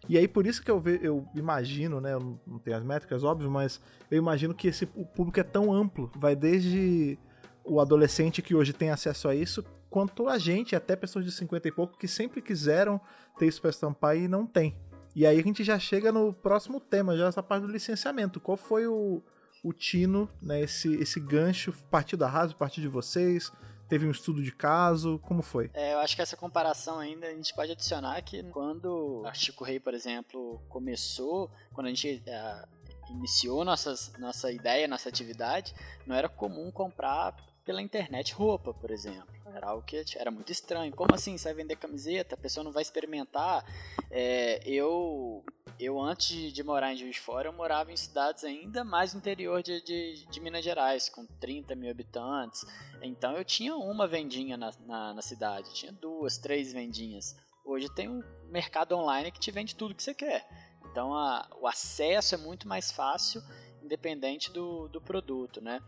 E 0.08 0.16
aí 0.16 0.26
por 0.26 0.46
isso 0.46 0.62
que 0.62 0.70
eu, 0.70 0.80
ve, 0.80 0.98
eu 1.02 1.26
imagino, 1.34 2.00
né? 2.00 2.14
Eu 2.14 2.40
não 2.46 2.58
tenho 2.58 2.76
as 2.76 2.82
métricas, 2.82 3.22
óbvio, 3.22 3.50
mas 3.50 3.80
eu 4.10 4.18
imagino 4.18 4.54
que 4.54 4.68
esse 4.68 4.88
o 4.94 5.04
público 5.04 5.38
é 5.38 5.44
tão 5.44 5.72
amplo, 5.72 6.10
vai 6.16 6.34
desde 6.34 7.18
o 7.64 7.80
adolescente 7.80 8.42
que 8.42 8.54
hoje 8.54 8.72
tem 8.72 8.90
acesso 8.90 9.28
a 9.28 9.34
isso, 9.34 9.64
quanto 9.90 10.28
a 10.28 10.38
gente, 10.38 10.76
até 10.76 10.96
pessoas 10.96 11.24
de 11.24 11.32
50 11.32 11.68
e 11.68 11.72
pouco, 11.72 11.98
que 11.98 12.08
sempre 12.08 12.42
quiseram 12.42 13.00
ter 13.38 13.46
isso 13.46 13.60
para 13.60 13.70
estampar 13.70 14.16
e 14.16 14.28
não 14.28 14.46
tem. 14.46 14.76
E 15.14 15.26
aí 15.26 15.40
a 15.40 15.42
gente 15.42 15.64
já 15.64 15.78
chega 15.78 16.12
no 16.12 16.32
próximo 16.32 16.78
tema, 16.78 17.16
já 17.16 17.26
essa 17.26 17.42
parte 17.42 17.62
do 17.62 17.72
licenciamento. 17.72 18.38
Qual 18.38 18.56
foi 18.56 18.86
o, 18.86 19.22
o 19.64 19.72
tino, 19.72 20.28
né, 20.42 20.60
esse, 20.60 20.94
esse 20.96 21.18
gancho, 21.18 21.72
partiu 21.90 22.18
da 22.18 22.28
Raso, 22.28 22.54
partiu 22.54 22.82
de 22.82 22.88
vocês? 22.88 23.50
Teve 23.88 24.06
um 24.06 24.10
estudo 24.10 24.42
de 24.42 24.52
caso? 24.52 25.18
Como 25.20 25.42
foi? 25.42 25.70
É, 25.72 25.94
eu 25.94 26.00
acho 26.00 26.16
que 26.16 26.20
essa 26.20 26.36
comparação 26.36 26.98
ainda 26.98 27.28
a 27.28 27.34
gente 27.34 27.54
pode 27.54 27.72
adicionar 27.72 28.20
que 28.22 28.42
quando 28.50 29.22
a 29.24 29.32
Chico 29.32 29.64
Rei, 29.64 29.80
por 29.80 29.94
exemplo, 29.94 30.60
começou, 30.68 31.50
quando 31.72 31.86
a 31.86 31.90
gente 31.90 32.22
uh, 32.26 33.12
iniciou 33.12 33.64
nossas, 33.64 34.12
nossa 34.18 34.50
ideia, 34.50 34.88
nossa 34.88 35.08
atividade, 35.08 35.72
não 36.04 36.16
era 36.16 36.28
comum 36.28 36.70
comprar 36.70 37.36
pela 37.66 37.82
internet 37.82 38.32
roupa, 38.32 38.72
por 38.72 38.92
exemplo. 38.92 39.26
Era 39.52 39.70
algo 39.70 39.82
que 39.82 40.04
era 40.16 40.30
muito 40.30 40.52
estranho. 40.52 40.94
Como 40.94 41.12
assim? 41.12 41.36
Você 41.36 41.48
vai 41.48 41.54
vender 41.62 41.76
camiseta? 41.76 42.36
A 42.36 42.38
pessoa 42.38 42.62
não 42.62 42.70
vai 42.70 42.82
experimentar? 42.82 43.64
É, 44.08 44.60
eu, 44.64 45.44
eu, 45.78 46.00
antes 46.00 46.52
de 46.52 46.62
morar 46.62 46.92
em 46.92 46.96
Juiz 46.96 47.16
de 47.16 47.20
Fora, 47.20 47.48
eu 47.48 47.52
morava 47.52 47.90
em 47.90 47.96
cidades 47.96 48.44
ainda 48.44 48.84
mais 48.84 49.14
interior 49.14 49.62
de, 49.62 49.82
de, 49.82 50.26
de, 50.26 50.40
Minas 50.40 50.64
Gerais, 50.64 51.08
com 51.08 51.26
30 51.26 51.74
mil 51.74 51.90
habitantes. 51.90 52.64
Então 53.02 53.36
eu 53.36 53.44
tinha 53.44 53.74
uma 53.74 54.06
vendinha 54.06 54.56
na, 54.56 54.72
na, 54.86 55.14
na 55.14 55.22
cidade, 55.22 55.74
tinha 55.74 55.92
duas, 55.92 56.38
três 56.38 56.72
vendinhas. 56.72 57.34
Hoje 57.64 57.92
tem 57.92 58.08
um 58.08 58.22
mercado 58.48 58.92
online 58.92 59.32
que 59.32 59.40
te 59.40 59.50
vende 59.50 59.74
tudo 59.74 59.94
que 59.94 60.02
você 60.02 60.14
quer. 60.14 60.46
Então 60.92 61.12
a, 61.12 61.48
o 61.60 61.66
acesso 61.66 62.36
é 62.36 62.38
muito 62.38 62.68
mais 62.68 62.92
fácil, 62.92 63.42
independente 63.86 64.50
do, 64.50 64.88
do 64.88 65.00
produto, 65.00 65.60
né? 65.60 65.80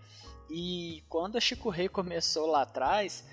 E 0.51 1.03
quando 1.09 1.37
a 1.37 1.41
Chico 1.41 1.69
Rei 1.69 1.89
começou 1.89 2.47
lá 2.47 2.63
atrás, 2.63 3.25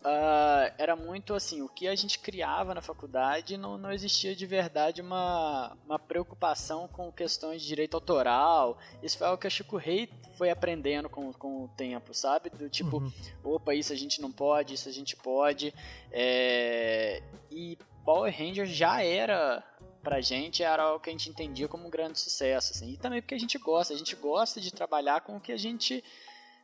uh, 0.00 0.72
era 0.78 0.94
muito 0.96 1.34
assim, 1.34 1.60
o 1.62 1.68
que 1.68 1.88
a 1.88 1.94
gente 1.94 2.18
criava 2.18 2.74
na 2.74 2.80
faculdade 2.80 3.56
não, 3.56 3.76
não 3.76 3.92
existia 3.92 4.34
de 4.34 4.46
verdade 4.46 5.00
uma, 5.02 5.76
uma 5.84 5.98
preocupação 5.98 6.88
com 6.88 7.10
questões 7.12 7.62
de 7.62 7.68
direito 7.68 7.94
autoral. 7.94 8.78
Isso 9.02 9.18
foi 9.18 9.26
algo 9.26 9.40
que 9.40 9.46
a 9.46 9.50
Chico 9.50 9.76
Rei 9.76 10.08
foi 10.36 10.50
aprendendo 10.50 11.08
com, 11.08 11.32
com 11.32 11.64
o 11.64 11.68
tempo, 11.68 12.14
sabe? 12.14 12.50
Do 12.50 12.68
tipo, 12.68 12.98
uhum. 12.98 13.12
opa, 13.42 13.74
isso 13.74 13.92
a 13.92 13.96
gente 13.96 14.20
não 14.20 14.30
pode, 14.30 14.74
isso 14.74 14.88
a 14.88 14.92
gente 14.92 15.16
pode. 15.16 15.74
É... 16.12 17.22
E 17.50 17.76
Power 18.04 18.34
Rangers 18.36 18.70
já 18.70 19.02
era 19.02 19.62
pra 20.02 20.20
gente 20.20 20.62
era 20.62 20.82
algo 20.82 21.00
que 21.00 21.10
a 21.10 21.12
gente 21.12 21.28
entendia 21.28 21.68
como 21.68 21.86
um 21.86 21.90
grande 21.90 22.18
sucesso, 22.18 22.72
assim. 22.72 22.92
E 22.92 22.96
também 22.96 23.20
porque 23.20 23.34
a 23.34 23.38
gente 23.38 23.58
gosta, 23.58 23.94
a 23.94 23.96
gente 23.96 24.16
gosta 24.16 24.60
de 24.60 24.72
trabalhar 24.72 25.20
com 25.20 25.36
o 25.36 25.40
que 25.40 25.52
a 25.52 25.56
gente 25.56 26.02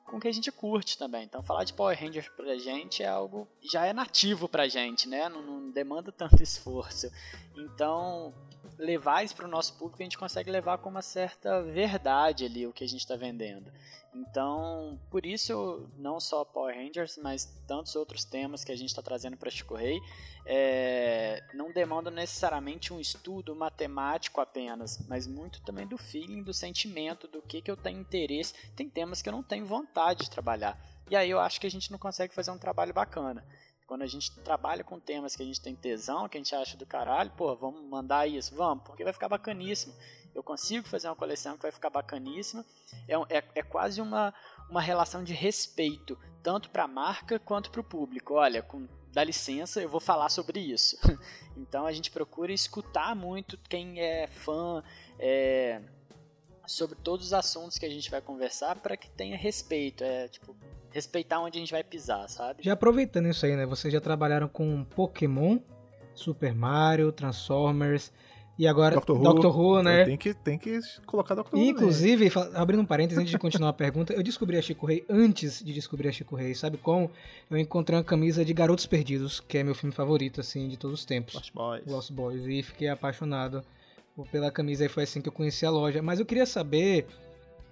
com 0.06 0.18
o 0.18 0.20
que 0.20 0.28
a 0.28 0.32
gente 0.32 0.52
curte 0.52 0.96
também. 0.96 1.24
Então 1.24 1.42
falar 1.42 1.64
de 1.64 1.72
Power 1.72 1.98
Rangers 1.98 2.28
pra 2.28 2.56
gente 2.56 3.02
é 3.02 3.08
algo 3.08 3.46
já 3.60 3.86
é 3.86 3.92
nativo 3.92 4.48
pra 4.48 4.68
gente, 4.68 5.08
né? 5.08 5.28
Não, 5.28 5.42
não 5.42 5.70
demanda 5.70 6.12
tanto 6.12 6.40
esforço. 6.42 7.10
Então, 7.56 8.32
levar 8.78 9.24
isso 9.24 9.34
para 9.34 9.46
o 9.46 9.50
nosso 9.50 9.74
público, 9.74 10.02
a 10.02 10.04
gente 10.04 10.18
consegue 10.18 10.50
levar 10.50 10.78
com 10.78 10.88
uma 10.88 11.02
certa 11.02 11.62
verdade 11.62 12.44
ali 12.44 12.66
o 12.66 12.72
que 12.72 12.84
a 12.84 12.88
gente 12.88 13.00
está 13.00 13.16
vendendo. 13.16 13.70
Então, 14.14 14.98
por 15.10 15.26
isso, 15.26 15.86
não 15.98 16.18
só 16.18 16.42
Power 16.42 16.74
Rangers, 16.74 17.18
mas 17.22 17.44
tantos 17.66 17.94
outros 17.94 18.24
temas 18.24 18.64
que 18.64 18.72
a 18.72 18.76
gente 18.76 18.88
está 18.88 19.02
trazendo 19.02 19.36
para 19.36 19.50
Chico 19.50 19.74
Rei, 19.74 20.00
é, 20.46 21.44
não 21.52 21.70
demandam 21.70 22.12
necessariamente 22.12 22.94
um 22.94 23.00
estudo 23.00 23.54
matemático 23.54 24.40
apenas, 24.40 25.04
mas 25.06 25.26
muito 25.26 25.60
também 25.62 25.86
do 25.86 25.98
feeling, 25.98 26.42
do 26.42 26.54
sentimento, 26.54 27.28
do 27.28 27.42
que, 27.42 27.60
que 27.60 27.70
eu 27.70 27.76
tenho 27.76 28.00
interesse. 28.00 28.54
Tem 28.74 28.88
temas 28.88 29.20
que 29.20 29.28
eu 29.28 29.32
não 29.32 29.42
tenho 29.42 29.66
vontade 29.66 30.24
de 30.24 30.30
trabalhar. 30.30 30.80
E 31.10 31.14
aí 31.14 31.28
eu 31.28 31.38
acho 31.38 31.60
que 31.60 31.66
a 31.66 31.70
gente 31.70 31.92
não 31.92 31.98
consegue 31.98 32.34
fazer 32.34 32.50
um 32.50 32.58
trabalho 32.58 32.94
bacana. 32.94 33.46
Quando 33.86 34.02
a 34.02 34.06
gente 34.06 34.32
trabalha 34.40 34.82
com 34.82 34.98
temas 34.98 35.36
que 35.36 35.42
a 35.42 35.46
gente 35.46 35.60
tem 35.60 35.74
tesão, 35.74 36.28
que 36.28 36.36
a 36.36 36.40
gente 36.40 36.54
acha 36.54 36.76
do 36.76 36.84
caralho, 36.84 37.30
pô, 37.36 37.54
vamos 37.54 37.84
mandar 37.84 38.26
isso, 38.26 38.54
vamos, 38.54 38.82
porque 38.84 39.04
vai 39.04 39.12
ficar 39.12 39.28
bacaníssimo. 39.28 39.94
Eu 40.34 40.42
consigo 40.42 40.86
fazer 40.86 41.08
uma 41.08 41.16
coleção 41.16 41.56
que 41.56 41.62
vai 41.62 41.72
ficar 41.72 41.88
bacaníssima. 41.88 42.64
É, 43.08 43.14
é, 43.38 43.44
é 43.54 43.62
quase 43.62 44.00
uma, 44.00 44.34
uma 44.68 44.80
relação 44.80 45.22
de 45.22 45.32
respeito, 45.32 46.18
tanto 46.42 46.68
para 46.68 46.84
a 46.84 46.88
marca 46.88 47.38
quanto 47.38 47.70
para 47.70 47.80
o 47.80 47.84
público. 47.84 48.34
Olha, 48.34 48.60
com, 48.60 48.86
dá 49.12 49.22
licença, 49.22 49.80
eu 49.80 49.88
vou 49.88 50.00
falar 50.00 50.28
sobre 50.30 50.60
isso. 50.60 50.98
então 51.56 51.86
a 51.86 51.92
gente 51.92 52.10
procura 52.10 52.52
escutar 52.52 53.14
muito 53.14 53.56
quem 53.68 54.00
é 54.00 54.26
fã, 54.26 54.82
é, 55.18 55.80
sobre 56.66 56.96
todos 56.96 57.26
os 57.26 57.32
assuntos 57.32 57.78
que 57.78 57.86
a 57.86 57.90
gente 57.90 58.10
vai 58.10 58.20
conversar 58.20 58.76
para 58.80 58.96
que 58.96 59.08
tenha 59.08 59.36
respeito. 59.36 60.02
É 60.02 60.28
tipo, 60.28 60.56
respeitar 60.96 61.40
onde 61.40 61.58
a 61.58 61.60
gente 61.60 61.72
vai 61.72 61.84
pisar, 61.84 62.26
sabe? 62.28 62.62
Já 62.62 62.72
aproveitando 62.72 63.28
isso 63.28 63.44
aí, 63.44 63.54
né? 63.54 63.66
Vocês 63.66 63.92
já 63.92 64.00
trabalharam 64.00 64.48
com 64.48 64.82
Pokémon, 64.82 65.58
Super 66.14 66.54
Mario, 66.54 67.12
Transformers. 67.12 68.10
E 68.58 68.66
agora 68.66 68.94
Doctor 68.94 69.18
Who, 69.18 69.22
Doctor 69.22 69.58
Who 69.58 69.82
né? 69.82 70.04
Tem 70.06 70.16
que, 70.16 70.32
tem 70.32 70.58
que 70.58 70.80
colocar 71.04 71.34
Doctor 71.34 71.60
Who. 71.60 71.62
Inclusive, 71.62 72.32
abrindo 72.54 72.80
um 72.80 72.86
parênteses 72.86 73.18
antes 73.18 73.30
de 73.30 73.38
continuar 73.38 73.68
a 73.68 73.74
pergunta, 73.74 74.14
eu 74.14 74.22
descobri 74.22 74.56
a 74.56 74.62
Chico 74.62 74.86
Rei 74.86 75.04
antes 75.10 75.62
de 75.62 75.74
descobrir 75.74 76.08
a 76.08 76.12
Chico 76.12 76.34
Rei. 76.34 76.54
Sabe 76.54 76.78
como? 76.78 77.10
Eu 77.50 77.58
encontrei 77.58 77.98
uma 77.98 78.04
camisa 78.04 78.42
de 78.42 78.54
Garotos 78.54 78.86
Perdidos, 78.86 79.38
que 79.38 79.58
é 79.58 79.62
meu 79.62 79.74
filme 79.74 79.94
favorito, 79.94 80.40
assim, 80.40 80.66
de 80.66 80.78
todos 80.78 81.00
os 81.00 81.04
tempos. 81.04 81.34
Lost 81.34 81.52
Boys. 81.52 81.86
Lost 81.86 82.10
Boys. 82.12 82.46
E 82.46 82.62
fiquei 82.62 82.88
apaixonado 82.88 83.62
pela 84.32 84.50
camisa 84.50 84.86
e 84.86 84.88
foi 84.88 85.02
assim 85.02 85.20
que 85.20 85.28
eu 85.28 85.32
conheci 85.32 85.66
a 85.66 85.70
loja. 85.70 86.00
Mas 86.00 86.18
eu 86.18 86.24
queria 86.24 86.46
saber, 86.46 87.06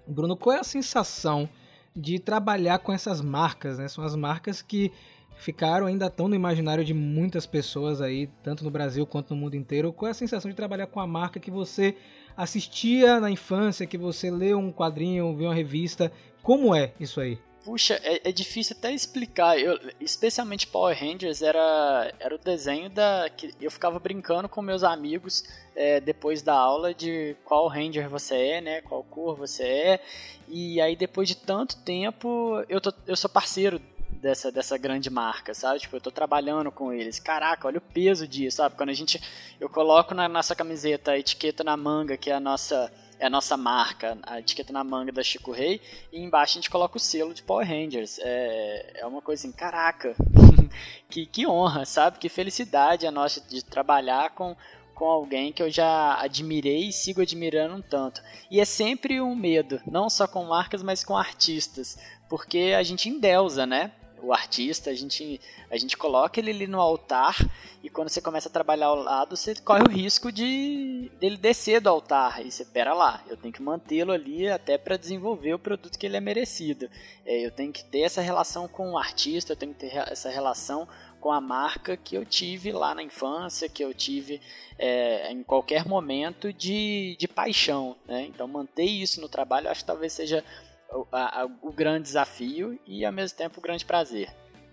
Bruno, 0.05 0.37
qual 0.37 0.55
é 0.55 0.59
a 0.59 0.63
sensação 0.63 1.49
de 1.95 2.19
trabalhar 2.19 2.79
com 2.79 2.91
essas 2.91 3.21
marcas, 3.21 3.77
né? 3.77 3.87
São 3.87 4.03
as 4.03 4.15
marcas 4.15 4.61
que 4.61 4.91
ficaram 5.37 5.85
ainda 5.85 6.09
tão 6.09 6.27
no 6.27 6.35
imaginário 6.35 6.83
de 6.83 6.93
muitas 6.93 7.45
pessoas 7.45 8.01
aí, 8.01 8.27
tanto 8.43 8.63
no 8.63 8.71
Brasil 8.71 9.05
quanto 9.05 9.33
no 9.33 9.39
mundo 9.39 9.55
inteiro. 9.55 9.93
Qual 9.93 10.07
é 10.07 10.11
a 10.11 10.13
sensação 10.15 10.49
de 10.49 10.55
trabalhar 10.55 10.87
com 10.87 10.99
a 10.99 11.07
marca 11.07 11.39
que 11.39 11.51
você 11.51 11.95
assistia 12.35 13.19
na 13.19 13.29
infância, 13.29 13.85
que 13.85 13.97
você 13.97 14.29
leu 14.29 14.57
um 14.57 14.71
quadrinho, 14.71 15.35
viu 15.35 15.47
uma 15.47 15.53
revista? 15.53 16.11
Como 16.41 16.75
é 16.75 16.93
isso 16.99 17.19
aí? 17.21 17.39
Puxa, 17.65 17.99
é, 18.03 18.29
é, 18.29 18.31
difícil 18.31 18.75
até 18.77 18.93
explicar. 18.93 19.59
Eu, 19.59 19.79
especialmente 19.99 20.67
Power 20.67 20.95
Rangers 20.95 21.41
era, 21.41 22.13
era 22.19 22.35
o 22.35 22.37
desenho 22.37 22.91
da. 22.91 23.27
que 23.35 23.55
eu 23.59 23.71
ficava 23.71 23.97
brincando 23.97 24.47
com 24.47 24.61
meus 24.61 24.83
amigos 24.83 25.43
é, 25.75 25.99
depois 25.99 26.43
da 26.43 26.53
aula 26.53 26.93
de 26.93 27.35
qual 27.43 27.67
Ranger 27.67 28.07
você 28.07 28.35
é, 28.35 28.61
né? 28.61 28.81
Qual 28.81 29.03
cor 29.03 29.35
você 29.35 29.63
é. 29.63 30.03
E 30.47 30.79
aí 30.79 30.95
depois 30.95 31.27
de 31.27 31.35
tanto 31.35 31.77
tempo 31.77 32.63
eu, 32.69 32.79
tô, 32.79 32.93
eu 33.07 33.15
sou 33.15 33.27
parceiro 33.27 33.81
dessa, 34.21 34.51
dessa 34.51 34.77
grande 34.77 35.09
marca, 35.09 35.53
sabe? 35.55 35.79
Tipo, 35.79 35.95
eu 35.95 36.01
tô 36.01 36.11
trabalhando 36.11 36.71
com 36.71 36.93
eles. 36.93 37.19
Caraca, 37.19 37.67
olha 37.67 37.79
o 37.79 37.81
peso 37.81 38.27
disso, 38.27 38.57
sabe? 38.57 38.75
Quando 38.75 38.89
a 38.89 38.93
gente. 38.93 39.19
Eu 39.59 39.69
coloco 39.69 40.13
na 40.13 40.29
nossa 40.29 40.55
camiseta 40.55 41.11
a 41.11 41.17
etiqueta 41.17 41.63
na 41.63 41.75
manga, 41.75 42.15
que 42.15 42.29
é 42.29 42.33
a 42.35 42.39
nossa. 42.39 42.91
É 43.19 43.27
a 43.27 43.29
nossa 43.29 43.55
marca, 43.55 44.17
a 44.23 44.39
etiqueta 44.39 44.73
na 44.73 44.83
manga 44.83 45.11
da 45.11 45.23
Chico 45.23 45.51
Rei, 45.51 45.81
e 46.11 46.19
embaixo 46.19 46.53
a 46.53 46.61
gente 46.61 46.69
coloca 46.69 46.97
o 46.97 46.99
selo 46.99 47.33
de 47.33 47.43
Power 47.43 47.67
Rangers. 47.67 48.19
É, 48.19 48.99
é 49.01 49.05
uma 49.05 49.21
coisa 49.21 49.41
assim, 49.41 49.55
caraca, 49.55 50.15
que, 51.09 51.25
que 51.25 51.47
honra, 51.47 51.85
sabe? 51.85 52.19
Que 52.19 52.27
felicidade 52.27 53.07
a 53.07 53.11
nossa 53.11 53.39
de 53.41 53.63
trabalhar 53.63 54.31
com, 54.31 54.55
com 54.93 55.05
alguém 55.05 55.53
que 55.53 55.63
eu 55.63 55.69
já 55.69 56.19
admirei 56.21 56.89
e 56.89 56.93
sigo 56.93 57.21
admirando 57.21 57.75
um 57.75 57.81
tanto. 57.81 58.21
E 58.51 58.59
é 58.59 58.65
sempre 58.65 59.21
um 59.21 59.35
medo, 59.35 59.81
não 59.85 60.09
só 60.09 60.27
com 60.27 60.43
marcas, 60.45 60.83
mas 60.83 61.03
com 61.03 61.15
artistas, 61.15 61.97
porque 62.27 62.73
a 62.77 62.83
gente 62.83 63.09
endeusa, 63.09 63.65
né? 63.65 63.91
O 64.25 64.33
artista, 64.33 64.89
a 64.89 64.93
gente, 64.93 65.39
a 65.69 65.77
gente 65.77 65.95
coloca 65.95 66.39
ele 66.39 66.51
ali 66.51 66.67
no 66.67 66.81
altar 66.81 67.37
e 67.83 67.89
quando 67.89 68.09
você 68.09 68.19
começa 68.19 68.49
a 68.49 68.51
trabalhar 68.51 68.87
ao 68.87 68.95
lado, 68.95 69.37
você 69.37 69.53
corre 69.55 69.83
o 69.83 69.91
risco 69.91 70.31
de 70.31 71.11
dele 71.19 71.37
descer 71.37 71.79
do 71.79 71.87
altar. 71.87 72.43
E 72.43 72.51
você, 72.51 72.65
pera 72.65 72.95
lá, 72.95 73.23
eu 73.27 73.37
tenho 73.37 73.53
que 73.53 73.61
mantê-lo 73.61 74.11
ali 74.11 74.49
até 74.49 74.75
para 74.75 74.97
desenvolver 74.97 75.53
o 75.53 75.59
produto 75.59 75.99
que 75.99 76.05
ele 76.05 76.17
é 76.17 76.19
merecido. 76.19 76.89
É, 77.23 77.45
eu 77.45 77.51
tenho 77.51 77.71
que 77.71 77.85
ter 77.85 77.99
essa 77.99 78.21
relação 78.21 78.67
com 78.67 78.93
o 78.93 78.97
artista, 78.97 79.53
eu 79.53 79.55
tenho 79.55 79.71
que 79.73 79.81
ter 79.81 79.95
essa 80.11 80.29
relação 80.29 80.87
com 81.19 81.31
a 81.31 81.39
marca 81.39 81.95
que 81.95 82.15
eu 82.15 82.25
tive 82.25 82.71
lá 82.71 82.95
na 82.95 83.03
infância, 83.03 83.69
que 83.69 83.83
eu 83.83 83.93
tive 83.93 84.41
é, 84.79 85.31
em 85.31 85.43
qualquer 85.43 85.85
momento 85.85 86.51
de, 86.51 87.15
de 87.19 87.27
paixão. 87.27 87.95
Né? 88.07 88.25
Então, 88.25 88.47
manter 88.47 88.85
isso 88.85 89.21
no 89.21 89.29
trabalho, 89.29 89.69
acho 89.69 89.81
que 89.81 89.87
talvez 89.87 90.13
seja 90.13 90.43
o, 90.91 91.05
a, 91.11 91.47
o 91.61 91.71
grande 91.71 92.03
desafio 92.03 92.79
e 92.85 93.05
ao 93.05 93.11
mesmo 93.11 93.37
tempo 93.37 93.59
o 93.59 93.61
grande 93.61 93.85
prazer. 93.85 94.29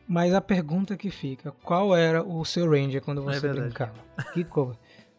Mas 0.06 0.34
a 0.34 0.40
pergunta 0.40 0.96
que 0.96 1.10
fica, 1.10 1.52
qual 1.62 1.96
era 1.96 2.22
o 2.22 2.44
seu 2.44 2.68
Ranger 2.68 3.02
quando 3.02 3.22
você 3.22 3.46
é 3.46 3.52
brincava? 3.52 3.94
Que 4.34 4.44
cor? 4.44 4.76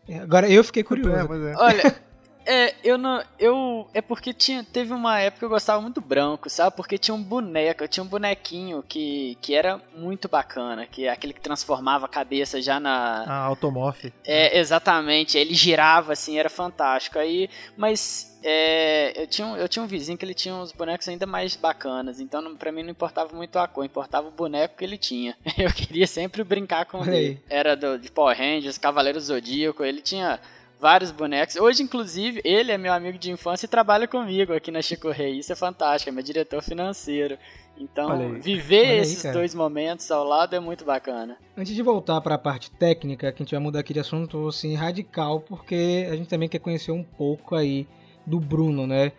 É, 0.08 0.19
agora 0.19 0.49
eu 0.49 0.63
fiquei 0.63 0.84
curioso. 0.86 1.34
É, 1.34 1.51
é. 1.51 1.56
Olha, 1.58 1.95
É, 2.45 2.75
eu 2.84 2.97
não. 2.97 3.23
Eu. 3.39 3.88
É 3.93 4.01
porque 4.01 4.34
tinha, 4.34 4.63
teve 4.63 4.93
uma 4.93 5.19
época 5.19 5.39
que 5.39 5.45
eu 5.45 5.49
gostava 5.49 5.82
muito 5.82 6.01
branco, 6.01 6.49
sabe? 6.49 6.75
Porque 6.75 6.97
tinha 6.97 7.15
um 7.15 7.23
boneco, 7.23 7.88
tinha 7.88 8.03
um 8.03 8.08
bonequinho 8.08 8.84
que, 8.84 9.38
que 9.41 9.53
era 9.53 9.82
muito 9.95 10.27
bacana, 10.27 10.86
que 10.86 11.06
é 11.06 11.10
aquele 11.10 11.34
que 11.34 11.41
transformava 11.41 12.06
a 12.06 12.10
cabeça 12.10 12.62
já 12.62 12.79
na. 12.79 13.23
Ah, 13.27 13.43
automorph. 13.45 14.06
É, 14.25 14.60
exatamente. 14.60 15.38
Ele 15.38 15.53
girava 15.53 16.13
assim, 16.13 16.38
era 16.38 16.49
fantástico. 16.49 17.17
Aí, 17.17 17.49
mas. 17.77 18.32
É, 18.45 19.21
eu, 19.21 19.25
tinha, 19.25 19.47
eu 19.56 19.69
tinha 19.69 19.82
um 19.82 19.88
vizinho 19.88 20.17
que 20.17 20.25
ele 20.25 20.34
tinha 20.34 20.53
uns 20.53 20.73
bonecos 20.73 21.08
ainda 21.08 21.25
mais 21.25 21.56
bacanas, 21.56 22.19
então 22.19 22.41
não, 22.41 22.58
pra 22.58 22.73
mim 22.73 22.84
não 22.84 22.89
importava 22.89 23.34
muito 23.34 23.58
a 23.58 23.65
cor, 23.69 23.86
importava 23.86 24.27
o 24.27 24.32
boneco 24.32 24.75
que 24.75 24.84
ele 24.84 24.97
tinha. 24.97 25.38
Eu 25.58 25.71
queria 25.71 26.06
sempre 26.06 26.43
brincar 26.43 26.86
com 26.86 27.06
ele. 27.06 27.41
Era 27.49 27.73
do, 27.73 27.97
de 27.97 28.12
Power 28.12 28.38
Rangers, 28.38 28.77
Cavaleiro 28.77 29.17
Zodíaco, 29.17 29.82
ele 29.82 30.01
tinha 30.01 30.41
vários 30.84 31.12
bonecos. 31.12 31.56
Hoje, 31.56 31.82
inclusive, 31.82 32.41
ele 32.43 32.69
é 32.69 32.78
meu 32.78 32.91
amigo 32.91 33.17
de 33.17 33.32
infância 33.32 33.65
e 33.65 33.69
trabalha 33.69 34.06
comigo 34.06 34.52
aqui 34.54 34.69
na 34.69 34.82
Chico 34.82 35.10
Rei. 35.10 35.39
Isso 35.39 35.54
é 35.54 35.56
fantástico, 35.56 36.10
é 36.10 36.12
meu 36.12 36.22
diretor 36.22 36.62
financeiro. 36.62 37.38
Então, 37.78 38.34
viver 38.41 38.88
aí, 38.88 38.98
esses 38.98 39.22
cara. 39.22 39.34
dois 39.34 39.56
momentos 39.56 40.12
ao 40.12 40.26
lado 40.26 40.54
é 40.54 40.60
muito 40.60 40.84
bacana. 40.84 41.38
Antes 41.58 41.74
de 41.74 41.82
voltar 41.82 42.19
para 42.19 42.36
a 42.36 42.38
parte 42.38 42.69
técnica, 42.69 43.32
que 43.32 43.41
a 43.41 43.46
gente 43.46 43.52
vai 43.52 43.62
mudar 43.62 43.80
aqui 43.80 43.93
de 43.93 44.02
assunto 44.02 44.46
assim 44.46 44.76
radical, 44.76 45.39
porque 45.39 46.06
a 46.12 46.17
gente 46.17 46.28
também 46.28 46.50
quer 46.50 46.60
conhecer 46.60 46.91
um 46.91 47.02
pouco 47.04 47.56
aí 47.56 47.88
do 48.26 48.38
Bruno, 48.38 48.86
né? 48.86 49.13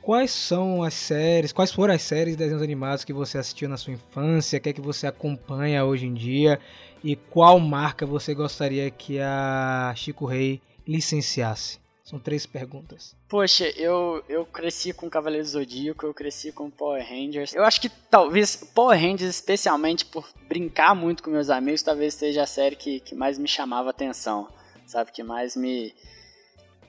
Quais 0.00 0.30
são 0.30 0.84
as 0.84 0.94
séries, 0.94 1.52
quais 1.52 1.72
foram 1.72 1.92
as 1.92 2.02
séries 2.02 2.36
de 2.36 2.38
desenhos 2.44 2.62
animados 2.62 3.04
que 3.04 3.12
você 3.12 3.36
assistiu 3.36 3.68
na 3.68 3.76
sua 3.76 3.94
infância, 3.94 4.60
que 4.60 4.68
é 4.68 4.72
que 4.72 4.80
você 4.80 5.08
acompanha 5.08 5.84
hoje 5.84 6.06
em 6.06 6.14
dia 6.14 6.60
e 7.02 7.16
qual 7.16 7.58
marca 7.58 8.06
você 8.06 8.32
gostaria 8.32 8.88
que 8.92 9.18
a 9.18 9.92
Chico 9.96 10.24
Rei 10.24 10.62
licenciasse? 10.90 11.78
São 12.10 12.18
três 12.18 12.44
perguntas. 12.44 13.14
Poxa, 13.28 13.68
eu, 13.76 14.24
eu 14.28 14.44
cresci 14.44 14.92
com 14.92 15.08
Cavaleiro 15.08 15.46
Zodíaco, 15.46 16.04
eu 16.04 16.12
cresci 16.12 16.50
com 16.50 16.68
Power 16.68 17.08
Rangers. 17.08 17.54
Eu 17.54 17.62
acho 17.62 17.80
que 17.80 17.88
talvez 17.88 18.56
Power 18.56 18.98
Rangers, 18.98 19.36
especialmente 19.36 20.04
por 20.04 20.28
brincar 20.48 20.92
muito 20.92 21.22
com 21.22 21.30
meus 21.30 21.48
amigos, 21.48 21.82
talvez 21.82 22.14
seja 22.14 22.42
a 22.42 22.46
série 22.46 22.74
que, 22.74 22.98
que 22.98 23.14
mais 23.14 23.38
me 23.38 23.46
chamava 23.46 23.90
atenção. 23.90 24.48
Sabe? 24.86 25.12
Que 25.12 25.22
mais 25.22 25.54
me. 25.54 25.94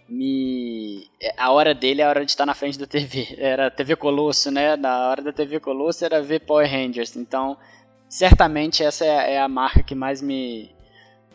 me 0.10 1.08
A 1.38 1.52
hora 1.52 1.76
dele 1.76 2.02
é 2.02 2.06
a 2.06 2.10
hora 2.10 2.26
de 2.26 2.32
estar 2.32 2.48
na 2.48 2.56
frente 2.56 2.80
da 2.80 2.88
TV. 2.88 3.36
Era 3.38 3.70
TV 3.70 3.96
Colosso, 3.96 4.50
né? 4.50 4.76
Na 4.76 5.08
hora 5.10 5.22
da 5.22 5.32
TV 5.32 5.60
Colosso 5.60 6.04
era 6.04 6.20
ver 6.20 6.40
Power 6.40 6.68
Rangers. 6.68 7.16
Então, 7.16 7.56
certamente 8.10 8.82
essa 8.82 9.06
é, 9.06 9.36
é 9.36 9.40
a 9.40 9.48
marca 9.48 9.84
que 9.84 9.94
mais 9.94 10.20
me, 10.20 10.74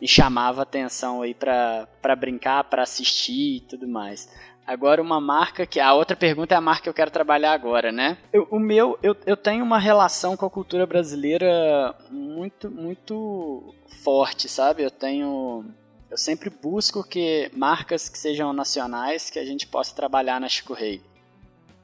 me 0.01 0.07
chamava 0.07 0.63
atenção 0.63 1.23
aí 1.23 1.35
para 1.35 2.17
brincar, 2.19 2.65
para 2.65 2.83
assistir 2.83 3.57
e 3.57 3.61
tudo 3.61 3.89
mais. 3.89 4.29
Agora 4.67 5.01
uma 5.01 5.21
marca 5.21 5.65
que 5.65 5.79
a 5.79 5.95
outra 5.95 6.17
pergunta 6.17 6.53
é 6.53 6.59
a 6.59 6.61
marca 6.61 6.83
que 6.83 6.89
eu 6.89 6.95
quero 6.95 7.11
trabalhar 7.11 7.53
agora, 7.53 7.93
né? 7.93 8.19
Eu, 8.33 8.49
o 8.51 8.59
meu 8.59 8.99
eu, 9.01 9.17
eu 9.25 9.37
tenho 9.37 9.65
uma 9.65 9.79
relação 9.79 10.37
com 10.37 10.45
a 10.45 10.51
cultura 10.51 10.85
brasileira 10.85 11.95
muito 12.11 12.69
muito 12.69 13.73
forte, 14.03 14.49
sabe? 14.49 14.83
Eu 14.83 14.91
tenho 14.91 15.65
eu 16.11 16.19
sempre 16.19 16.51
busco 16.51 17.05
que 17.05 17.49
marcas 17.55 18.09
que 18.09 18.19
sejam 18.19 18.53
nacionais 18.53 19.31
que 19.31 19.39
a 19.39 19.45
gente 19.45 19.69
possa 19.69 19.95
trabalhar 19.95 20.41
na 20.41 20.49
Chico 20.49 20.75
Rei. 20.75 21.01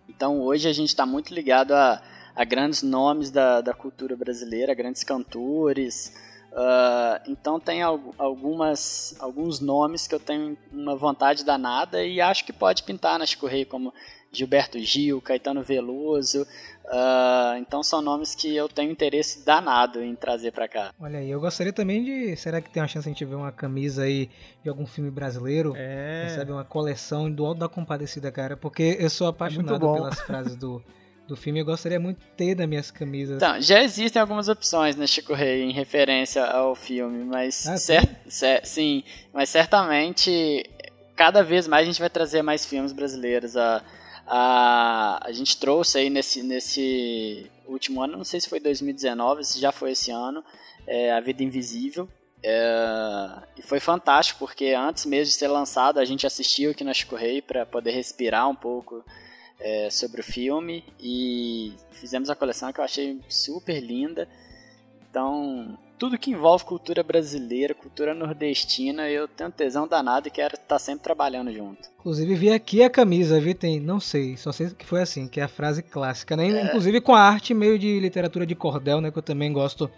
Então 0.09 0.41
hoje 0.41 0.69
a 0.69 0.73
gente 0.73 0.89
está 0.89 1.07
muito 1.07 1.33
ligado 1.33 1.73
a, 1.73 2.03
a 2.35 2.45
grandes 2.45 2.83
nomes 2.83 3.31
da, 3.31 3.61
da 3.61 3.73
cultura 3.73 4.17
brasileira, 4.17 4.75
grandes 4.75 5.05
cantores, 5.05 6.13
Uh, 6.53 7.31
então 7.31 7.59
tem 7.59 7.81
algumas, 7.81 9.17
alguns 9.19 9.59
nomes 9.59 10.07
que 10.07 10.15
eu 10.15 10.21
tenho 10.21 10.57
uma 10.71 10.95
vontade 10.95 11.45
danada 11.45 12.05
e 12.05 12.21
acho 12.21 12.45
que 12.45 12.53
pode 12.53 12.83
pintar 12.83 13.19
na 13.19 13.25
Rei, 13.49 13.65
como 13.65 13.93
Gilberto 14.31 14.79
Gil, 14.79 15.21
Caetano 15.23 15.63
Veloso. 15.63 16.47
Uh, 16.85 17.57
então 17.59 17.83
são 17.83 18.03
nomes 18.03 18.35
que 18.35 18.55
eu 18.55 18.69
tenho 18.69 18.91
interesse 18.91 19.47
danado 19.47 20.03
em 20.03 20.15
trazer 20.15 20.53
para 20.53 20.69
cá. 20.69 20.93
Olha 21.01 21.21
aí, 21.21 21.31
eu 21.31 21.41
gostaria 21.41 21.73
também 21.73 22.05
de. 22.05 22.37
Será 22.37 22.61
que 22.61 22.69
tem 22.69 22.83
uma 22.83 22.89
chance 22.89 23.05
de 23.05 23.11
a 23.11 23.13
gente 23.13 23.25
ver 23.25 23.35
uma 23.35 23.53
camisa 23.53 24.03
aí 24.03 24.29
de 24.63 24.69
algum 24.69 24.85
filme 24.85 25.11
brasileiro? 25.11 25.75
É. 25.75 26.25
Recebe 26.25 26.53
uma 26.53 26.65
coleção 26.65 27.31
do 27.31 27.47
Alto 27.47 27.61
da 27.61 27.69
Compadecida, 27.69 28.31
cara, 28.31 28.59
porque 28.59 28.99
eu 29.01 29.09
sou 29.09 29.27
é 29.27 29.31
apaixonado 29.31 29.89
é 29.89 29.95
pelas 29.95 30.21
frases 30.21 30.57
do. 30.57 30.83
do 31.33 31.37
filme, 31.37 31.61
eu 31.61 31.65
gostaria 31.65 31.99
muito 31.99 32.19
de 32.19 32.27
ter 32.37 32.55
nas 32.55 32.69
minhas 32.69 32.91
camisas. 32.91 33.37
Então, 33.37 33.61
já 33.61 33.83
existem 33.83 34.21
algumas 34.21 34.49
opções 34.49 34.97
na 34.97 35.07
Chico 35.07 35.33
Rei 35.33 35.63
em 35.63 35.73
referência 35.73 36.45
ao 36.45 36.75
filme, 36.75 37.25
mas 37.25 37.67
ah, 37.67 37.77
cer 37.77 38.21
cer 38.29 38.65
sim, 38.67 39.03
mas 39.33 39.49
certamente 39.49 40.69
cada 41.17 41.43
vez 41.43 41.67
mais 41.67 41.83
a 41.83 41.87
gente 41.91 42.01
vai 42.01 42.11
trazer 42.11 42.43
mais 42.43 42.67
filmes 42.67 42.93
brasileiros. 42.93 43.57
A, 43.57 43.83
a, 44.27 45.27
a 45.27 45.33
gente 45.33 45.57
trouxe 45.57 45.99
aí 45.99 46.11
nesse, 46.11 46.43
nesse 46.43 47.51
último 47.67 48.03
ano, 48.03 48.19
não 48.19 48.25
sei 48.25 48.41
se 48.41 48.49
foi 48.49 48.61
2019, 48.61 49.45
se 49.45 49.59
já 49.59 49.73
foi 49.73 49.93
esse 49.93 50.11
ano, 50.11 50.45
é, 50.87 51.13
A 51.13 51.21
Vida 51.21 51.43
Invisível. 51.43 52.09
É, 52.45 53.43
e 53.57 53.63
foi 53.63 53.81
fantástico, 53.81 54.41
porque 54.41 54.75
antes 54.75 55.07
mesmo 55.07 55.31
de 55.31 55.39
ser 55.39 55.49
lançado, 55.49 55.99
a 55.99 56.05
gente 56.05 56.27
assistiu 56.27 56.73
aqui 56.73 56.85
na 56.85 56.93
Chico 56.93 57.17
Rei 57.17 57.41
para 57.41 57.65
poder 57.65 57.93
respirar 57.93 58.49
um 58.49 58.55
pouco 58.55 59.05
é, 59.63 59.89
sobre 59.91 60.21
o 60.21 60.25
filme 60.25 60.85
e 60.99 61.73
fizemos 61.93 62.29
a 62.29 62.35
coleção 62.35 62.73
que 62.73 62.81
eu 62.81 62.85
achei 62.85 63.19
super 63.29 63.81
linda. 63.81 64.29
Então, 65.09 65.79
tudo 65.99 66.19
que 66.19 66.33
envolve 66.33 66.65
cultura 66.65 67.03
brasileira, 67.03 67.75
cultura 67.75 68.13
nordestina, 68.13 69.09
eu 69.09 69.29
tenho 69.29 69.53
tesão 69.53 69.87
danado 69.87 70.27
e 70.27 70.31
quero 70.31 70.55
estar 70.55 70.67
tá 70.67 70.79
sempre 70.79 71.05
trabalhando 71.05 71.53
junto. 71.53 71.89
Inclusive, 72.01 72.35
vi 72.35 72.51
aqui 72.51 72.83
a 72.83 72.91
camisa, 72.91 73.39
vi, 73.39 73.55
tem, 73.55 73.79
não 73.79 74.01
sei, 74.01 74.37
só 74.37 74.51
sei 74.51 74.71
que 74.71 74.85
foi 74.85 75.01
assim, 75.01 75.29
que 75.29 75.39
é 75.39 75.45
a 75.45 75.49
frase 75.49 75.83
clássica, 75.83 76.37
né? 76.37 76.49
É. 76.49 76.65
Inclusive 76.65 77.01
com 77.01 77.15
a 77.15 77.21
arte 77.21 77.55
meio 77.55 77.79
de 77.79 78.01
literatura 78.01 78.45
de 78.45 78.55
cordel, 78.55 79.01
né? 79.01 79.13
Que 79.13 79.19
eu 79.19 79.23
também 79.23 79.53
gosto 79.53 79.89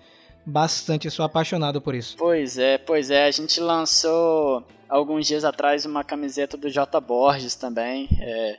bastante, 0.44 1.11
sou 1.11 1.24
apaixonado 1.24 1.81
por 1.81 1.94
isso. 1.94 2.16
Pois 2.18 2.59
é, 2.59 2.77
pois 2.77 3.11
é, 3.11 3.24
a 3.24 3.31
gente 3.31 3.59
lançou 3.61 4.62
alguns 4.88 5.27
dias 5.27 5.44
atrás 5.44 5.87
uma 5.87 6.05
camiseta 6.05 6.57
do 6.57 6.68
J. 6.68 7.00
Borges 7.00 7.55
também, 7.55 8.09
é, 8.20 8.59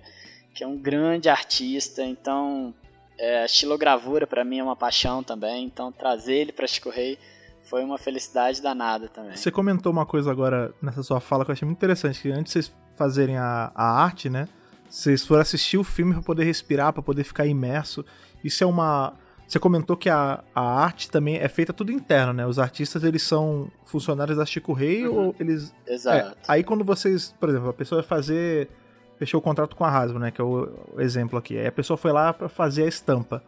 que 0.55 0.63
é 0.63 0.67
um 0.67 0.77
grande 0.77 1.27
artista, 1.27 2.01
então 2.01 2.73
é, 3.17 3.43
a 3.43 3.45
estilogravura 3.45 4.25
para 4.25 4.43
mim 4.45 4.59
é 4.59 4.63
uma 4.63 4.75
paixão 4.75 5.21
também, 5.21 5.65
então 5.65 5.91
trazer 5.91 6.35
ele 6.35 6.51
para 6.53 6.65
Chico 6.65 6.89
Rei 6.89 7.19
foi 7.65 7.83
uma 7.83 7.97
felicidade 7.97 8.61
danada 8.61 9.09
também. 9.09 9.35
Você 9.35 9.51
comentou 9.51 9.91
uma 9.91 10.05
coisa 10.05 10.31
agora 10.31 10.73
nessa 10.81 11.03
sua 11.03 11.19
fala 11.19 11.43
que 11.43 11.51
eu 11.51 11.53
achei 11.53 11.65
muito 11.65 11.77
interessante, 11.77 12.21
que 12.21 12.31
antes 12.31 12.45
de 12.45 12.51
vocês 12.51 12.73
fazerem 12.95 13.37
a, 13.37 13.71
a 13.75 14.01
arte, 14.01 14.29
né, 14.29 14.47
vocês 14.89 15.25
foram 15.25 15.41
assistir 15.41 15.77
o 15.77 15.83
filme 15.83 16.13
para 16.13 16.23
poder 16.23 16.45
respirar, 16.45 16.93
para 16.93 17.03
poder 17.03 17.25
ficar 17.25 17.45
imerso. 17.45 18.05
Isso 18.43 18.63
é 18.63 18.67
uma 18.67 19.13
você 19.47 19.59
comentou 19.59 19.95
que 19.95 20.09
a, 20.09 20.43
a 20.55 20.61
arte 20.61 21.09
também 21.09 21.37
é 21.37 21.47
feita 21.47 21.71
tudo 21.71 21.91
interno, 21.91 22.33
né? 22.33 22.47
Os 22.47 22.57
artistas, 22.57 23.03
eles 23.03 23.21
são 23.21 23.71
funcionários 23.85 24.37
da 24.37 24.45
Chico 24.45 24.73
Rei 24.73 25.07
uhum. 25.07 25.27
ou 25.27 25.35
eles... 25.39 25.71
Exato. 25.85 26.31
É, 26.31 26.35
aí 26.47 26.63
quando 26.63 26.83
vocês, 26.83 27.33
por 27.39 27.49
exemplo, 27.49 27.69
a 27.69 27.73
pessoa 27.73 28.01
vai 28.01 28.07
fazer... 28.07 28.69
Fechou 29.17 29.39
o 29.39 29.43
contrato 29.43 29.75
com 29.75 29.83
a 29.83 29.89
Hasbro, 29.89 30.19
né? 30.19 30.31
Que 30.31 30.41
é 30.41 30.43
o, 30.43 30.69
exemplo 30.97 31.37
aqui. 31.39 31.57
Aí 31.57 31.67
a 31.67 31.71
pessoa 31.71 31.97
foi 31.97 32.11
lá 32.11 32.33
para 32.33 32.49
fazer 32.49 32.83
a 32.83 32.87
estampa. 32.87 33.43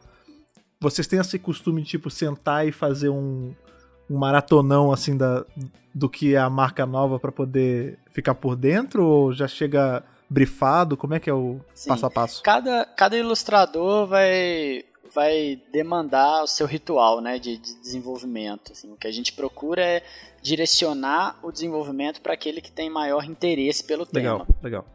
Vocês 0.80 1.08
têm 1.08 1.20
esse 1.20 1.38
costume 1.40 1.82
de, 1.82 1.90
tipo, 1.90 2.10
sentar 2.10 2.68
e 2.68 2.72
fazer 2.72 3.10
um, 3.10 3.54
um 4.10 4.18
maratonão, 4.18 4.92
assim, 4.92 5.18
da, 5.18 5.46
do 5.94 6.10
que 6.10 6.36
é 6.36 6.38
a 6.38 6.50
marca 6.50 6.86
nova 6.86 7.20
para 7.20 7.32
poder 7.32 7.98
ficar 8.12 8.36
por 8.36 8.56
dentro? 8.56 9.06
Ou 9.06 9.34
já 9.34 9.48
chega 9.48 10.04
brifado? 10.30 10.96
Como 10.96 11.14
é 11.14 11.20
que 11.20 11.30
é 11.30 11.34
o 11.34 11.60
Sim. 11.74 11.90
passo 11.90 12.06
a 12.06 12.12
passo? 12.12 12.44
Cada, 12.44 12.86
cada 12.86 13.18
ilustrador 13.18 14.08
vai 14.08 14.84
vai 15.14 15.60
demandar 15.72 16.44
o 16.44 16.48
seu 16.48 16.68
ritual 16.68 17.22
né, 17.22 17.40
de, 17.40 17.58
de 17.58 17.76
desenvolvimento. 17.76 18.72
Assim. 18.72 18.92
O 18.92 18.96
que 18.96 19.08
a 19.08 19.12
gente 19.12 19.34
procura 19.34 19.82
é 19.82 20.04
direcionar 20.42 21.40
o 21.42 21.52
desenvolvimento 21.52 22.22
para 22.22 22.34
aquele 22.34 22.62
que 22.62 22.72
tem 22.72 22.90
maior 22.90 23.24
interesse 23.26 23.84
pelo 23.84 24.08
legal, 24.14 24.40
tema. 24.40 24.60
Legal, 24.62 24.86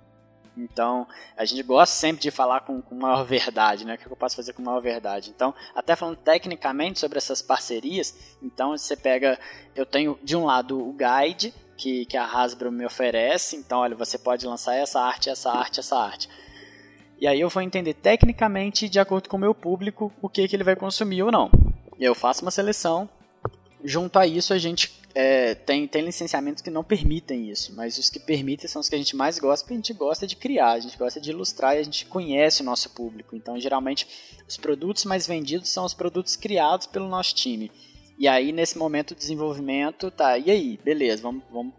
Então, 0.56 1.06
a 1.36 1.44
gente 1.44 1.62
gosta 1.62 1.94
sempre 1.94 2.20
de 2.20 2.30
falar 2.30 2.60
com, 2.60 2.82
com 2.82 2.94
maior 2.94 3.24
verdade, 3.24 3.86
né? 3.86 3.94
O 3.94 3.98
que 3.98 4.06
eu 4.06 4.16
posso 4.16 4.36
fazer 4.36 4.52
com 4.52 4.62
maior 4.62 4.80
verdade? 4.80 5.30
Então, 5.34 5.54
até 5.74 5.96
falando 5.96 6.16
tecnicamente 6.16 6.98
sobre 6.98 7.18
essas 7.18 7.40
parcerias, 7.40 8.14
então 8.42 8.76
você 8.76 8.96
pega, 8.96 9.38
eu 9.74 9.86
tenho 9.86 10.18
de 10.22 10.36
um 10.36 10.44
lado 10.44 10.78
o 10.78 10.92
guide, 10.92 11.54
que, 11.76 12.04
que 12.04 12.16
a 12.16 12.24
Hasbro 12.24 12.70
me 12.70 12.84
oferece, 12.84 13.56
então, 13.56 13.80
olha, 13.80 13.96
você 13.96 14.18
pode 14.18 14.46
lançar 14.46 14.74
essa 14.74 15.00
arte, 15.00 15.30
essa 15.30 15.50
arte, 15.50 15.80
essa 15.80 15.96
arte. 15.96 16.28
E 17.18 17.26
aí 17.26 17.40
eu 17.40 17.48
vou 17.48 17.62
entender 17.62 17.94
tecnicamente, 17.94 18.88
de 18.88 18.98
acordo 18.98 19.28
com 19.28 19.36
o 19.36 19.40
meu 19.40 19.54
público, 19.54 20.12
o 20.20 20.28
que, 20.28 20.46
que 20.46 20.56
ele 20.56 20.64
vai 20.64 20.76
consumir 20.76 21.22
ou 21.22 21.32
não. 21.32 21.50
Eu 21.98 22.14
faço 22.14 22.42
uma 22.42 22.50
seleção. 22.50 23.08
Junto 23.84 24.18
a 24.18 24.26
isso, 24.26 24.52
a 24.52 24.58
gente 24.58 25.01
é, 25.14 25.54
tem, 25.54 25.86
tem 25.86 26.02
licenciamentos 26.02 26.62
que 26.62 26.70
não 26.70 26.82
permitem 26.82 27.50
isso, 27.50 27.74
mas 27.74 27.98
os 27.98 28.08
que 28.08 28.18
permitem 28.18 28.68
são 28.68 28.80
os 28.80 28.88
que 28.88 28.94
a 28.94 28.98
gente 28.98 29.14
mais 29.14 29.38
gosta, 29.38 29.64
porque 29.64 29.74
a 29.74 29.76
gente 29.76 29.92
gosta 29.92 30.26
de 30.26 30.36
criar, 30.36 30.72
a 30.72 30.80
gente 30.80 30.96
gosta 30.96 31.20
de 31.20 31.30
ilustrar 31.30 31.76
e 31.76 31.80
a 31.80 31.82
gente 31.82 32.06
conhece 32.06 32.62
o 32.62 32.64
nosso 32.64 32.90
público. 32.90 33.36
Então, 33.36 33.58
geralmente, 33.60 34.06
os 34.48 34.56
produtos 34.56 35.04
mais 35.04 35.26
vendidos 35.26 35.68
são 35.68 35.84
os 35.84 35.94
produtos 35.94 36.36
criados 36.36 36.86
pelo 36.86 37.08
nosso 37.08 37.34
time. 37.34 37.70
E 38.18 38.28
aí, 38.28 38.52
nesse 38.52 38.78
momento 38.78 39.14
de 39.14 39.20
desenvolvimento, 39.20 40.10
tá, 40.10 40.38
e 40.38 40.50
aí, 40.50 40.78
beleza, 40.82 41.22
vamos, 41.22 41.42
vamos 41.50 41.74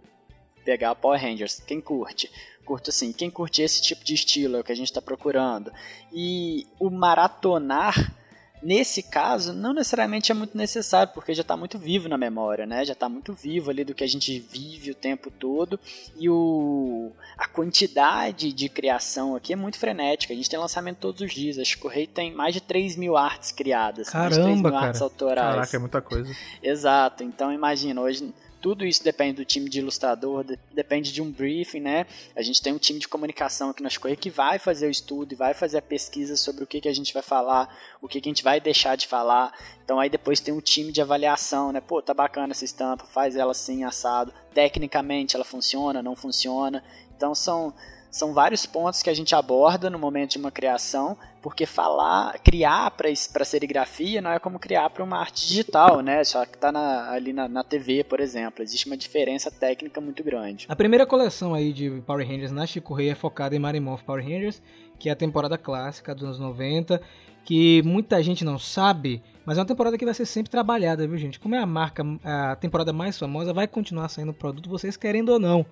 pegar 0.63 0.96
Power 0.96 1.22
Rangers. 1.22 1.62
Quem 1.65 1.82
curte? 1.82 2.30
curto 2.63 2.89
assim, 2.89 3.12
quem 3.12 3.30
curte 3.30 3.62
esse 3.62 3.82
tipo 3.82 4.04
de 4.04 4.13
estilo 4.13 4.56
é 4.56 4.60
o 4.60 4.63
que 4.63 4.72
a 4.72 4.76
gente 4.76 4.88
está 4.88 5.02
procurando. 5.02 5.72
E 6.12 6.65
o 6.80 6.89
maratonar, 6.89 8.15
nesse 8.63 9.04
caso, 9.04 9.54
não 9.54 9.73
necessariamente 9.73 10.32
é 10.32 10.36
muito 10.36 10.58
necessário, 10.58 11.13
porque 11.13 11.34
já 11.34 11.41
está 11.41 11.56
muito 11.58 11.78
vivo 11.78 12.08
na 12.08 12.17
memória, 12.17 12.65
né? 12.65 12.86
Já 12.86 12.93
está 12.93 13.10
muito 13.10 13.34
vivo 13.34 13.69
ali 13.69 13.84
do 13.84 13.93
que 13.93 14.04
a 14.04 14.08
gente 14.08 14.39
vive 14.39 14.91
o 14.91 14.95
tempo 14.95 15.30
todo. 15.30 15.80
E 16.17 16.30
o, 16.30 17.12
a 17.38 17.47
quantidade 17.47 18.54
de 18.54 18.69
criação 18.69 19.36
aqui 19.36 19.54
é 19.54 19.56
muito 19.56 19.78
frenética. 19.78 20.34
A 20.34 20.36
gente 20.36 20.49
tem 20.49 20.58
lançamento 20.58 20.97
todos 20.97 21.21
os 21.21 21.34
dias. 21.34 21.60
A 21.60 21.63
Chico 21.63 21.88
Rei 21.88 22.08
tem 22.08 22.34
mais 22.34 22.54
de 22.54 22.62
3 22.62 22.95
mil 22.95 23.17
artes 23.17 23.52
criadas. 23.52 24.10
Caramba, 24.10 24.30
mais 24.30 24.36
de 24.38 24.43
3 24.43 24.62
mil 24.62 24.71
cara. 24.71 24.86
artes 24.86 25.02
autorais. 25.02 25.56
Caraca, 25.56 25.76
é 25.76 25.80
muita 25.80 26.02
coisa. 26.02 26.36
Exato. 26.62 27.23
Então 27.23 27.52
imagina, 27.52 28.02
hoje 28.02 28.34
tudo 28.63 28.86
isso 28.86 29.04
depende 29.04 29.34
do 29.34 29.45
time 29.45 29.69
de 29.69 29.80
ilustrador, 29.80 30.41
de, 30.41 30.58
depende 30.71 31.12
de 31.12 31.21
um 31.21 31.30
briefing, 31.30 31.82
né? 31.82 32.06
A 32.34 32.41
gente 32.41 32.62
tem 32.62 32.71
um 32.71 32.78
time 32.78 32.97
de 32.97 33.10
comunicação 33.10 33.71
aqui 33.71 33.84
na 33.84 33.89
Escolha 33.89 34.15
que 34.15 34.30
vai 34.30 34.58
fazer 34.58 34.88
o 34.88 34.89
estudo 34.89 35.34
e 35.34 35.36
vai 35.36 35.54
fazer 35.54 35.80
a 35.80 35.82
pesquisa 35.82 36.38
sobre 36.38 36.63
o 36.63 36.67
que, 36.67 36.80
que 36.80 36.88
a 36.88 36.95
gente 36.95 37.13
vai 37.13 37.21
falar, 37.21 37.78
o 38.02 38.08
que, 38.08 38.21
que 38.21 38.30
a 38.30 38.32
gente 38.32 38.41
vai 38.41 38.62
deixar 38.62 38.95
de 38.95 39.06
falar. 39.06 39.52
Então 39.84 39.99
aí 39.99 40.10
depois 40.10 40.39
tem 40.39 40.54
um 40.54 40.62
time 40.62 40.93
de 40.93 41.02
avaliação, 41.02 41.73
né? 41.73 41.82
Pô, 41.82 42.02
tá 42.02 42.13
bacana 42.13 42.54
essa 42.54 42.63
estampa, 42.63 43.04
faz 43.06 43.36
ela 43.36 43.52
assim, 43.52 43.84
assado. 43.84 44.34
Tecnicamente 44.54 45.36
ela 45.36 45.43
funciona, 45.43 46.02
não 46.02 46.15
funciona. 46.15 46.82
Então 47.17 47.36
são 47.36 47.73
são 48.13 48.32
vários 48.32 48.63
pontos 48.63 49.02
que 49.02 49.10
a 49.10 49.13
gente 49.13 49.34
aborda 49.34 49.89
no 49.89 49.97
momento 49.97 50.34
de 50.34 50.38
uma 50.38 50.52
criação, 50.52 51.17
porque 51.41 51.65
falar, 51.65 52.38
criar 52.43 52.91
para 52.91 53.43
serigrafia 53.43 54.21
não 54.21 54.30
é 54.30 54.38
como 54.38 54.60
criar 54.60 54.88
para 54.91 55.04
uma 55.04 55.17
arte 55.17 55.47
digital, 55.47 55.99
né? 56.02 56.23
Só 56.23 56.45
que 56.45 56.54
está 56.54 57.12
ali 57.12 57.34
na, 57.34 57.47
na, 57.47 57.63
TV, 57.63 58.04
por 58.04 58.19
exemplo. 58.19 58.62
Existe 58.62 58.86
uma 58.86 58.95
diferença 58.95 59.49
técnica 59.49 59.99
muito 59.99 60.23
grande. 60.23 60.67
A 60.69 60.76
primeira 60.76 61.08
coleção 61.08 61.56
aí 61.56 61.73
de 61.73 61.89
Power 62.06 62.26
Rangers 62.26 62.52
na 62.52 62.67
Chico 62.67 62.93
Rei 62.93 63.10
é 63.10 63.15
focada 63.15 63.56
em 63.56 63.60
Marimorph 63.60 64.04
Power 64.04 64.23
Rangers, 64.23 64.62
que 64.99 65.10
é 65.10 65.12
a 65.12 65.15
temporada 65.15 65.58
clássica 65.58 66.13
dos 66.13 66.23
anos 66.23 66.39
90, 66.39 67.02
que 67.43 67.82
muita 67.84 68.21
gente 68.21 68.45
não 68.45 68.60
sabe, 68.60 69.23
mas 69.43 69.58
é 69.58 69.62
uma 69.62 69.67
temporada 69.67 69.97
que 69.97 70.06
vai 70.06 70.13
ser 70.13 70.28
sempre 70.28 70.52
trabalhada, 70.52 71.08
viu, 71.08 71.17
gente? 71.17 71.39
Como 71.39 71.56
é 71.56 71.60
a 71.60 71.65
marca, 71.65 72.04
a 72.23 72.56
temporada 72.58 72.93
mais 72.93 73.17
famosa, 73.17 73.52
vai 73.52 73.67
continuar 73.67 74.08
saindo 74.08 74.32
produto, 74.36 74.69
vocês 74.69 74.95
querendo 74.95 75.30
ou 75.30 75.39
não 75.39 75.65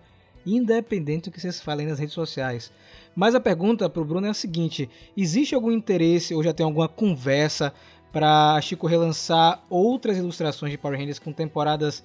independente 0.45 1.29
do 1.29 1.33
que 1.33 1.39
vocês 1.39 1.61
falem 1.61 1.87
nas 1.87 1.99
redes 1.99 2.13
sociais. 2.13 2.71
Mas 3.15 3.35
a 3.35 3.39
pergunta 3.39 3.89
para 3.89 4.01
o 4.01 4.05
Bruno 4.05 4.27
é 4.27 4.29
a 4.29 4.33
seguinte: 4.33 4.89
existe 5.15 5.53
algum 5.53 5.71
interesse 5.71 6.33
ou 6.33 6.43
já 6.43 6.53
tem 6.53 6.65
alguma 6.65 6.87
conversa 6.87 7.73
para 8.11 8.59
Chico 8.61 8.87
relançar 8.87 9.63
outras 9.69 10.17
ilustrações 10.17 10.71
de 10.71 10.77
Power 10.77 10.97
Rangers 10.97 11.19
com 11.19 11.31
temporadas, 11.31 12.03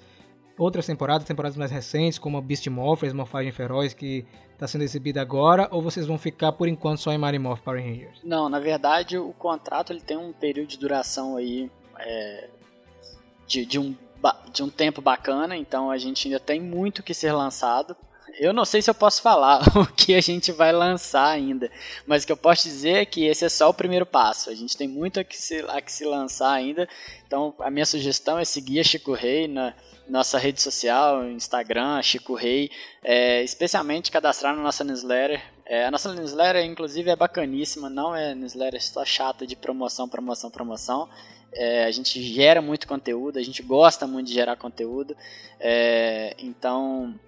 outras 0.57 0.87
temporadas, 0.87 1.27
temporadas 1.27 1.57
mais 1.57 1.71
recentes, 1.71 2.19
como 2.19 2.37
a 2.37 2.41
Beast 2.41 2.67
Morphers, 2.69 3.13
Morfagem 3.13 3.53
Feroz, 3.53 3.93
que 3.93 4.25
está 4.53 4.67
sendo 4.67 4.83
exibida 4.83 5.21
agora, 5.21 5.69
ou 5.71 5.83
vocês 5.83 6.07
vão 6.07 6.17
ficar 6.17 6.53
por 6.53 6.69
enquanto 6.69 7.01
só 7.01 7.13
em 7.13 7.19
Marimorph 7.19 7.61
Power 7.61 7.83
Rangers? 7.83 8.21
Não, 8.25 8.49
na 8.49 8.59
verdade 8.59 9.19
o 9.19 9.33
contrato 9.33 9.93
ele 9.93 10.01
tem 10.01 10.17
um 10.17 10.33
período 10.33 10.69
de 10.69 10.79
duração 10.79 11.37
aí 11.37 11.71
é, 11.99 12.49
de, 13.47 13.67
de 13.67 13.79
um 13.79 13.95
de 14.53 14.61
um 14.61 14.69
tempo 14.69 15.01
bacana, 15.01 15.57
então 15.57 15.89
a 15.89 15.99
gente 15.99 16.27
ainda 16.27 16.41
tem 16.41 16.61
muito 16.61 17.01
que 17.01 17.15
ser 17.15 17.31
lançado 17.31 17.97
eu 18.39 18.53
não 18.53 18.65
sei 18.65 18.83
se 18.83 18.91
eu 18.91 18.95
posso 18.95 19.23
falar 19.23 19.63
o 19.77 19.87
que 19.87 20.15
a 20.15 20.21
gente 20.21 20.53
vai 20.53 20.73
lançar 20.73 21.29
ainda, 21.29 21.71
mas 22.07 22.23
o 22.23 22.27
que 22.27 22.33
eu 22.33 22.37
posso 22.37 22.65
dizer 22.65 22.97
é 22.97 23.07
que 23.07 23.25
esse 23.25 23.45
é 23.45 23.49
só 23.49 23.69
o 23.69 23.75
primeiro 23.75 24.07
passo. 24.07 24.51
A 24.51 24.55
gente 24.55 24.77
tem 24.77 24.89
muito 24.89 25.21
a 25.21 25.25
que 25.25 25.37
se, 25.37 25.65
a 25.69 25.81
que 25.81 25.93
se 25.93 26.05
lançar 26.05 26.53
ainda, 26.53 26.89
então 27.27 27.55
a 27.61 27.71
minha 27.71 27.87
sugestão 27.87 28.39
é 28.39 28.45
seguir 28.45 28.81
a 28.81 28.85
Chico 28.85 29.13
Rei 29.13 29.49
na 29.49 29.75
nossa 30.09 30.39
rede 30.39 30.63
social, 30.63 31.25
Instagram, 31.25 32.01
Chico 32.03 32.35
Rei, 32.35 32.71
é, 33.03 33.43
especialmente 33.43 34.11
cadastrar 34.11 34.55
na 34.55 34.63
nossa 34.63 34.85
newsletter. 34.85 35.43
É, 35.65 35.87
a 35.87 35.91
nossa 35.91 36.15
newsletter, 36.15 36.65
inclusive, 36.65 37.11
é 37.11 37.17
bacaníssima, 37.17 37.91
não 37.91 38.15
é 38.15 38.35
newsletter 38.35 38.81
só 38.83 39.05
chata 39.05 39.47
de 39.47 39.57
promoção, 39.57 40.09
promoção, 40.09 40.51
promoção. 40.51 41.09
É, 41.53 41.85
a 41.85 41.91
gente 41.91 42.23
gera 42.23 42.61
muito 42.61 42.87
conteúdo, 42.87 43.39
a 43.39 43.43
gente 43.43 43.63
gosta 43.63 44.07
muito 44.07 44.29
de 44.29 44.35
gerar 44.35 44.57
conteúdo, 44.57 45.17
é, 45.59 46.37
então 46.39 47.19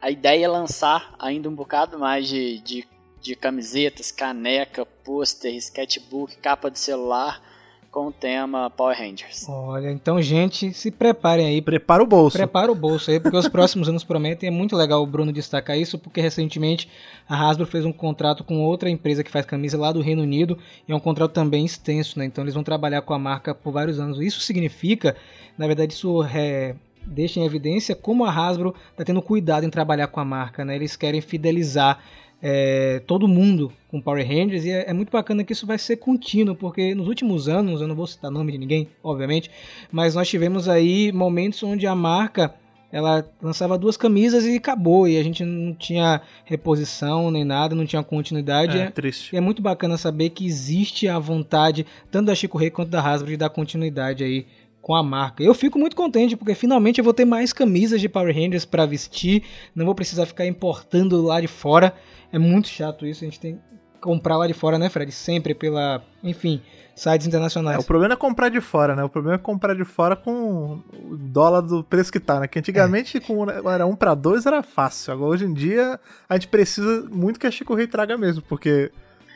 a 0.00 0.10
ideia 0.10 0.44
é 0.44 0.48
lançar 0.48 1.14
ainda 1.18 1.48
um 1.48 1.54
bocado 1.54 1.98
mais 1.98 2.26
de, 2.28 2.58
de, 2.60 2.86
de 3.20 3.36
camisetas, 3.36 4.10
caneca, 4.10 4.86
pôster, 4.86 5.54
sketchbook, 5.54 6.36
capa 6.38 6.70
de 6.70 6.78
celular 6.78 7.42
com 7.90 8.06
o 8.06 8.12
tema 8.12 8.70
Power 8.70 8.96
Rangers. 8.96 9.48
Olha, 9.48 9.90
então, 9.90 10.22
gente, 10.22 10.72
se 10.72 10.90
preparem 10.90 11.46
aí. 11.46 11.60
Prepara 11.60 12.02
o 12.02 12.06
bolso. 12.06 12.36
Prepara 12.36 12.70
o 12.70 12.74
bolso 12.74 13.10
aí, 13.10 13.18
porque 13.18 13.36
os 13.36 13.48
próximos 13.48 13.88
anos 13.88 14.04
prometem. 14.04 14.48
É 14.48 14.52
muito 14.52 14.76
legal 14.76 15.02
o 15.02 15.06
Bruno 15.06 15.32
destacar 15.32 15.76
isso, 15.76 15.98
porque 15.98 16.20
recentemente 16.20 16.88
a 17.28 17.36
Hasbro 17.36 17.66
fez 17.66 17.84
um 17.84 17.92
contrato 17.92 18.44
com 18.44 18.62
outra 18.62 18.88
empresa 18.88 19.24
que 19.24 19.30
faz 19.30 19.44
camisa 19.44 19.76
lá 19.76 19.90
do 19.90 20.00
Reino 20.00 20.22
Unido, 20.22 20.56
e 20.86 20.92
é 20.92 20.94
um 20.94 21.00
contrato 21.00 21.32
também 21.32 21.64
extenso, 21.64 22.18
né? 22.18 22.24
Então 22.24 22.44
eles 22.44 22.54
vão 22.54 22.62
trabalhar 22.62 23.02
com 23.02 23.12
a 23.12 23.18
marca 23.18 23.54
por 23.54 23.72
vários 23.72 23.98
anos. 23.98 24.20
Isso 24.20 24.40
significa, 24.40 25.16
na 25.58 25.66
verdade, 25.66 25.92
isso 25.92 26.22
é 26.24 26.76
deixa 27.06 27.40
em 27.40 27.44
evidência 27.44 27.94
como 27.94 28.24
a 28.24 28.30
Hasbro 28.30 28.74
está 28.90 29.04
tendo 29.04 29.22
cuidado 29.22 29.64
em 29.64 29.70
trabalhar 29.70 30.06
com 30.08 30.20
a 30.20 30.24
marca. 30.24 30.64
Né? 30.64 30.76
Eles 30.76 30.96
querem 30.96 31.20
fidelizar 31.20 32.00
é, 32.42 33.02
todo 33.06 33.28
mundo 33.28 33.72
com 33.88 34.00
Power 34.00 34.26
Rangers 34.26 34.64
e 34.64 34.70
é, 34.70 34.88
é, 34.88 34.92
muito 34.92 35.10
bacana 35.10 35.44
que 35.44 35.52
isso 35.52 35.66
vai 35.66 35.78
ser 35.78 35.96
contínuo, 35.96 36.54
porque 36.54 36.94
nos 36.94 37.08
últimos 37.08 37.48
anos, 37.48 37.80
eu 37.80 37.88
não 37.88 37.94
vou 37.94 38.06
citar 38.06 38.30
nome 38.30 38.52
de 38.52 38.58
ninguém, 38.58 38.88
obviamente, 39.02 39.50
mas 39.92 40.14
nós 40.14 40.28
tivemos 40.28 40.68
aí 40.68 41.12
momentos 41.12 41.62
onde 41.62 41.86
a 41.86 41.94
marca 41.94 42.54
ela 42.92 43.24
lançava 43.40 43.78
duas 43.78 43.96
camisas 43.96 44.44
e 44.44 44.56
acabou, 44.56 45.06
e 45.06 45.16
a 45.16 45.22
gente 45.22 45.44
não 45.44 45.72
tinha 45.74 46.20
reposição 46.44 47.30
nem 47.30 47.44
nada, 47.44 47.74
não 47.74 47.86
tinha 47.86 48.02
continuidade. 48.02 48.78
É, 48.78 48.90
triste. 48.90 49.32
E 49.32 49.38
é 49.38 49.40
muito 49.40 49.62
bacana 49.62 49.96
saber 49.96 50.30
que 50.30 50.44
existe 50.44 51.06
a 51.06 51.18
vontade, 51.18 51.86
tanto 52.10 52.26
da 52.26 52.34
Chico 52.34 52.58
Rei 52.58 52.70
quanto 52.70 52.88
da 52.88 53.00
Hasbro, 53.00 53.30
de 53.30 53.36
dar 53.36 53.50
continuidade 53.50 54.24
aí 54.24 54.46
com 54.80 54.94
a 54.94 55.02
marca. 55.02 55.42
Eu 55.42 55.54
fico 55.54 55.78
muito 55.78 55.94
contente 55.94 56.36
porque 56.36 56.54
finalmente 56.54 56.98
eu 56.98 57.04
vou 57.04 57.14
ter 57.14 57.24
mais 57.24 57.52
camisas 57.52 58.00
de 58.00 58.08
Power 58.08 58.34
Rangers 58.34 58.64
para 58.64 58.86
vestir, 58.86 59.44
não 59.74 59.84
vou 59.84 59.94
precisar 59.94 60.26
ficar 60.26 60.46
importando 60.46 61.20
lá 61.22 61.40
de 61.40 61.48
fora. 61.48 61.94
É 62.32 62.38
muito 62.38 62.68
chato 62.68 63.06
isso, 63.06 63.24
a 63.24 63.26
gente 63.26 63.40
tem 63.40 63.56
que 63.56 63.60
comprar 64.00 64.36
lá 64.36 64.46
de 64.46 64.54
fora, 64.54 64.78
né, 64.78 64.88
Fred? 64.88 65.12
Sempre 65.12 65.54
pela, 65.54 66.02
enfim, 66.22 66.62
sites 66.94 67.26
internacionais. 67.26 67.76
É, 67.76 67.80
o 67.80 67.84
problema 67.84 68.14
é 68.14 68.16
comprar 68.16 68.48
de 68.48 68.60
fora, 68.60 68.96
né? 68.96 69.04
O 69.04 69.08
problema 69.08 69.36
é 69.36 69.38
comprar 69.38 69.74
de 69.74 69.84
fora 69.84 70.16
com 70.16 70.82
o 70.92 71.16
dólar 71.16 71.60
do 71.62 71.84
preço 71.84 72.10
que 72.10 72.20
tá, 72.20 72.40
né? 72.40 72.48
Que 72.48 72.58
antigamente 72.58 73.18
é. 73.18 73.20
com 73.20 73.48
era 73.50 73.86
um 73.86 73.94
para 73.94 74.14
dois 74.14 74.46
era 74.46 74.62
fácil. 74.62 75.12
Agora 75.12 75.32
hoje 75.32 75.44
em 75.44 75.52
dia 75.52 76.00
a 76.28 76.34
gente 76.34 76.48
precisa 76.48 77.06
muito 77.10 77.38
que 77.38 77.46
a 77.46 77.50
Chico 77.50 77.74
Rei 77.74 77.86
traga 77.86 78.16
mesmo, 78.16 78.42
porque 78.42 78.90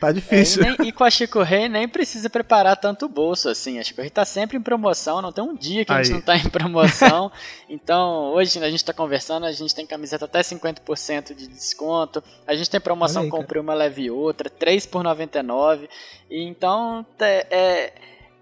Tá 0.04 0.12
difícil. 0.12 0.62
É, 0.62 0.66
e, 0.66 0.78
nem, 0.78 0.88
e, 0.88 0.92
com 0.92 1.02
a 1.02 1.10
Chico 1.10 1.42
Rei 1.42 1.66
nem 1.66 1.88
precisa 1.88 2.28
preparar 2.28 2.76
tanto 2.76 3.08
bolso 3.08 3.48
assim. 3.48 3.78
A 3.78 3.82
Chico 3.82 4.02
Rei 4.02 4.10
tá 4.10 4.24
sempre 4.24 4.58
em 4.58 4.60
promoção, 4.60 5.22
não 5.22 5.32
tem 5.32 5.42
um 5.42 5.54
dia 5.54 5.82
que 5.82 5.92
a 5.92 6.02
gente 6.02 6.12
não 6.12 6.20
tá 6.20 6.36
em 6.36 6.48
promoção. 6.50 7.32
então, 7.70 8.32
hoje 8.34 8.62
a 8.62 8.70
gente 8.70 8.84
tá 8.84 8.92
conversando, 8.92 9.46
a 9.46 9.52
gente 9.52 9.74
tem 9.74 9.86
camiseta 9.86 10.26
até 10.26 10.40
50% 10.40 11.34
de 11.34 11.48
desconto. 11.48 12.22
A 12.46 12.54
gente 12.54 12.68
tem 12.68 12.78
promoção 12.78 13.22
aí, 13.22 13.30
compre 13.30 13.58
uma 13.58 13.72
leve 13.72 14.10
outra, 14.10 14.50
3 14.50 14.84
por 14.84 15.02
99. 15.02 15.88
E 16.30 16.42
então 16.42 17.06
é, 17.18 17.46
é 17.50 17.92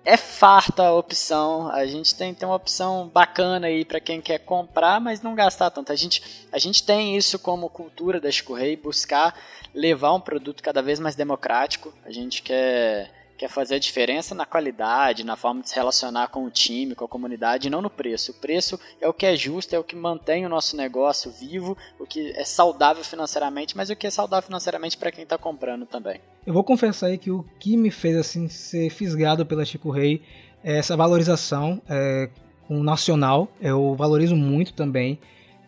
é 0.05 0.17
farta 0.17 0.85
a 0.85 0.95
opção. 0.95 1.69
A 1.71 1.87
gente 1.87 2.15
tem, 2.15 2.35
tem 2.35 2.49
uma 2.49 2.57
opção 2.57 3.09
bacana 3.13 3.69
aí 3.69 3.85
para 3.85 4.01
quem 4.01 4.21
quer 4.21 4.39
comprar, 4.39 5.01
mas 5.01 5.23
não 5.23 5.35
gastar 5.35 5.71
tanto. 5.71 5.93
A 5.93 5.97
gente, 5.97 6.47
a 6.51 6.59
gente 6.59 6.83
tem 6.85 7.17
isso 7.17 7.39
como 7.39 7.69
cultura 7.69 8.21
da 8.21 8.31
Chico 8.31 8.55
Rei, 8.55 8.77
buscar 8.77 9.35
levar 9.75 10.13
um 10.15 10.21
produto 10.21 10.63
cada 10.63 10.83
vez 10.83 10.99
mais 10.99 11.15
democrático. 11.15 11.93
A 12.05 12.11
gente 12.11 12.43
quer 12.43 13.22
quer 13.37 13.49
fazer 13.49 13.77
a 13.77 13.79
diferença 13.79 14.35
na 14.35 14.47
qualidade, 14.47 15.25
na 15.25 15.37
forma 15.37 15.63
de 15.63 15.71
se 15.71 15.75
relacionar 15.75 16.29
com 16.29 16.45
o 16.45 16.51
time, 16.51 16.95
com 16.95 17.05
a 17.05 17.09
comunidade, 17.09 17.71
não 17.71 17.83
no 17.83 17.91
preço. 17.91 18.33
O 18.33 18.35
preço 18.35 18.79
é 19.01 19.09
o 19.09 19.13
que 19.13 19.27
é 19.27 19.37
justo, 19.37 19.75
é 19.75 19.79
o 19.79 19.85
que 19.85 19.97
mantém 19.97 20.47
o 20.47 20.49
nosso 20.49 20.77
negócio 20.77 21.31
vivo, 21.31 21.77
o 21.99 22.07
que 22.07 22.31
é 22.37 22.45
saudável 22.45 23.05
financeiramente, 23.05 23.77
mas 23.77 23.91
o 23.91 23.97
que 23.97 24.07
é 24.07 24.11
saudável 24.11 24.47
financeiramente 24.47 24.97
para 24.97 25.11
quem 25.11 25.25
está 25.25 25.37
comprando 25.37 25.87
também. 25.87 26.21
Eu 26.47 26.53
vou 26.53 26.65
confessar 26.65 27.07
aí 27.07 27.19
que 27.19 27.31
o 27.31 27.45
que 27.59 27.77
me 27.77 27.91
fez 27.91 28.17
assim 28.17 28.49
ser 28.49 28.91
fisgado 28.91 29.45
pela 29.45 29.65
Chico 29.65 29.91
Rei 29.91 30.23
é 30.63 30.79
essa 30.79 30.97
valorização 30.97 31.81
é, 31.89 32.29
com 32.67 32.81
o 32.81 32.83
nacional. 32.83 33.49
Eu 33.61 33.95
valorizo 33.95 34.37
muito 34.37 34.73
também. 34.73 35.19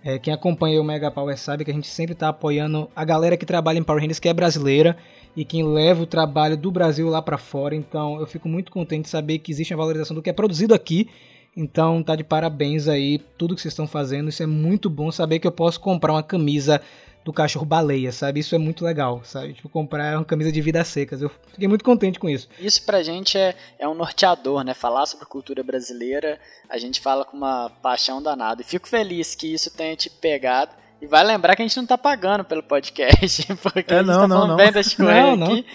É, 0.04 0.18
quem 0.18 0.34
acompanha 0.34 0.80
o 0.80 0.84
Mega 0.84 1.10
Power 1.10 1.36
sabe 1.38 1.64
que 1.64 1.70
a 1.70 1.74
gente 1.74 1.86
sempre 1.86 2.12
está 2.12 2.28
apoiando 2.28 2.90
a 2.94 3.04
galera 3.04 3.36
que 3.36 3.46
trabalha 3.46 3.78
em 3.78 3.82
Power 3.82 4.02
Rangers, 4.02 4.18
que 4.18 4.28
é 4.28 4.34
brasileira 4.34 4.96
e 5.36 5.44
quem 5.44 5.66
leva 5.66 6.02
o 6.02 6.06
trabalho 6.06 6.56
do 6.56 6.70
Brasil 6.70 7.08
lá 7.08 7.20
para 7.20 7.38
fora. 7.38 7.74
Então 7.74 8.20
eu 8.20 8.26
fico 8.26 8.48
muito 8.48 8.70
contente 8.70 9.04
de 9.04 9.10
saber 9.10 9.38
que 9.38 9.50
existe 9.50 9.74
a 9.74 9.76
valorização 9.76 10.14
do 10.14 10.22
que 10.22 10.30
é 10.30 10.32
produzido 10.32 10.74
aqui. 10.74 11.08
Então 11.56 12.02
tá 12.02 12.16
de 12.16 12.24
parabéns 12.24 12.88
aí 12.88 13.18
tudo 13.38 13.54
que 13.54 13.60
vocês 13.60 13.72
estão 13.72 13.86
fazendo. 13.86 14.28
Isso 14.28 14.42
é 14.42 14.46
muito 14.46 14.90
bom 14.90 15.10
saber 15.10 15.38
que 15.38 15.46
eu 15.46 15.52
posso 15.52 15.80
comprar 15.80 16.12
uma 16.12 16.22
camisa 16.22 16.80
do 17.24 17.32
cachorro 17.32 17.64
baleia, 17.64 18.12
sabe? 18.12 18.40
Isso 18.40 18.54
é 18.54 18.58
muito 18.58 18.84
legal, 18.84 19.22
sabe? 19.24 19.54
Tipo, 19.54 19.68
comprar 19.70 20.18
uma 20.18 20.24
camisa 20.24 20.52
de 20.52 20.60
vidas 20.60 20.88
secas. 20.88 21.22
Eu 21.22 21.30
fiquei 21.52 21.66
muito 21.66 21.82
contente 21.82 22.18
com 22.18 22.28
isso. 22.28 22.48
Isso 22.60 22.84
pra 22.84 23.02
gente 23.02 23.38
é, 23.38 23.56
é 23.78 23.88
um 23.88 23.94
norteador, 23.94 24.62
né? 24.62 24.74
Falar 24.74 25.06
sobre 25.06 25.24
cultura 25.24 25.62
brasileira, 25.62 26.38
a 26.68 26.76
gente 26.76 27.00
fala 27.00 27.24
com 27.24 27.36
uma 27.36 27.70
paixão 27.82 28.22
danada. 28.22 28.60
E 28.60 28.64
fico 28.64 28.86
feliz 28.86 29.34
que 29.34 29.52
isso 29.52 29.74
tenha 29.74 29.96
te 29.96 30.10
pegado 30.10 30.83
e 31.04 31.06
vai 31.06 31.22
lembrar 31.22 31.54
que 31.54 31.60
a 31.60 31.66
gente 31.66 31.76
não 31.76 31.84
tá 31.84 31.98
pagando 31.98 32.44
pelo 32.44 32.62
podcast, 32.62 33.46
porque 33.62 33.92
é, 33.92 33.96
a 33.96 34.02
gente 34.02 34.06
não, 34.06 34.20
tá 34.20 34.28
não, 34.28 34.36
falando 34.36 34.48
não. 34.48 34.56
bem 34.56 34.72
das 34.72 34.92
coisas 34.96 35.38
não, 35.38 35.52
aqui. 35.52 35.66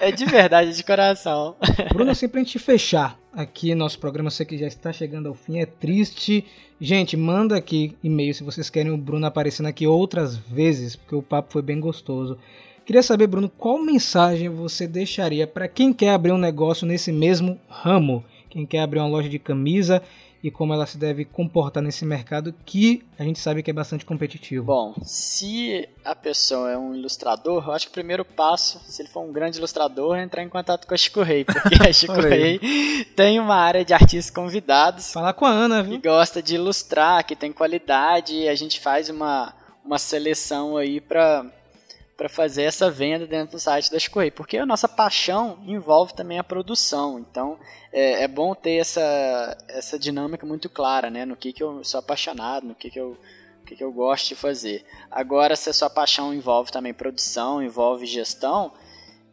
É, 0.00 0.08
é, 0.08 0.12
de 0.12 0.24
verdade, 0.24 0.76
de 0.76 0.82
coração. 0.82 1.54
Bruno, 1.94 2.10
assim, 2.10 2.28
pra 2.28 2.40
gente 2.40 2.58
fechar 2.58 3.16
aqui 3.32 3.72
nosso 3.72 4.00
programa, 4.00 4.30
sei 4.30 4.44
que 4.44 4.58
já 4.58 4.66
está 4.66 4.92
chegando 4.92 5.28
ao 5.28 5.34
fim, 5.34 5.60
é 5.60 5.66
triste. 5.66 6.44
Gente, 6.80 7.16
manda 7.16 7.56
aqui 7.56 7.96
e-mail 8.02 8.34
se 8.34 8.42
vocês 8.42 8.68
querem 8.68 8.90
o 8.90 8.96
Bruno 8.96 9.24
aparecendo 9.24 9.66
aqui 9.66 9.86
outras 9.86 10.36
vezes, 10.36 10.96
porque 10.96 11.14
o 11.14 11.22
papo 11.22 11.52
foi 11.52 11.62
bem 11.62 11.78
gostoso. 11.78 12.36
Queria 12.84 13.02
saber, 13.02 13.28
Bruno, 13.28 13.48
qual 13.48 13.78
mensagem 13.78 14.48
você 14.48 14.88
deixaria 14.88 15.46
para 15.46 15.68
quem 15.68 15.92
quer 15.92 16.10
abrir 16.10 16.32
um 16.32 16.38
negócio 16.38 16.84
nesse 16.84 17.12
mesmo 17.12 17.60
ramo? 17.68 18.24
Quem 18.50 18.66
quer 18.66 18.80
abrir 18.80 18.98
uma 18.98 19.06
loja 19.06 19.28
de 19.28 19.38
camisa 19.38 20.02
e 20.42 20.50
como 20.50 20.74
ela 20.74 20.86
se 20.86 20.98
deve 20.98 21.24
comportar 21.24 21.82
nesse 21.82 22.04
mercado 22.04 22.52
que 22.66 23.04
a 23.18 23.22
gente 23.22 23.38
sabe 23.38 23.62
que 23.62 23.70
é 23.70 23.74
bastante 23.74 24.04
competitivo. 24.04 24.64
Bom, 24.64 24.94
se 25.04 25.88
a 26.04 26.14
pessoa 26.16 26.70
é 26.70 26.76
um 26.76 26.94
ilustrador, 26.94 27.64
eu 27.68 27.72
acho 27.72 27.86
que 27.86 27.90
o 27.92 27.94
primeiro 27.94 28.24
passo, 28.24 28.80
se 28.84 29.02
ele 29.02 29.08
for 29.08 29.20
um 29.20 29.32
grande 29.32 29.58
ilustrador, 29.58 30.16
é 30.16 30.22
entrar 30.22 30.42
em 30.42 30.48
contato 30.48 30.86
com 30.86 30.94
a 30.94 30.96
Chico 30.96 31.22
Rei, 31.22 31.44
porque 31.44 31.76
a 31.88 31.92
Chico 31.92 32.20
Rei 32.20 32.58
tem 33.14 33.38
uma 33.38 33.54
área 33.54 33.84
de 33.84 33.94
artistas 33.94 34.30
convidados. 34.30 35.12
Falar 35.12 35.32
com 35.34 35.46
a 35.46 35.50
Ana, 35.50 35.82
viu? 35.82 36.00
Que 36.00 36.08
gosta 36.08 36.42
de 36.42 36.56
ilustrar, 36.56 37.24
que 37.24 37.36
tem 37.36 37.52
qualidade, 37.52 38.34
e 38.34 38.48
a 38.48 38.54
gente 38.56 38.80
faz 38.80 39.08
uma, 39.08 39.54
uma 39.84 39.98
seleção 39.98 40.76
aí 40.76 41.00
para 41.00 41.46
para 42.22 42.28
fazer 42.28 42.62
essa 42.62 42.88
venda 42.88 43.26
dentro 43.26 43.56
do 43.56 43.58
site 43.58 43.90
da 43.90 43.98
Chico 43.98 44.20
Rei, 44.20 44.30
porque 44.30 44.56
a 44.56 44.64
nossa 44.64 44.86
paixão 44.86 45.58
envolve 45.66 46.14
também 46.14 46.38
a 46.38 46.44
produção, 46.44 47.18
então 47.18 47.58
é, 47.92 48.22
é, 48.22 48.28
bom 48.28 48.54
ter 48.54 48.76
essa, 48.76 49.58
essa 49.66 49.98
dinâmica 49.98 50.46
muito 50.46 50.70
clara, 50.70 51.10
né, 51.10 51.24
no 51.24 51.34
que, 51.34 51.52
que 51.52 51.60
eu 51.60 51.82
sou 51.82 51.98
apaixonado, 51.98 52.64
no 52.64 52.76
que, 52.76 52.88
que 52.90 53.00
eu 53.00 53.18
que, 53.66 53.74
que 53.74 53.82
eu 53.82 53.92
gosto 53.92 54.28
de 54.28 54.34
fazer. 54.36 54.84
Agora, 55.10 55.56
se 55.56 55.68
a 55.70 55.72
sua 55.72 55.90
paixão 55.90 56.32
envolve 56.32 56.70
também 56.70 56.94
produção, 56.94 57.60
envolve 57.60 58.06
gestão, 58.06 58.72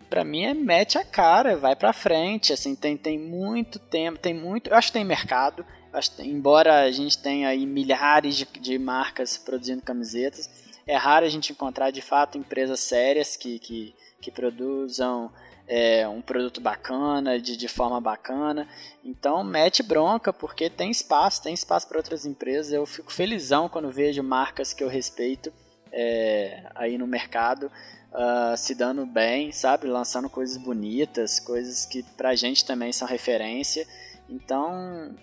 para 0.10 0.24
mim 0.24 0.46
é 0.46 0.56
mete 0.56 0.98
a 0.98 1.06
cara, 1.06 1.58
vai 1.58 1.76
para 1.76 1.94
frente, 1.94 2.52
assim, 2.54 2.76
tem, 2.76 2.98
tem 2.98 3.20
muito 3.20 3.78
tempo, 3.78 4.18
tem 4.18 4.34
muito, 4.34 4.72
eu 4.72 4.76
acho 4.76 4.88
que 4.88 4.94
tem 4.94 5.06
mercado, 5.06 5.64
acho, 5.94 6.12
embora 6.24 6.82
a 6.82 6.92
gente 6.92 7.20
tenha 7.20 7.50
aí 7.50 7.68
milhares 7.68 8.36
de, 8.36 8.46
de 8.60 8.80
marcas 8.80 9.38
produzindo 9.38 9.84
camisetas, 9.84 10.50
é 10.90 10.96
raro 10.96 11.24
a 11.24 11.30
gente 11.30 11.52
encontrar 11.52 11.92
de 11.92 12.02
fato 12.02 12.36
empresas 12.36 12.80
sérias 12.80 13.38
que, 13.38 13.60
que, 13.60 13.96
que 14.20 14.32
produzam 14.32 15.32
é, 15.68 16.08
um 16.08 16.20
produto 16.20 16.60
bacana, 16.60 17.40
de, 17.40 17.56
de 17.56 17.68
forma 17.68 18.02
bacana. 18.02 18.68
Então 19.06 19.44
mete 19.44 19.84
bronca, 19.84 20.34
porque 20.34 20.68
tem 20.68 20.90
espaço, 20.90 21.44
tem 21.44 21.54
espaço 21.54 21.88
para 21.88 22.00
outras 22.00 22.26
empresas. 22.26 22.74
Eu 22.74 22.88
fico 22.88 23.14
felizão 23.14 23.70
quando 23.70 23.92
vejo 23.92 24.24
marcas 24.24 24.74
que 24.74 24.84
eu 24.84 24.88
respeito 24.88 25.54
é, 25.92 26.64
aí 26.74 26.98
no 26.98 27.06
mercado 27.06 27.72
uh, 28.12 28.58
se 28.58 28.74
dando 28.74 29.06
bem, 29.06 29.52
sabe? 29.52 29.86
Lançando 29.86 30.28
coisas 30.28 30.58
bonitas, 30.58 31.40
coisas 31.40 31.86
que 31.86 32.02
pra 32.18 32.34
gente 32.34 32.66
também 32.66 32.92
são 32.92 33.08
referência. 33.08 33.88
Então, 34.28 35.16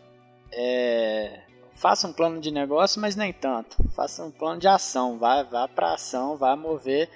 é, 0.52 1.40
faça 1.76 2.08
um 2.08 2.12
plano 2.12 2.40
de 2.40 2.50
negócio, 2.50 3.00
mas 3.00 3.14
nem 3.14 3.32
tanto. 3.32 3.76
Faça 3.90 4.24
um 4.24 4.30
plano 4.30 4.58
de 4.58 4.66
ação, 4.66 5.18
vá, 5.18 5.42
vá 5.42 5.68
para 5.68 5.94
ação, 5.94 6.36
vá 6.36 6.56
mover. 6.56 7.08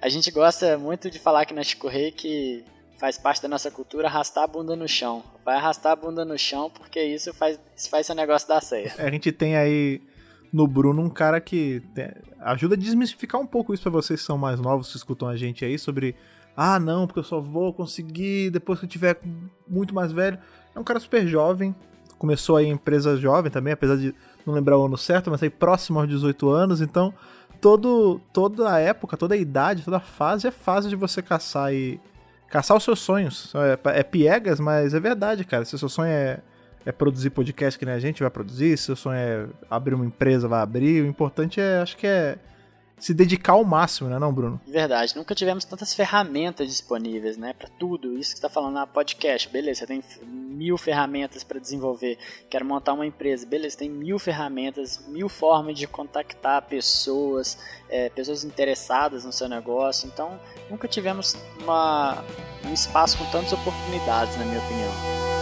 A 0.00 0.08
gente 0.08 0.30
gosta 0.30 0.78
muito 0.78 1.10
de 1.10 1.18
falar 1.18 1.42
aqui 1.42 1.52
na 1.52 1.62
Chico 1.62 1.88
Rei 1.88 2.10
que 2.10 2.64
faz 2.98 3.18
parte 3.18 3.42
da 3.42 3.48
nossa 3.48 3.70
cultura 3.70 4.08
arrastar 4.08 4.44
a 4.44 4.46
bunda 4.46 4.76
no 4.76 4.88
chão. 4.88 5.22
Vai 5.44 5.56
arrastar 5.56 5.92
a 5.92 5.96
bunda 5.96 6.24
no 6.24 6.38
chão 6.38 6.70
porque 6.70 7.02
isso 7.02 7.34
faz, 7.34 7.58
isso 7.76 7.90
faz 7.90 8.06
seu 8.06 8.14
negócio 8.14 8.48
dar 8.48 8.62
certo. 8.62 9.00
A 9.00 9.10
gente 9.10 9.32
tem 9.32 9.56
aí 9.56 10.00
no 10.52 10.66
Bruno 10.66 11.02
um 11.02 11.10
cara 11.10 11.40
que 11.40 11.82
ajuda 12.40 12.74
a 12.74 12.78
desmistificar 12.78 13.40
um 13.40 13.46
pouco 13.46 13.74
isso 13.74 13.82
para 13.82 13.92
vocês 13.92 14.20
que 14.20 14.26
são 14.26 14.38
mais 14.38 14.60
novos, 14.60 14.90
que 14.90 14.96
escutam 14.96 15.28
a 15.28 15.36
gente 15.36 15.64
aí, 15.64 15.78
sobre 15.78 16.14
ah, 16.56 16.78
não, 16.78 17.06
porque 17.06 17.18
eu 17.18 17.24
só 17.24 17.40
vou 17.40 17.72
conseguir 17.74 18.50
depois 18.50 18.78
que 18.78 18.84
eu 18.84 18.88
tiver 18.88 19.18
muito 19.66 19.92
mais 19.92 20.12
velho. 20.12 20.38
É 20.74 20.78
um 20.78 20.84
cara 20.84 21.00
super 21.00 21.26
jovem, 21.26 21.74
começou 22.18 22.56
aí 22.56 22.66
em 22.66 22.72
empresa 22.72 23.16
jovem 23.16 23.50
também, 23.50 23.72
apesar 23.72 23.96
de 23.96 24.14
não 24.46 24.54
lembrar 24.54 24.78
o 24.78 24.84
ano 24.84 24.96
certo, 24.96 25.30
mas 25.30 25.42
aí 25.42 25.50
próximo 25.50 25.98
aos 25.98 26.08
18 26.08 26.48
anos, 26.50 26.80
então 26.80 27.14
todo, 27.60 28.20
toda 28.32 28.70
a 28.70 28.78
época, 28.78 29.16
toda 29.16 29.34
a 29.34 29.38
idade, 29.38 29.84
toda 29.84 29.96
a 29.96 30.00
fase 30.00 30.46
é 30.46 30.50
fase 30.50 30.88
de 30.88 30.96
você 30.96 31.22
caçar 31.22 31.72
e 31.72 32.00
caçar 32.48 32.76
os 32.76 32.84
seus 32.84 33.00
sonhos. 33.00 33.52
É, 33.54 34.00
é 34.00 34.02
piegas, 34.02 34.60
mas 34.60 34.94
é 34.94 35.00
verdade, 35.00 35.44
cara. 35.44 35.64
Se 35.64 35.74
o 35.74 35.78
seu 35.78 35.88
sonho 35.88 36.10
é, 36.10 36.40
é 36.84 36.92
produzir 36.92 37.30
podcast 37.30 37.78
que 37.78 37.86
nem 37.86 37.94
a 37.94 37.98
gente 37.98 38.22
vai 38.22 38.30
produzir, 38.30 38.76
se 38.76 38.84
o 38.84 38.86
seu 38.86 38.96
sonho 38.96 39.16
é 39.16 39.46
abrir 39.70 39.94
uma 39.94 40.04
empresa, 40.04 40.46
vai 40.46 40.60
abrir, 40.60 41.02
o 41.02 41.06
importante 41.06 41.60
é, 41.60 41.80
acho 41.80 41.96
que 41.96 42.06
é 42.06 42.36
se 42.98 43.12
dedicar 43.12 43.52
ao 43.52 43.64
máximo, 43.64 44.08
né, 44.08 44.18
não, 44.18 44.32
Bruno? 44.32 44.60
Verdade. 44.66 45.16
Nunca 45.16 45.34
tivemos 45.34 45.64
tantas 45.64 45.92
ferramentas 45.94 46.68
disponíveis, 46.68 47.36
né, 47.36 47.52
para 47.52 47.68
tudo. 47.68 48.18
Isso 48.18 48.32
que 48.32 48.36
você 48.36 48.42
tá 48.42 48.48
falando, 48.48 48.74
na 48.74 48.82
ah, 48.82 48.86
podcast, 48.86 49.48
beleza, 49.48 49.80
você 49.80 49.86
tem 49.86 50.02
mil 50.22 50.78
ferramentas 50.78 51.44
para 51.44 51.58
desenvolver. 51.58 52.16
Quero 52.48 52.64
montar 52.64 52.92
uma 52.92 53.06
empresa. 53.06 53.46
Beleza, 53.46 53.76
tem 53.76 53.90
mil 53.90 54.18
ferramentas, 54.18 55.04
mil 55.08 55.28
formas 55.28 55.78
de 55.78 55.86
contactar 55.86 56.62
pessoas, 56.62 57.58
é, 57.88 58.08
pessoas 58.08 58.44
interessadas 58.44 59.24
no 59.24 59.32
seu 59.32 59.48
negócio. 59.48 60.06
Então, 60.06 60.38
nunca 60.70 60.88
tivemos 60.88 61.36
uma, 61.60 62.24
um 62.64 62.72
espaço 62.72 63.18
com 63.18 63.24
tantas 63.26 63.52
oportunidades, 63.52 64.36
na 64.36 64.44
minha 64.44 64.60
opinião. 64.60 65.33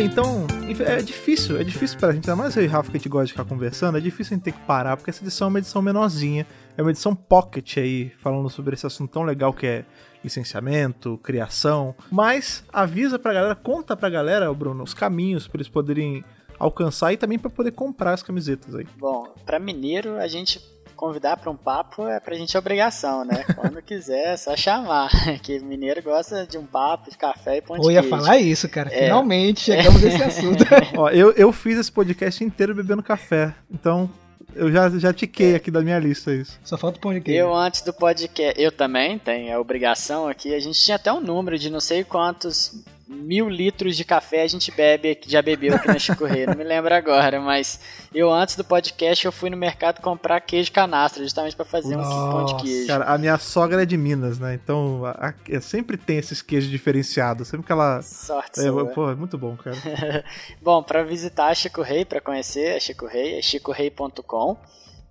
Então, 0.00 0.46
é 0.86 1.02
difícil, 1.02 1.60
é 1.60 1.64
difícil 1.64 1.98
pra 1.98 2.12
gente, 2.12 2.28
ainda 2.28 2.40
mais 2.40 2.56
eu 2.56 2.62
e 2.62 2.66
Rafa 2.66 2.90
que 2.90 2.96
a 2.96 3.00
gente 3.00 3.08
gosta 3.08 3.26
de 3.26 3.32
ficar 3.32 3.44
conversando, 3.44 3.98
é 3.98 4.00
difícil 4.00 4.34
a 4.34 4.36
gente 4.36 4.44
ter 4.44 4.52
que 4.52 4.60
parar, 4.60 4.96
porque 4.96 5.10
essa 5.10 5.22
edição 5.22 5.46
é 5.46 5.48
uma 5.48 5.58
edição 5.58 5.82
menorzinha, 5.82 6.46
é 6.76 6.82
uma 6.82 6.90
edição 6.90 7.14
pocket 7.14 7.78
aí, 7.78 8.12
falando 8.20 8.48
sobre 8.48 8.74
esse 8.74 8.86
assunto 8.86 9.10
tão 9.10 9.22
legal 9.22 9.52
que 9.52 9.66
é 9.66 9.84
licenciamento, 10.22 11.18
criação, 11.18 11.94
mas 12.10 12.64
avisa 12.72 13.18
pra 13.18 13.32
galera, 13.32 13.54
conta 13.54 13.96
pra 13.96 14.08
galera, 14.08 14.52
Bruno, 14.52 14.84
os 14.84 14.94
caminhos 14.94 15.48
para 15.48 15.58
eles 15.58 15.68
poderem 15.68 16.24
alcançar 16.58 17.12
e 17.12 17.16
também 17.16 17.38
para 17.38 17.50
poder 17.50 17.70
comprar 17.70 18.12
as 18.12 18.22
camisetas 18.22 18.74
aí. 18.74 18.86
Bom, 18.98 19.32
para 19.46 19.58
mineiro 19.58 20.16
a 20.16 20.26
gente 20.26 20.60
convidar 20.98 21.36
para 21.36 21.48
um 21.48 21.56
papo 21.56 22.08
é 22.08 22.18
pra 22.18 22.34
gente 22.34 22.56
é 22.56 22.58
obrigação, 22.58 23.24
né? 23.24 23.44
Quando 23.54 23.80
quiser, 23.80 24.34
é 24.34 24.36
só 24.36 24.56
chamar. 24.56 25.08
Que 25.42 25.60
mineiro 25.60 26.02
gosta 26.02 26.46
de 26.46 26.58
um 26.58 26.66
papo, 26.66 27.10
de 27.10 27.16
café 27.16 27.58
e 27.58 27.62
pão 27.62 27.78
de 27.78 27.86
Eu 27.86 27.92
ia 27.92 28.02
falar 28.02 28.38
isso, 28.38 28.68
cara. 28.68 28.92
É. 28.92 29.04
Finalmente 29.04 29.60
chegamos 29.70 30.02
nesse 30.02 30.22
assunto. 30.22 30.64
Ó, 30.96 31.08
eu, 31.10 31.32
eu 31.32 31.52
fiz 31.52 31.78
esse 31.78 31.92
podcast 31.92 32.42
inteiro 32.42 32.74
bebendo 32.74 33.02
café. 33.02 33.54
Então, 33.70 34.10
eu 34.54 34.72
já, 34.72 34.90
já 34.90 35.12
tiquei 35.12 35.54
aqui 35.54 35.70
da 35.70 35.80
minha 35.80 35.98
lista 35.98 36.34
isso. 36.34 36.58
Só 36.64 36.76
falta 36.76 36.98
o 36.98 37.00
pão 37.00 37.14
de 37.14 37.20
queijo. 37.20 37.40
Eu 37.40 37.54
antes 37.54 37.82
do 37.82 37.92
podcast, 37.92 38.60
eu 38.60 38.72
também 38.72 39.18
tenho 39.18 39.56
a 39.56 39.60
obrigação 39.60 40.26
aqui. 40.26 40.54
A 40.54 40.60
gente 40.60 40.82
tinha 40.82 40.96
até 40.96 41.12
um 41.12 41.20
número 41.20 41.56
de 41.58 41.70
não 41.70 41.80
sei 41.80 42.02
quantos 42.02 42.84
mil 43.08 43.48
litros 43.48 43.96
de 43.96 44.04
café 44.04 44.42
a 44.42 44.46
gente 44.46 44.70
bebe, 44.70 45.18
já 45.26 45.40
bebeu 45.40 45.74
aqui 45.74 45.88
na 45.88 45.98
Chico 45.98 46.26
Rei, 46.26 46.46
não 46.46 46.54
me 46.54 46.62
lembro 46.62 46.94
agora, 46.94 47.40
mas 47.40 47.80
eu 48.14 48.30
antes 48.30 48.54
do 48.54 48.62
podcast 48.62 49.24
eu 49.24 49.32
fui 49.32 49.48
no 49.48 49.56
mercado 49.56 50.02
comprar 50.02 50.40
queijo 50.40 50.70
canastra, 50.70 51.22
justamente 51.22 51.56
para 51.56 51.64
fazer 51.64 51.96
Nossa, 51.96 52.10
um 52.10 52.30
pão 52.30 52.44
de 52.44 52.62
queijo. 52.62 52.86
Cara, 52.86 53.06
a 53.06 53.16
minha 53.16 53.38
sogra 53.38 53.82
é 53.82 53.86
de 53.86 53.96
Minas, 53.96 54.38
né? 54.38 54.54
Então 54.54 55.04
a, 55.06 55.34
a, 55.50 55.60
sempre 55.60 55.96
tem 55.96 56.18
esses 56.18 56.42
queijos 56.42 56.70
diferenciados, 56.70 57.48
sempre 57.48 57.66
que 57.66 57.72
ela 57.72 58.02
Sorte 58.02 58.60
é, 58.60 58.70
pô, 58.94 59.10
é 59.10 59.14
muito 59.14 59.38
bom, 59.38 59.56
cara. 59.56 59.76
bom, 60.60 60.82
para 60.82 61.02
visitar 61.02 61.48
a 61.48 61.54
Chico 61.54 61.80
Rei, 61.80 62.04
para 62.04 62.20
conhecer 62.20 62.76
a 62.76 62.80
Chico 62.80 63.06
Rei, 63.06 63.38
é 63.38 63.42
chicorei.com. 63.42 64.56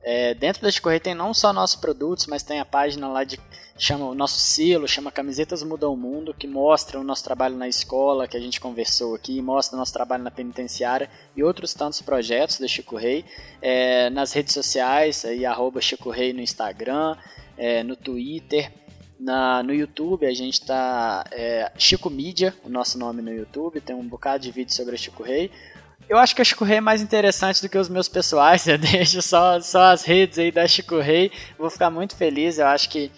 É, 0.10 0.34
dentro 0.34 0.62
da 0.62 0.70
Rei 0.70 1.02
tem 1.02 1.14
não 1.14 1.34
só 1.34 1.52
nossos 1.52 1.76
produtos, 1.76 2.28
mas 2.28 2.42
tem 2.42 2.62
a 2.62 2.66
página 2.66 3.10
lá 3.10 3.26
de 3.26 3.38
chama 3.78 4.06
o 4.06 4.16
nosso 4.16 4.40
selo, 4.40 4.88
chama 4.88 5.12
Camisetas 5.12 5.62
Mudam 5.64 5.92
o 5.92 5.98
Mundo, 5.98 6.34
que 6.34 6.48
mostra 6.48 6.98
o 6.98 7.04
nosso 7.04 7.26
trabalho 7.26 7.58
na 7.58 7.68
escola, 7.68 8.26
que 8.26 8.38
a 8.38 8.40
gente 8.40 8.58
conversou 8.58 9.14
aqui, 9.16 9.42
mostra 9.42 9.76
o 9.76 9.80
nosso 9.80 9.92
trabalho 9.92 10.24
na 10.24 10.32
penitenciária 10.32 11.10
e 11.36 11.44
outros 11.44 11.74
tantos 11.74 12.02
projetos 12.02 12.58
da 12.58 12.70
Chico 12.70 12.96
Rei. 12.96 13.26
É, 13.62 14.10
nas 14.10 14.32
redes 14.32 14.54
sociais, 14.54 15.26
aí, 15.26 15.46
arroba 15.46 15.82
Chico 15.82 16.10
Rei 16.10 16.32
no 16.32 16.40
Instagram, 16.40 17.18
é, 17.58 17.84
no 17.84 17.98
Twitter, 17.98 18.72
na, 19.20 19.62
no 19.62 19.74
YouTube, 19.74 20.26
a 20.26 20.34
gente 20.34 20.62
está 20.62 21.26
é, 21.32 21.70
Chico 21.78 22.10
Mídia, 22.10 22.56
o 22.64 22.70
nosso 22.70 22.98
nome 22.98 23.22
no 23.22 23.34
YouTube, 23.34 23.82
tem 23.82 23.94
um 23.94 24.08
bocado 24.08 24.44
de 24.44 24.52
vídeo 24.52 24.74
sobre 24.74 24.96
a 24.96 24.98
Chico 24.98 25.22
Rei. 25.22 25.52
Eu 26.10 26.18
acho 26.18 26.34
que 26.36 26.42
a 26.42 26.46
Chico 26.46 26.64
Rei 26.64 26.78
é 26.78 26.82
mais 26.82 27.02
interessante 27.02 27.62
do 27.62 27.68
que 27.68 27.78
os 27.78 27.90
meus 27.90 28.08
pessoais, 28.08 28.66
eu 28.68 28.78
deixo 28.78 29.22
só, 29.22 29.60
só 29.60 29.92
as 29.92 30.04
redes 30.04 30.40
aí 30.40 30.52
da 30.52 30.68
Chico 30.68 31.00
Rei, 31.00 31.32
vou 31.58 31.70
ficar 31.70 31.90
muito 31.90 32.16
feliz, 32.16 32.58
eu 32.58 32.68
acho 32.68 32.90
que 32.90 33.12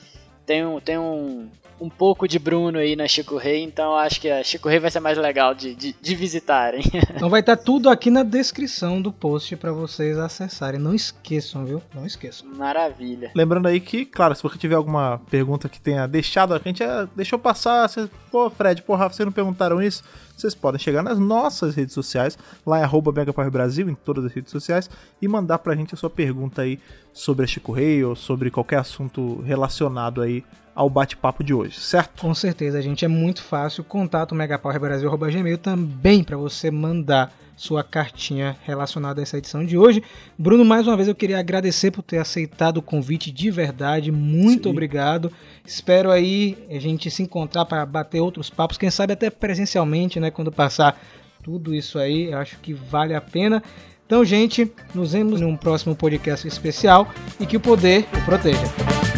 tem 0.46 0.66
um, 0.66 0.80
tem 0.80 0.98
um, 0.98 1.50
um 1.80 1.89
pouco 1.89 2.27
de 2.27 2.38
Bruno 2.38 2.77
aí 2.77 2.95
na 2.95 3.07
Chico 3.07 3.38
Rei, 3.38 3.63
então 3.63 3.95
acho 3.95 4.19
que 4.21 4.30
a 4.30 4.43
Chico 4.43 4.67
Rei 4.69 4.80
vai 4.80 4.91
ser 4.91 4.99
mais 4.99 5.17
legal 5.17 5.53
de, 5.53 5.73
de, 5.73 5.95
de 5.99 6.15
visitarem. 6.15 6.84
Então 7.19 7.30
vai 7.30 7.41
estar 7.41 7.57
tá 7.57 7.63
tudo 7.63 7.89
aqui 7.89 8.09
na 8.09 8.23
descrição 8.23 9.01
do 9.01 9.11
post 9.11 9.55
para 9.57 9.71
vocês 9.73 10.17
acessarem. 10.17 10.80
Não 10.80 10.93
esqueçam, 10.93 11.65
viu? 11.65 11.82
Não 11.93 12.05
esqueçam. 12.05 12.47
Maravilha. 12.55 13.32
Lembrando 13.36 13.67
aí 13.67 13.80
que, 13.80 14.05
claro, 14.05 14.34
se 14.36 14.43
você 14.43 14.57
tiver 14.57 14.75
alguma 14.75 15.19
pergunta 15.30 15.67
que 15.67 15.82
tenha 15.82 16.07
deixado, 16.07 16.53
a 16.53 16.61
gente 16.63 16.82
é, 16.82 17.07
deixou 17.15 17.38
passar, 17.38 17.89
você, 17.89 18.09
pô, 18.32 18.49
Fred, 18.49 18.82
pô, 18.84 18.95
Rafa, 18.95 19.15
vocês 19.15 19.25
não 19.25 19.34
perguntaram 19.34 19.82
isso? 19.82 20.03
Vocês 20.39 20.55
podem 20.55 20.80
chegar 20.80 21.03
nas 21.03 21.19
nossas 21.19 21.75
redes 21.75 21.93
sociais, 21.93 22.38
lá 22.65 22.80
é 22.80 22.84
arroba 22.84 23.11
Brasil, 23.51 23.89
em 23.89 23.95
todas 23.95 24.23
as 24.23 24.32
redes 24.32 24.51
sociais, 24.51 24.89
e 25.21 25.27
mandar 25.27 25.59
pra 25.59 25.75
gente 25.75 25.93
a 25.93 25.97
sua 25.97 26.09
pergunta 26.09 26.61
aí 26.61 26.80
sobre 27.11 27.43
a 27.43 27.47
Chico 27.47 27.73
Rei 27.73 28.03
ou 28.03 28.15
sobre 28.15 28.49
qualquer 28.49 28.77
assunto 28.77 29.41
relacionado 29.41 30.21
aí 30.21 30.45
ao 30.80 30.89
bate-papo 30.89 31.43
de 31.43 31.53
hoje, 31.53 31.77
certo? 31.77 32.21
Com 32.21 32.34
certeza, 32.34 32.82
gente. 32.82 33.03
É 33.03 33.07
muito 33.09 33.43
fácil. 33.43 33.84
Contato 33.84 34.34
megapowerbrasil.gmail 34.34 35.57
também 35.57 36.23
para 36.23 36.38
você 36.38 36.71
mandar 36.71 37.36
sua 37.57 37.84
cartinha 37.84 38.55
relacionada 38.63 39.19
a 39.19 39.23
essa 39.23 39.38
edição 39.38 39.65
de 39.65 39.77
hoje. 39.77 40.01
Bruno, 40.38 40.63
mais 40.63 40.88
uma 40.88 40.95
vez 40.95 41.09
eu 41.09 41.15
queria 41.15 41.38
agradecer 41.38 41.91
por 41.91 42.01
ter 42.01 42.17
aceitado 42.17 42.77
o 42.77 42.82
convite 42.82 43.30
de 43.30 43.51
verdade. 43.51 44.09
Muito 44.09 44.63
Sim. 44.63 44.69
obrigado. 44.69 45.30
Espero 45.65 46.09
aí 46.11 46.57
a 46.69 46.80
gente 46.80 47.11
se 47.11 47.23
encontrar 47.23 47.65
para 47.65 47.86
bater 47.86 48.21
outros 48.21 48.49
papos, 48.49 48.77
quem 48.77 48.89
sabe 48.89 49.11
até 49.11 49.30
presencialmente, 49.30 50.17
né, 50.17 50.32
quando 50.32 50.49
passar 50.49 50.97
tudo 51.43 51.75
isso 51.75 51.99
aí. 51.99 52.34
Acho 52.34 52.57
que 52.59 52.71
vale 52.71 53.13
a 53.13 53.19
pena. 53.19 53.61
Então, 54.05 54.23
gente, 54.23 54.71
nos 54.95 55.11
vemos 55.11 55.41
em 55.41 55.45
um 55.45 55.57
próximo 55.57 55.93
podcast 55.93 56.47
especial 56.47 57.11
e 57.38 57.45
que 57.45 57.57
o 57.57 57.59
poder 57.59 58.07
o 58.17 58.23
proteja. 58.23 59.09